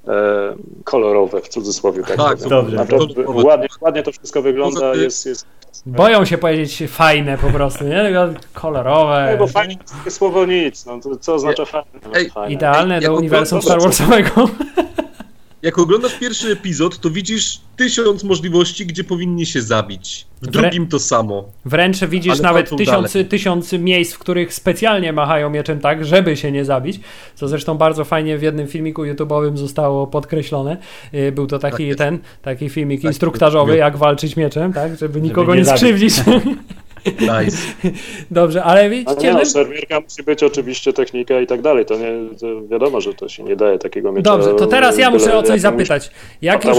e, 0.08 0.56
kolorowe, 0.84 1.42
w 1.42 1.50
cudzysłowie. 1.50 2.04
Tak, 2.04 2.18
tak 2.18 2.50
dobrze. 2.50 2.76
Naprawdę, 2.76 3.24
ładnie, 3.28 3.68
ładnie 3.82 4.04
to 4.04 4.12
wszystko 4.12 4.42
wygląda, 4.42 4.96
jest, 4.96 5.26
jest 5.26 5.46
Boją 5.86 6.26
się 6.26 6.38
powiedzieć 6.38 6.84
fajne 6.88 7.38
po 7.38 7.48
prostu, 7.48 7.84
nie? 7.84 8.04
Tylko 8.04 8.28
kolorowe. 8.54 9.32
Ej, 9.32 9.38
bo 9.38 9.48
takie 9.48 10.12
słowo 10.12 10.46
nic, 10.46 10.86
no 10.86 11.00
to 11.00 11.18
co 11.18 11.34
oznacza 11.34 11.66
fajne? 11.66 11.88
No, 12.06 12.16
Ej, 12.16 12.30
fajne. 12.30 12.54
Idealne 12.54 12.96
Ej, 12.96 13.02
do 13.02 13.16
uniwersum 13.16 13.62
Star 13.62 13.82
Warsowego. 13.82 14.30
Jak 15.62 15.80
oglądasz 15.80 16.16
pierwszy 16.20 16.52
epizod, 16.52 17.00
to 17.00 17.10
widzisz 17.10 17.62
tysiąc 17.76 18.24
możliwości, 18.24 18.86
gdzie 18.86 19.04
powinni 19.04 19.46
się 19.46 19.62
zabić. 19.62 20.26
W 20.42 20.48
drugim 20.48 20.88
to 20.88 21.00
samo. 21.00 21.46
Wręcz 21.66 22.00
widzisz 22.00 22.34
Ale 22.34 22.42
nawet 22.42 22.70
tysiąc, 23.30 23.74
miejsc, 23.74 24.14
w 24.14 24.20
których 24.20 24.54
specjalnie 24.54 25.14
machają 25.14 25.50
mieczem 25.50 25.80
tak, 25.80 26.06
żeby 26.06 26.38
się 26.38 26.52
nie 26.52 26.66
zabić. 26.66 27.00
Co 27.36 27.48
zresztą 27.48 27.78
bardzo 27.78 28.06
fajnie 28.06 28.38
w 28.38 28.42
jednym 28.42 28.68
filmiku 28.68 29.04
YouTube'owym 29.04 29.58
zostało 29.58 30.08
podkreślone. 30.08 30.78
Yy, 31.14 31.32
Był 31.32 31.48
to 31.48 31.60
taki 31.60 31.88
jest. 31.88 31.98
ten, 31.98 32.20
taki 32.42 32.70
filmik 32.70 33.02
Tak, 33.02 33.12
instruktażowy, 33.12 33.78
jak 33.78 33.98
walczyć 33.98 34.36
mieczem, 34.36 34.74
tak, 34.74 34.98
żeby 34.98 35.22
nikogo 35.22 35.54
nie 35.56 35.60
nie, 35.60 35.66
zabić. 35.66 35.80
skrzywdzić. 35.82 36.14
Nice. 37.06 37.58
Dobrze, 38.32 38.64
ale 38.64 38.80
Ale 38.80 38.90
widzicie, 38.90 39.22
nie 39.22 39.34
no, 39.92 40.02
musi 40.02 40.24
być 40.24 40.44
oczywiście 40.44 40.94
technika 40.94 41.40
i 41.40 41.48
tak 41.48 41.62
dalej, 41.62 41.86
to 41.86 41.96
nie, 41.98 42.38
to 42.40 42.68
wiadomo, 42.68 43.02
że 43.02 43.14
to 43.14 43.30
się 43.30 43.44
nie 43.44 43.56
daje 43.56 43.80
takiego 43.80 44.12
miecza. 44.12 44.32
dobrze, 44.32 44.54
to 44.54 44.68
teraz 44.68 44.98
ja 44.98 45.12
muszę 45.12 45.38
o 45.38 45.44
coś 45.44 45.62
zapytać. 45.62 46.12
Jak 46.42 46.66
już, 46.66 46.78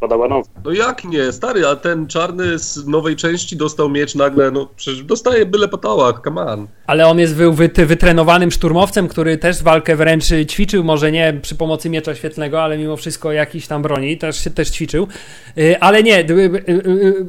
Padałanowi. 0.00 0.48
No 0.64 0.72
jak 0.72 1.04
nie, 1.04 1.32
stary, 1.32 1.66
a 1.66 1.76
ten 1.76 2.06
czarny 2.06 2.58
z 2.58 2.86
nowej 2.86 3.16
części 3.16 3.56
dostał 3.56 3.88
miecz 3.88 4.14
nagle, 4.14 4.50
no 4.50 4.68
przecież 4.76 5.02
dostaje 5.02 5.46
byle 5.46 5.68
po 5.68 5.78
tałach, 5.78 6.20
come 6.24 6.40
on. 6.42 6.66
ale 6.86 7.06
on 7.06 7.18
jest 7.18 7.36
był 7.36 7.52
wytrenowanym 7.76 8.50
szturmowcem, 8.50 9.08
który 9.08 9.38
też 9.38 9.62
walkę 9.62 9.96
wręcz 9.96 10.24
ćwiczył, 10.50 10.84
może 10.84 11.12
nie 11.12 11.38
przy 11.42 11.54
pomocy 11.54 11.90
miecza 11.90 12.14
świetlnego, 12.14 12.62
ale 12.62 12.78
mimo 12.78 12.96
wszystko 12.96 13.32
jakiś 13.32 13.66
tam 13.66 13.82
broni, 13.82 14.18
też 14.18 14.44
się 14.44 14.50
też 14.50 14.70
ćwiczył. 14.70 15.08
Yy, 15.56 15.80
Ale 15.80 16.02
nie, 16.02 16.20
y, 16.20 16.32
y, 16.32 16.72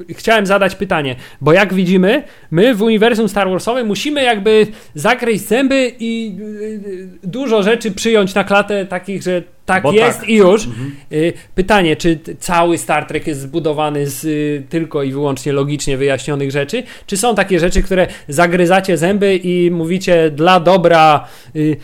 y, 0.09 0.13
chciałem 0.13 0.45
zadać 0.45 0.75
pytanie, 0.75 1.15
bo 1.41 1.53
jak 1.53 1.73
widzimy, 1.73 2.23
my 2.51 2.75
w 2.75 2.81
uniwersum 2.81 3.29
Star 3.29 3.49
Warsowym 3.49 3.87
musimy 3.87 4.23
jakby 4.23 4.67
zakryć 4.93 5.41
zęby 5.41 5.91
i 5.99 6.37
y, 6.39 6.43
y, 6.43 7.09
dużo 7.23 7.63
rzeczy 7.63 7.91
przyjąć 7.91 8.33
na 8.33 8.43
klatę 8.43 8.85
takich, 8.85 9.23
że 9.23 9.43
tak 9.65 9.83
Bo 9.83 9.91
jest 9.91 10.19
tak. 10.19 10.29
i 10.29 10.35
już. 10.35 10.67
Y, 11.11 11.33
Pytanie, 11.55 11.95
czy 11.95 12.19
cały 12.39 12.77
Star 12.77 13.05
Trek 13.05 13.27
jest 13.27 13.41
zbudowany 13.41 14.07
z 14.09 14.23
y, 14.23 14.63
tylko 14.69 15.03
i 15.03 15.11
wyłącznie 15.11 15.53
logicznie 15.53 15.97
wyjaśnionych 15.97 16.51
rzeczy, 16.51 16.83
czy 17.07 17.17
są 17.17 17.35
takie 17.35 17.59
rzeczy, 17.59 17.83
które 17.83 18.07
zagryzacie 18.27 18.97
zęby 18.97 19.35
i 19.35 19.71
mówicie 19.71 20.31
dla 20.31 20.59
dobra 20.59 21.27
y, 21.55 21.77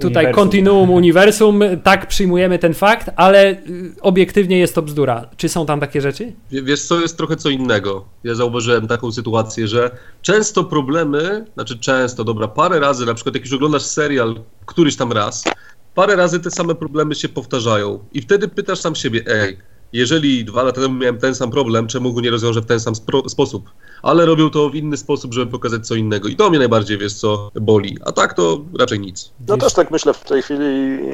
tutaj 0.00 0.24
Uniwersum. 0.24 0.32
kontinuum 0.34 0.90
uniwersum, 1.00 1.62
tak 1.82 2.06
przyjmujemy 2.08 2.58
ten 2.58 2.74
fakt, 2.74 3.10
ale 3.16 3.56
obiektywnie 4.00 4.58
jest 4.58 4.74
to 4.74 4.82
bzdura. 4.82 5.28
Czy 5.36 5.48
są 5.48 5.66
tam 5.66 5.80
takie 5.80 6.00
rzeczy? 6.00 6.32
Wie- 6.50 6.62
Wiesz 6.62 6.82
co, 6.82 7.00
jest 7.00 7.16
trochę 7.16 7.36
co 7.36 7.48
innego. 7.48 8.04
Ja 8.24 8.34
zauważyłem 8.34 8.86
taką 8.88 9.12
sytuację, 9.12 9.68
że 9.68 9.90
często 10.22 10.64
problemy, 10.64 11.44
znaczy 11.54 11.78
często, 11.78 12.24
dobra, 12.24 12.48
parę 12.48 12.80
razy, 12.80 13.06
na 13.06 13.14
przykład 13.14 13.34
jak 13.34 13.44
już 13.44 13.52
oglądasz 13.54 13.82
serial 13.82 14.34
któryś 14.66 14.96
tam 14.96 15.12
raz, 15.12 15.44
parę 15.98 16.16
razy 16.16 16.40
te 16.40 16.50
same 16.50 16.74
problemy 16.74 17.14
się 17.14 17.28
powtarzają 17.28 17.98
i 18.12 18.22
wtedy 18.22 18.48
pytasz 18.48 18.80
sam 18.80 18.94
siebie, 18.94 19.22
ej, 19.26 19.58
jeżeli 19.92 20.44
dwa 20.44 20.62
lata 20.62 20.80
temu 20.80 20.94
miałem 20.94 21.18
ten 21.18 21.34
sam 21.34 21.50
problem, 21.50 21.86
czemu 21.86 22.12
go 22.12 22.20
nie 22.20 22.30
rozwiążę 22.30 22.60
w 22.60 22.66
ten 22.66 22.80
sam 22.80 22.94
sposób? 23.28 23.70
Ale 24.02 24.26
robią 24.26 24.50
to 24.50 24.70
w 24.70 24.74
inny 24.74 24.96
sposób, 24.96 25.34
żeby 25.34 25.50
pokazać 25.50 25.86
co 25.86 25.94
innego 25.94 26.28
i 26.28 26.36
to 26.36 26.50
mnie 26.50 26.58
najbardziej, 26.58 26.98
wiesz 26.98 27.14
co, 27.14 27.50
boli, 27.54 27.98
a 28.04 28.12
tak 28.12 28.34
to 28.34 28.60
raczej 28.78 29.00
nic. 29.00 29.32
No 29.48 29.56
też 29.56 29.72
tak 29.72 29.90
myślę 29.90 30.14
w 30.14 30.24
tej 30.24 30.42
chwili 30.42 30.64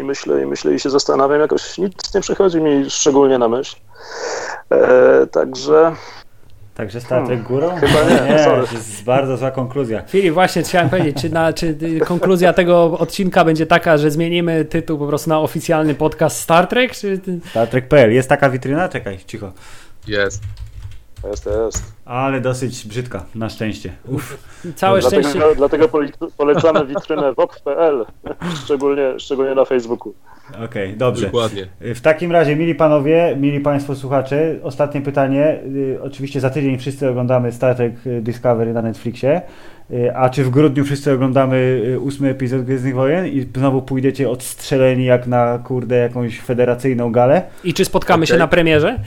i 0.00 0.02
myślę, 0.02 0.42
i 0.42 0.46
myślę 0.46 0.74
i 0.74 0.80
się 0.80 0.90
zastanawiam, 0.90 1.40
jakoś 1.40 1.78
nic 1.78 2.14
nie 2.14 2.20
przychodzi 2.20 2.60
mi 2.60 2.90
szczególnie 2.90 3.38
na 3.38 3.48
myśl. 3.48 3.76
E, 4.70 5.26
także 5.26 5.96
Także 6.74 7.00
Star 7.00 7.26
Trek 7.26 7.42
górą? 7.42 7.70
Hmm. 7.70 7.88
Chyba 7.88 8.26
nie, 8.26 8.32
nie 8.32 8.44
sorry. 8.44 8.66
to 8.66 8.74
jest 8.74 9.04
bardzo 9.04 9.36
zła 9.36 9.50
konkluzja. 9.50 10.02
Filip, 10.02 10.34
właśnie 10.34 10.62
chciałem 10.62 10.90
powiedzieć, 10.90 11.20
czy, 11.20 11.30
na, 11.30 11.52
czy 11.52 11.76
konkluzja 12.04 12.52
tego 12.52 12.98
odcinka 12.98 13.44
będzie 13.44 13.66
taka, 13.66 13.98
że 13.98 14.10
zmienimy 14.10 14.64
tytuł 14.64 14.98
po 14.98 15.06
prostu 15.06 15.30
na 15.30 15.40
oficjalny 15.40 15.94
podcast 15.94 16.40
Star 16.40 16.66
Trek, 16.66 16.92
czy... 16.92 17.20
Star 17.50 17.68
Trek.pl. 17.68 18.12
Jest 18.12 18.28
taka 18.28 18.50
witryna? 18.50 18.88
Czekaj, 18.88 19.18
cicho. 19.26 19.52
Jest. 20.06 20.42
Jest, 21.30 21.46
jest. 21.66 21.92
Ale 22.04 22.40
dosyć 22.40 22.86
brzydka, 22.86 23.24
na 23.34 23.48
szczęście. 23.48 23.92
Uff. 24.08 24.38
Całe 24.76 25.00
dlatego, 25.00 25.22
szczęście... 25.28 25.48
dlatego 25.56 25.88
pole- 25.88 26.30
polecamy 26.36 26.86
witrynę 26.86 27.32
wok.pl, 27.32 28.04
szczególnie, 28.64 29.20
szczególnie 29.20 29.54
na 29.54 29.64
Facebooku. 29.64 30.14
Okej, 30.64 30.96
dobrze. 30.96 31.26
Dokładnie. 31.26 31.66
W 31.80 32.00
takim 32.00 32.32
razie, 32.32 32.56
mili 32.56 32.74
panowie, 32.74 33.36
mili 33.40 33.60
państwo 33.60 33.94
słuchacze, 33.94 34.54
ostatnie 34.62 35.00
pytanie. 35.00 35.58
Y, 35.76 35.98
Oczywiście 36.02 36.40
za 36.40 36.50
tydzień 36.50 36.78
wszyscy 36.78 37.08
oglądamy 37.08 37.52
Star 37.52 37.76
Trek 37.76 38.06
y, 38.06 38.20
Discovery 38.20 38.72
na 38.72 38.82
Netflixie. 38.82 39.42
Y, 39.90 40.16
A 40.16 40.30
czy 40.30 40.44
w 40.44 40.50
grudniu 40.50 40.84
wszyscy 40.84 41.12
oglądamy 41.12 41.82
ósmy 42.00 42.28
epizod 42.28 42.62
Gwiezdnych 42.62 42.94
Wojen 42.94 43.26
i 43.26 43.46
znowu 43.56 43.82
pójdziecie 43.82 44.30
odstrzeleni 44.30 45.04
jak 45.04 45.26
na 45.26 45.58
kurde 45.58 45.96
jakąś 45.96 46.40
federacyjną 46.40 47.12
galę? 47.12 47.42
I 47.64 47.74
czy 47.74 47.84
spotkamy 47.84 48.26
się 48.26 48.34
Okej. 48.34 48.38
na 48.40 48.48
premierze? 48.48 48.98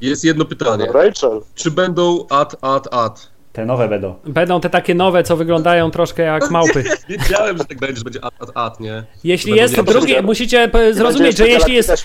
Jest 0.00 0.24
jedno 0.24 0.44
pytanie. 0.44 0.86
Rachel, 0.92 1.40
Czy 1.54 1.70
będą 1.70 2.26
ad, 2.30 2.56
ad, 2.60 2.94
ad? 2.94 3.35
Te 3.56 3.66
nowe 3.66 3.88
będą. 3.88 4.14
Będą 4.24 4.60
te 4.60 4.70
takie 4.70 4.94
nowe, 4.94 5.22
co 5.22 5.36
wyglądają 5.36 5.90
troszkę 5.90 6.22
jak 6.22 6.50
małpy. 6.56 6.84
Wiedziałem, 7.08 7.58
że 7.58 7.64
tak 7.64 7.78
będzie, 7.78 7.96
że 7.96 8.04
będzie 8.04 8.24
ad, 8.24 8.34
ad, 8.40 8.50
ad, 8.54 8.80
nie? 8.80 9.04
Jeśli 9.24 9.50
Będą 9.50 9.62
jest 9.62 9.76
nie- 9.76 9.82
drugi, 9.82 10.14
musicie 10.22 10.70
zrozumieć, 10.92 11.36
że 11.36 11.48
jeśli 11.48 11.74
jest 11.74 12.04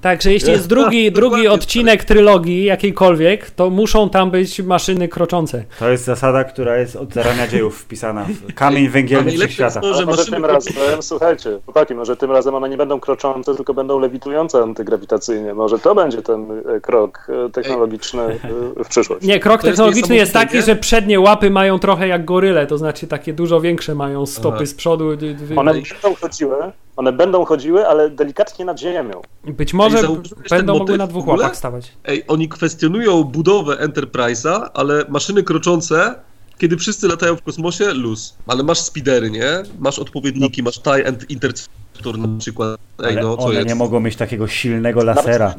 tak, 0.00 0.22
że 0.22 0.32
jeśli 0.32 0.52
jest 0.52 0.68
drugi, 0.68 1.12
drugi 1.20 1.48
odcinek 1.48 2.04
trylogii 2.04 2.64
jakiejkolwiek, 2.64 3.50
to 3.50 3.70
muszą 3.70 4.10
tam 4.10 4.30
być 4.30 4.62
maszyny 4.62 5.08
kroczące. 5.08 5.64
To 5.78 5.90
jest 5.90 6.04
zasada, 6.04 6.44
która 6.44 6.76
jest 6.76 6.96
od 6.96 7.14
zarania 7.14 7.48
dziejów 7.48 7.78
wpisana. 7.78 8.26
w 8.48 8.54
Kamień 8.54 8.88
węgielny 8.88 9.32
wszechświata. 9.32 9.80
może 9.80 10.06
maszyny 10.06 10.36
tym 10.36 10.44
razem, 10.44 10.72
słuchajcie, 11.00 11.58
chłopaki, 11.64 11.94
może 11.94 12.16
tym 12.16 12.30
razem 12.32 12.54
one 12.54 12.68
nie 12.68 12.76
będą 12.76 13.00
kroczące, 13.00 13.54
tylko 13.54 13.74
będą 13.74 13.98
lewitujące 13.98 14.62
antygrawitacyjnie. 14.62 15.54
Może 15.54 15.78
to 15.78 15.94
będzie 15.94 16.22
ten 16.22 16.46
e, 16.76 16.80
krok 16.80 17.26
e, 17.46 17.50
technologiczny 17.50 18.22
e, 18.22 18.84
w 18.84 18.88
przyszłość. 18.88 19.26
Nie, 19.26 19.40
krok 19.40 19.62
technologiczny 19.62 20.16
jest 20.16 20.32
taki, 20.32 20.62
że 20.62 20.76
przednie 20.92 21.20
łapy 21.20 21.50
mają 21.50 21.78
trochę 21.78 22.08
jak 22.08 22.24
goryle, 22.24 22.66
to 22.66 22.78
znaczy 22.78 23.06
takie 23.06 23.32
dużo 23.32 23.60
większe 23.60 23.94
mają 23.94 24.26
stopy 24.26 24.56
Aha. 24.56 24.66
z 24.66 24.74
przodu. 24.74 25.16
d- 25.16 25.34
d- 25.34 25.56
One 25.56 25.72
będą 25.74 26.14
chodziły, 26.20 26.56
one 26.96 27.12
będą 27.12 27.44
chodziły, 27.44 27.86
ale 27.88 28.10
delikatnie 28.10 28.64
nad 28.64 28.80
ziemią. 28.80 29.22
Być 29.44 29.74
może 29.74 29.98
Ej, 29.98 30.06
będą 30.50 30.78
mogły 30.78 30.98
na 30.98 31.06
dwóch 31.06 31.26
łapach 31.26 31.56
stawać. 31.56 31.92
Ej, 32.04 32.24
oni 32.28 32.48
kwestionują 32.48 33.24
budowę 33.24 33.76
Enterprise'a, 33.76 34.68
ale 34.74 35.04
maszyny 35.08 35.42
kroczące, 35.42 36.14
kiedy 36.58 36.76
wszyscy 36.76 37.08
latają 37.08 37.36
w 37.36 37.42
kosmosie, 37.42 37.92
luz. 37.94 38.34
Ale 38.46 38.62
masz 38.62 38.78
speedery, 38.80 39.30
nie? 39.30 39.62
Masz 39.78 39.98
odpowiedniki, 39.98 40.62
masz 40.62 40.78
TIE 40.82 41.06
and 41.08 41.30
Interceptor 41.30 41.81
na 42.10 42.38
przykład. 42.38 42.80
Ej, 43.04 43.16
no 43.16 43.36
co 43.36 43.42
one 43.42 43.54
jest? 43.54 43.68
nie 43.68 43.74
mogą 43.74 44.00
mieć 44.00 44.16
takiego 44.16 44.48
silnego 44.48 45.04
lasera. 45.04 45.54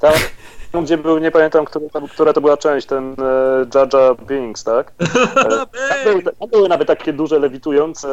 Tam, 0.00 0.12
tam, 0.72 0.84
gdzie 0.84 0.98
był, 0.98 1.18
nie 1.18 1.30
pamiętam, 1.30 1.64
która, 1.64 1.84
która 2.10 2.32
to 2.32 2.40
była 2.40 2.56
część, 2.56 2.86
ten 2.86 3.14
e, 3.18 3.66
Jar 3.74 4.16
Binks, 4.28 4.64
tak? 4.64 4.92
E, 5.36 6.04
tam, 6.04 6.04
były, 6.04 6.22
tam 6.22 6.48
były 6.48 6.68
nawet 6.68 6.88
takie 6.88 7.12
duże, 7.12 7.38
lewitujące, 7.38 8.08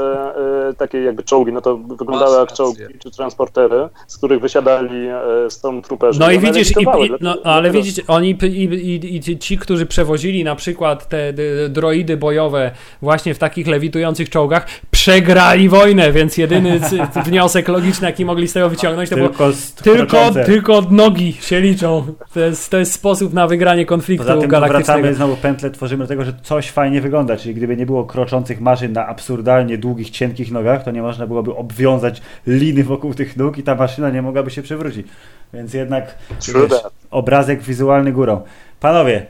e, 0.70 0.74
takie 0.74 1.04
jakby 1.04 1.24
czołgi, 1.24 1.54
no 1.54 1.62
to 1.62 1.78
wyglądały 1.78 2.32
Masz 2.32 2.50
jak 2.50 2.58
czołgi 2.58 2.84
rację. 2.84 3.00
czy 3.00 3.12
transportery, 3.12 3.90
z 4.08 4.18
których 4.18 4.42
wysiadali 4.42 5.08
e, 5.08 5.50
Stormtrooperzy. 5.50 6.20
No 6.20 6.32
i 6.32 6.38
One 6.38 6.48
widzisz, 6.48 6.78
i, 6.78 6.82
i, 6.82 7.12
no, 7.22 7.38
ale 7.44 7.72
widzicie, 7.72 8.02
oni 8.08 8.30
i, 8.30 8.64
i, 8.64 9.32
i 9.32 9.40
ci, 9.40 9.58
którzy 9.58 9.86
przewozili 9.86 10.44
na 10.44 10.56
przykład 10.56 11.10
te 11.10 11.34
droidy 11.70 12.18
bojowe 12.18 12.72
właśnie 13.02 13.34
w 13.34 13.40
takich 13.40 13.68
lewitujących 13.68 14.30
czołgach, 14.30 14.68
przegrali 14.92 15.70
wojnę, 15.70 16.12
więc 16.12 16.38
jedyny 16.38 16.80
wniosek 17.26 17.69
logiczny, 17.70 18.08
jaki 18.08 18.26
mogli 18.26 18.48
z 18.48 18.54
tego 18.54 18.70
wyciągnąć, 18.70 19.10
to 19.10 19.16
było 19.16 19.30
Tylko, 19.30 19.52
z- 19.52 19.74
tylko, 19.74 20.32
tylko 20.46 20.78
od 20.78 20.92
nogi 20.92 21.34
się 21.34 21.62
liczą. 21.62 22.06
To 22.34 22.40
jest, 22.40 22.70
to 22.70 22.78
jest 22.78 22.94
sposób 22.94 23.34
na 23.34 23.48
wygranie 23.48 23.86
konfliktu 23.86 24.28
Poza 24.28 24.42
tym 24.42 24.50
wracamy 24.50 25.14
znowu 25.14 25.36
pętlę, 25.36 25.70
tworzymy 25.72 26.04
do 26.04 26.08
tego, 26.08 26.26
że 26.26 26.34
coś 26.44 26.72
fajnie 26.72 27.02
wygląda, 27.02 27.38
czyli 27.38 27.56
gdyby 27.56 27.78
nie 27.78 27.86
było 27.86 28.04
kroczących 28.06 28.62
maszyn 28.62 28.94
na 28.94 29.08
absurdalnie 29.08 29.78
długich, 29.78 30.10
cienkich 30.10 30.52
nogach, 30.52 30.84
to 30.84 30.92
nie 30.92 31.02
można 31.02 31.28
byłoby 31.28 31.56
obwiązać 31.56 32.22
liny 32.48 32.84
wokół 32.84 33.14
tych 33.14 33.38
nóg 33.38 33.58
i 33.58 33.64
ta 33.64 33.76
maszyna 33.76 34.10
nie 34.10 34.22
mogłaby 34.22 34.52
się 34.52 34.62
przewrócić. 34.62 35.08
Więc 35.54 35.74
jednak 35.74 36.16
wiesz, 36.32 36.72
obrazek 37.12 37.62
wizualny 37.62 38.12
górą. 38.12 38.42
Panowie, 38.80 39.26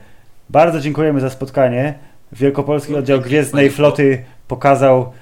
bardzo 0.50 0.80
dziękujemy 0.80 1.20
za 1.20 1.30
spotkanie. 1.30 1.94
Wielkopolski 2.32 2.94
oddział 2.94 3.20
Gwiezdnej 3.20 3.70
Floty 3.70 4.24
pokazał, 4.48 5.12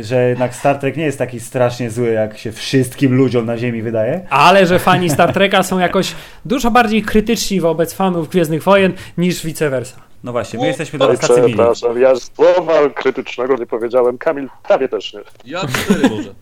że 0.00 0.28
jednak 0.28 0.54
Star 0.54 0.78
Trek 0.78 0.96
nie 0.96 1.04
jest 1.04 1.18
taki 1.18 1.40
strasznie 1.40 1.90
zły, 1.90 2.10
jak 2.10 2.38
się 2.38 2.52
wszystkim 2.52 3.14
ludziom 3.14 3.46
na 3.46 3.58
Ziemi 3.58 3.82
wydaje. 3.82 4.26
Ale 4.30 4.66
że 4.66 4.78
fani 4.78 5.10
Star 5.10 5.32
Treka 5.32 5.62
są 5.62 5.78
jakoś 5.78 6.14
dużo 6.44 6.70
bardziej 6.70 7.02
krytyczni 7.02 7.60
wobec 7.60 7.94
fanów 7.94 8.28
Gwiezdnych 8.28 8.62
Wojen 8.62 8.92
niż 9.18 9.44
vice 9.44 9.70
versa. 9.70 9.96
No 10.24 10.32
właśnie, 10.32 10.58
my 10.58 10.66
jesteśmy 10.66 10.98
teraz 10.98 11.18
tacy 11.18 11.40
mili. 11.40 11.54
przepraszam, 11.54 12.00
ja 12.00 12.16
słowa 12.16 12.88
krytycznego 12.94 13.56
nie 13.56 13.66
powiedziałem, 13.66 14.18
Kamil 14.18 14.48
prawie 14.62 14.88
też 14.88 15.14
nie. 15.14 15.20
Ja 15.44 15.60
cztery 15.60 16.08
może. 16.08 16.34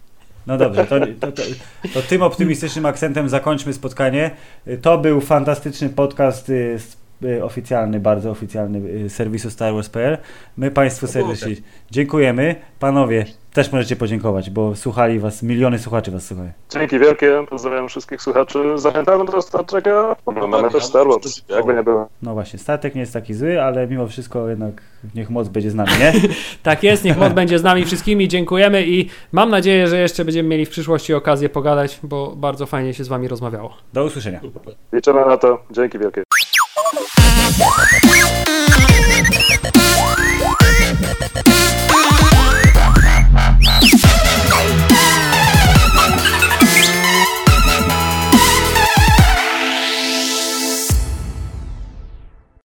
No 0.47 0.59
dobrze, 0.59 0.87
to, 0.87 1.01
to, 1.21 1.33
to, 1.33 1.43
to 1.95 2.03
tym 2.03 2.23
optymistycznym 2.23 2.87
akcentem 2.87 3.29
zakończmy 3.29 3.73
spotkanie. 3.73 4.31
To 4.83 4.99
był 4.99 5.21
fantastyczny 5.21 5.89
podcast 5.89 6.49
y, 6.49 6.79
z 6.79 6.93
y, 6.95 7.10
oficjalny, 7.43 8.01
bardzo 8.01 8.31
oficjalny 8.31 8.79
y, 9.05 9.11
serwisu 9.11 9.51
Star 9.51 9.75
Wars.pl. 9.75 10.19
My 10.57 10.71
Państwu 10.71 11.07
serdecznie 11.07 11.55
dziękujemy. 11.91 12.57
Panowie, 12.79 13.27
też 13.53 13.73
możecie 13.73 13.97
podziękować, 13.97 14.51
bo 14.51 14.77
słuchali 14.77 15.19
Was, 15.19 15.43
miliony 15.43 15.79
słuchaczy 15.79 16.11
Was 16.11 16.27
słuchają. 16.27 16.51
Dzięki 16.71 16.99
wielkie, 16.99 17.45
pozdrawiam 17.51 17.89
wszystkich 17.89 18.23
słuchaczy. 18.23 18.59
Zachęcamy 18.77 19.25
do 19.25 19.43
Star 19.43 19.65
Treka, 19.65 20.17
mamy 20.49 20.71
też 20.71 20.85
Star 20.85 21.07
Wars, 21.07 21.43
jakby 21.49 21.75
nie 21.75 21.83
było. 21.83 22.09
No 22.23 22.35
właśnie, 22.35 22.59
statek 22.59 22.95
nie 22.95 23.01
jest 23.01 23.13
taki 23.13 23.35
zły, 23.35 23.63
ale 23.63 23.87
mimo 23.87 24.07
wszystko 24.07 24.49
jednak 24.49 24.83
niech 25.15 25.31
moc 25.31 25.49
będzie 25.49 25.71
z 25.71 25.75
nami, 25.75 25.91
nie? 26.01 26.13
Tak 26.63 26.83
jest, 26.83 27.05
niech 27.05 27.19
moc 27.19 27.33
będzie 27.33 27.59
z 27.59 27.63
nami 27.63 27.85
wszystkimi, 27.85 28.29
dziękujemy 28.29 28.87
i 28.87 29.11
mam 29.33 29.51
nadzieję, 29.51 29.87
że 29.87 29.99
jeszcze 29.99 30.25
będziemy 30.25 30.49
mieli 30.49 30.67
w 30.67 30.71
przyszłości 30.71 31.15
okazję 31.15 31.49
pogadać, 31.49 32.01
bo 32.03 32.37
bardzo 32.37 32.67
fajnie 32.67 32.95
się 32.95 33.05
z 33.05 33.09
Wami 33.09 33.29
rozmawiało. 33.29 33.77
Do 33.93 34.05
usłyszenia. 34.05 34.41
Liczymy 34.93 35.27
na 35.27 35.37
to. 35.37 35.63
Dzięki 35.71 35.99
wielkie. 35.99 36.23
Thank 36.93 37.07
you. 44.25 44.30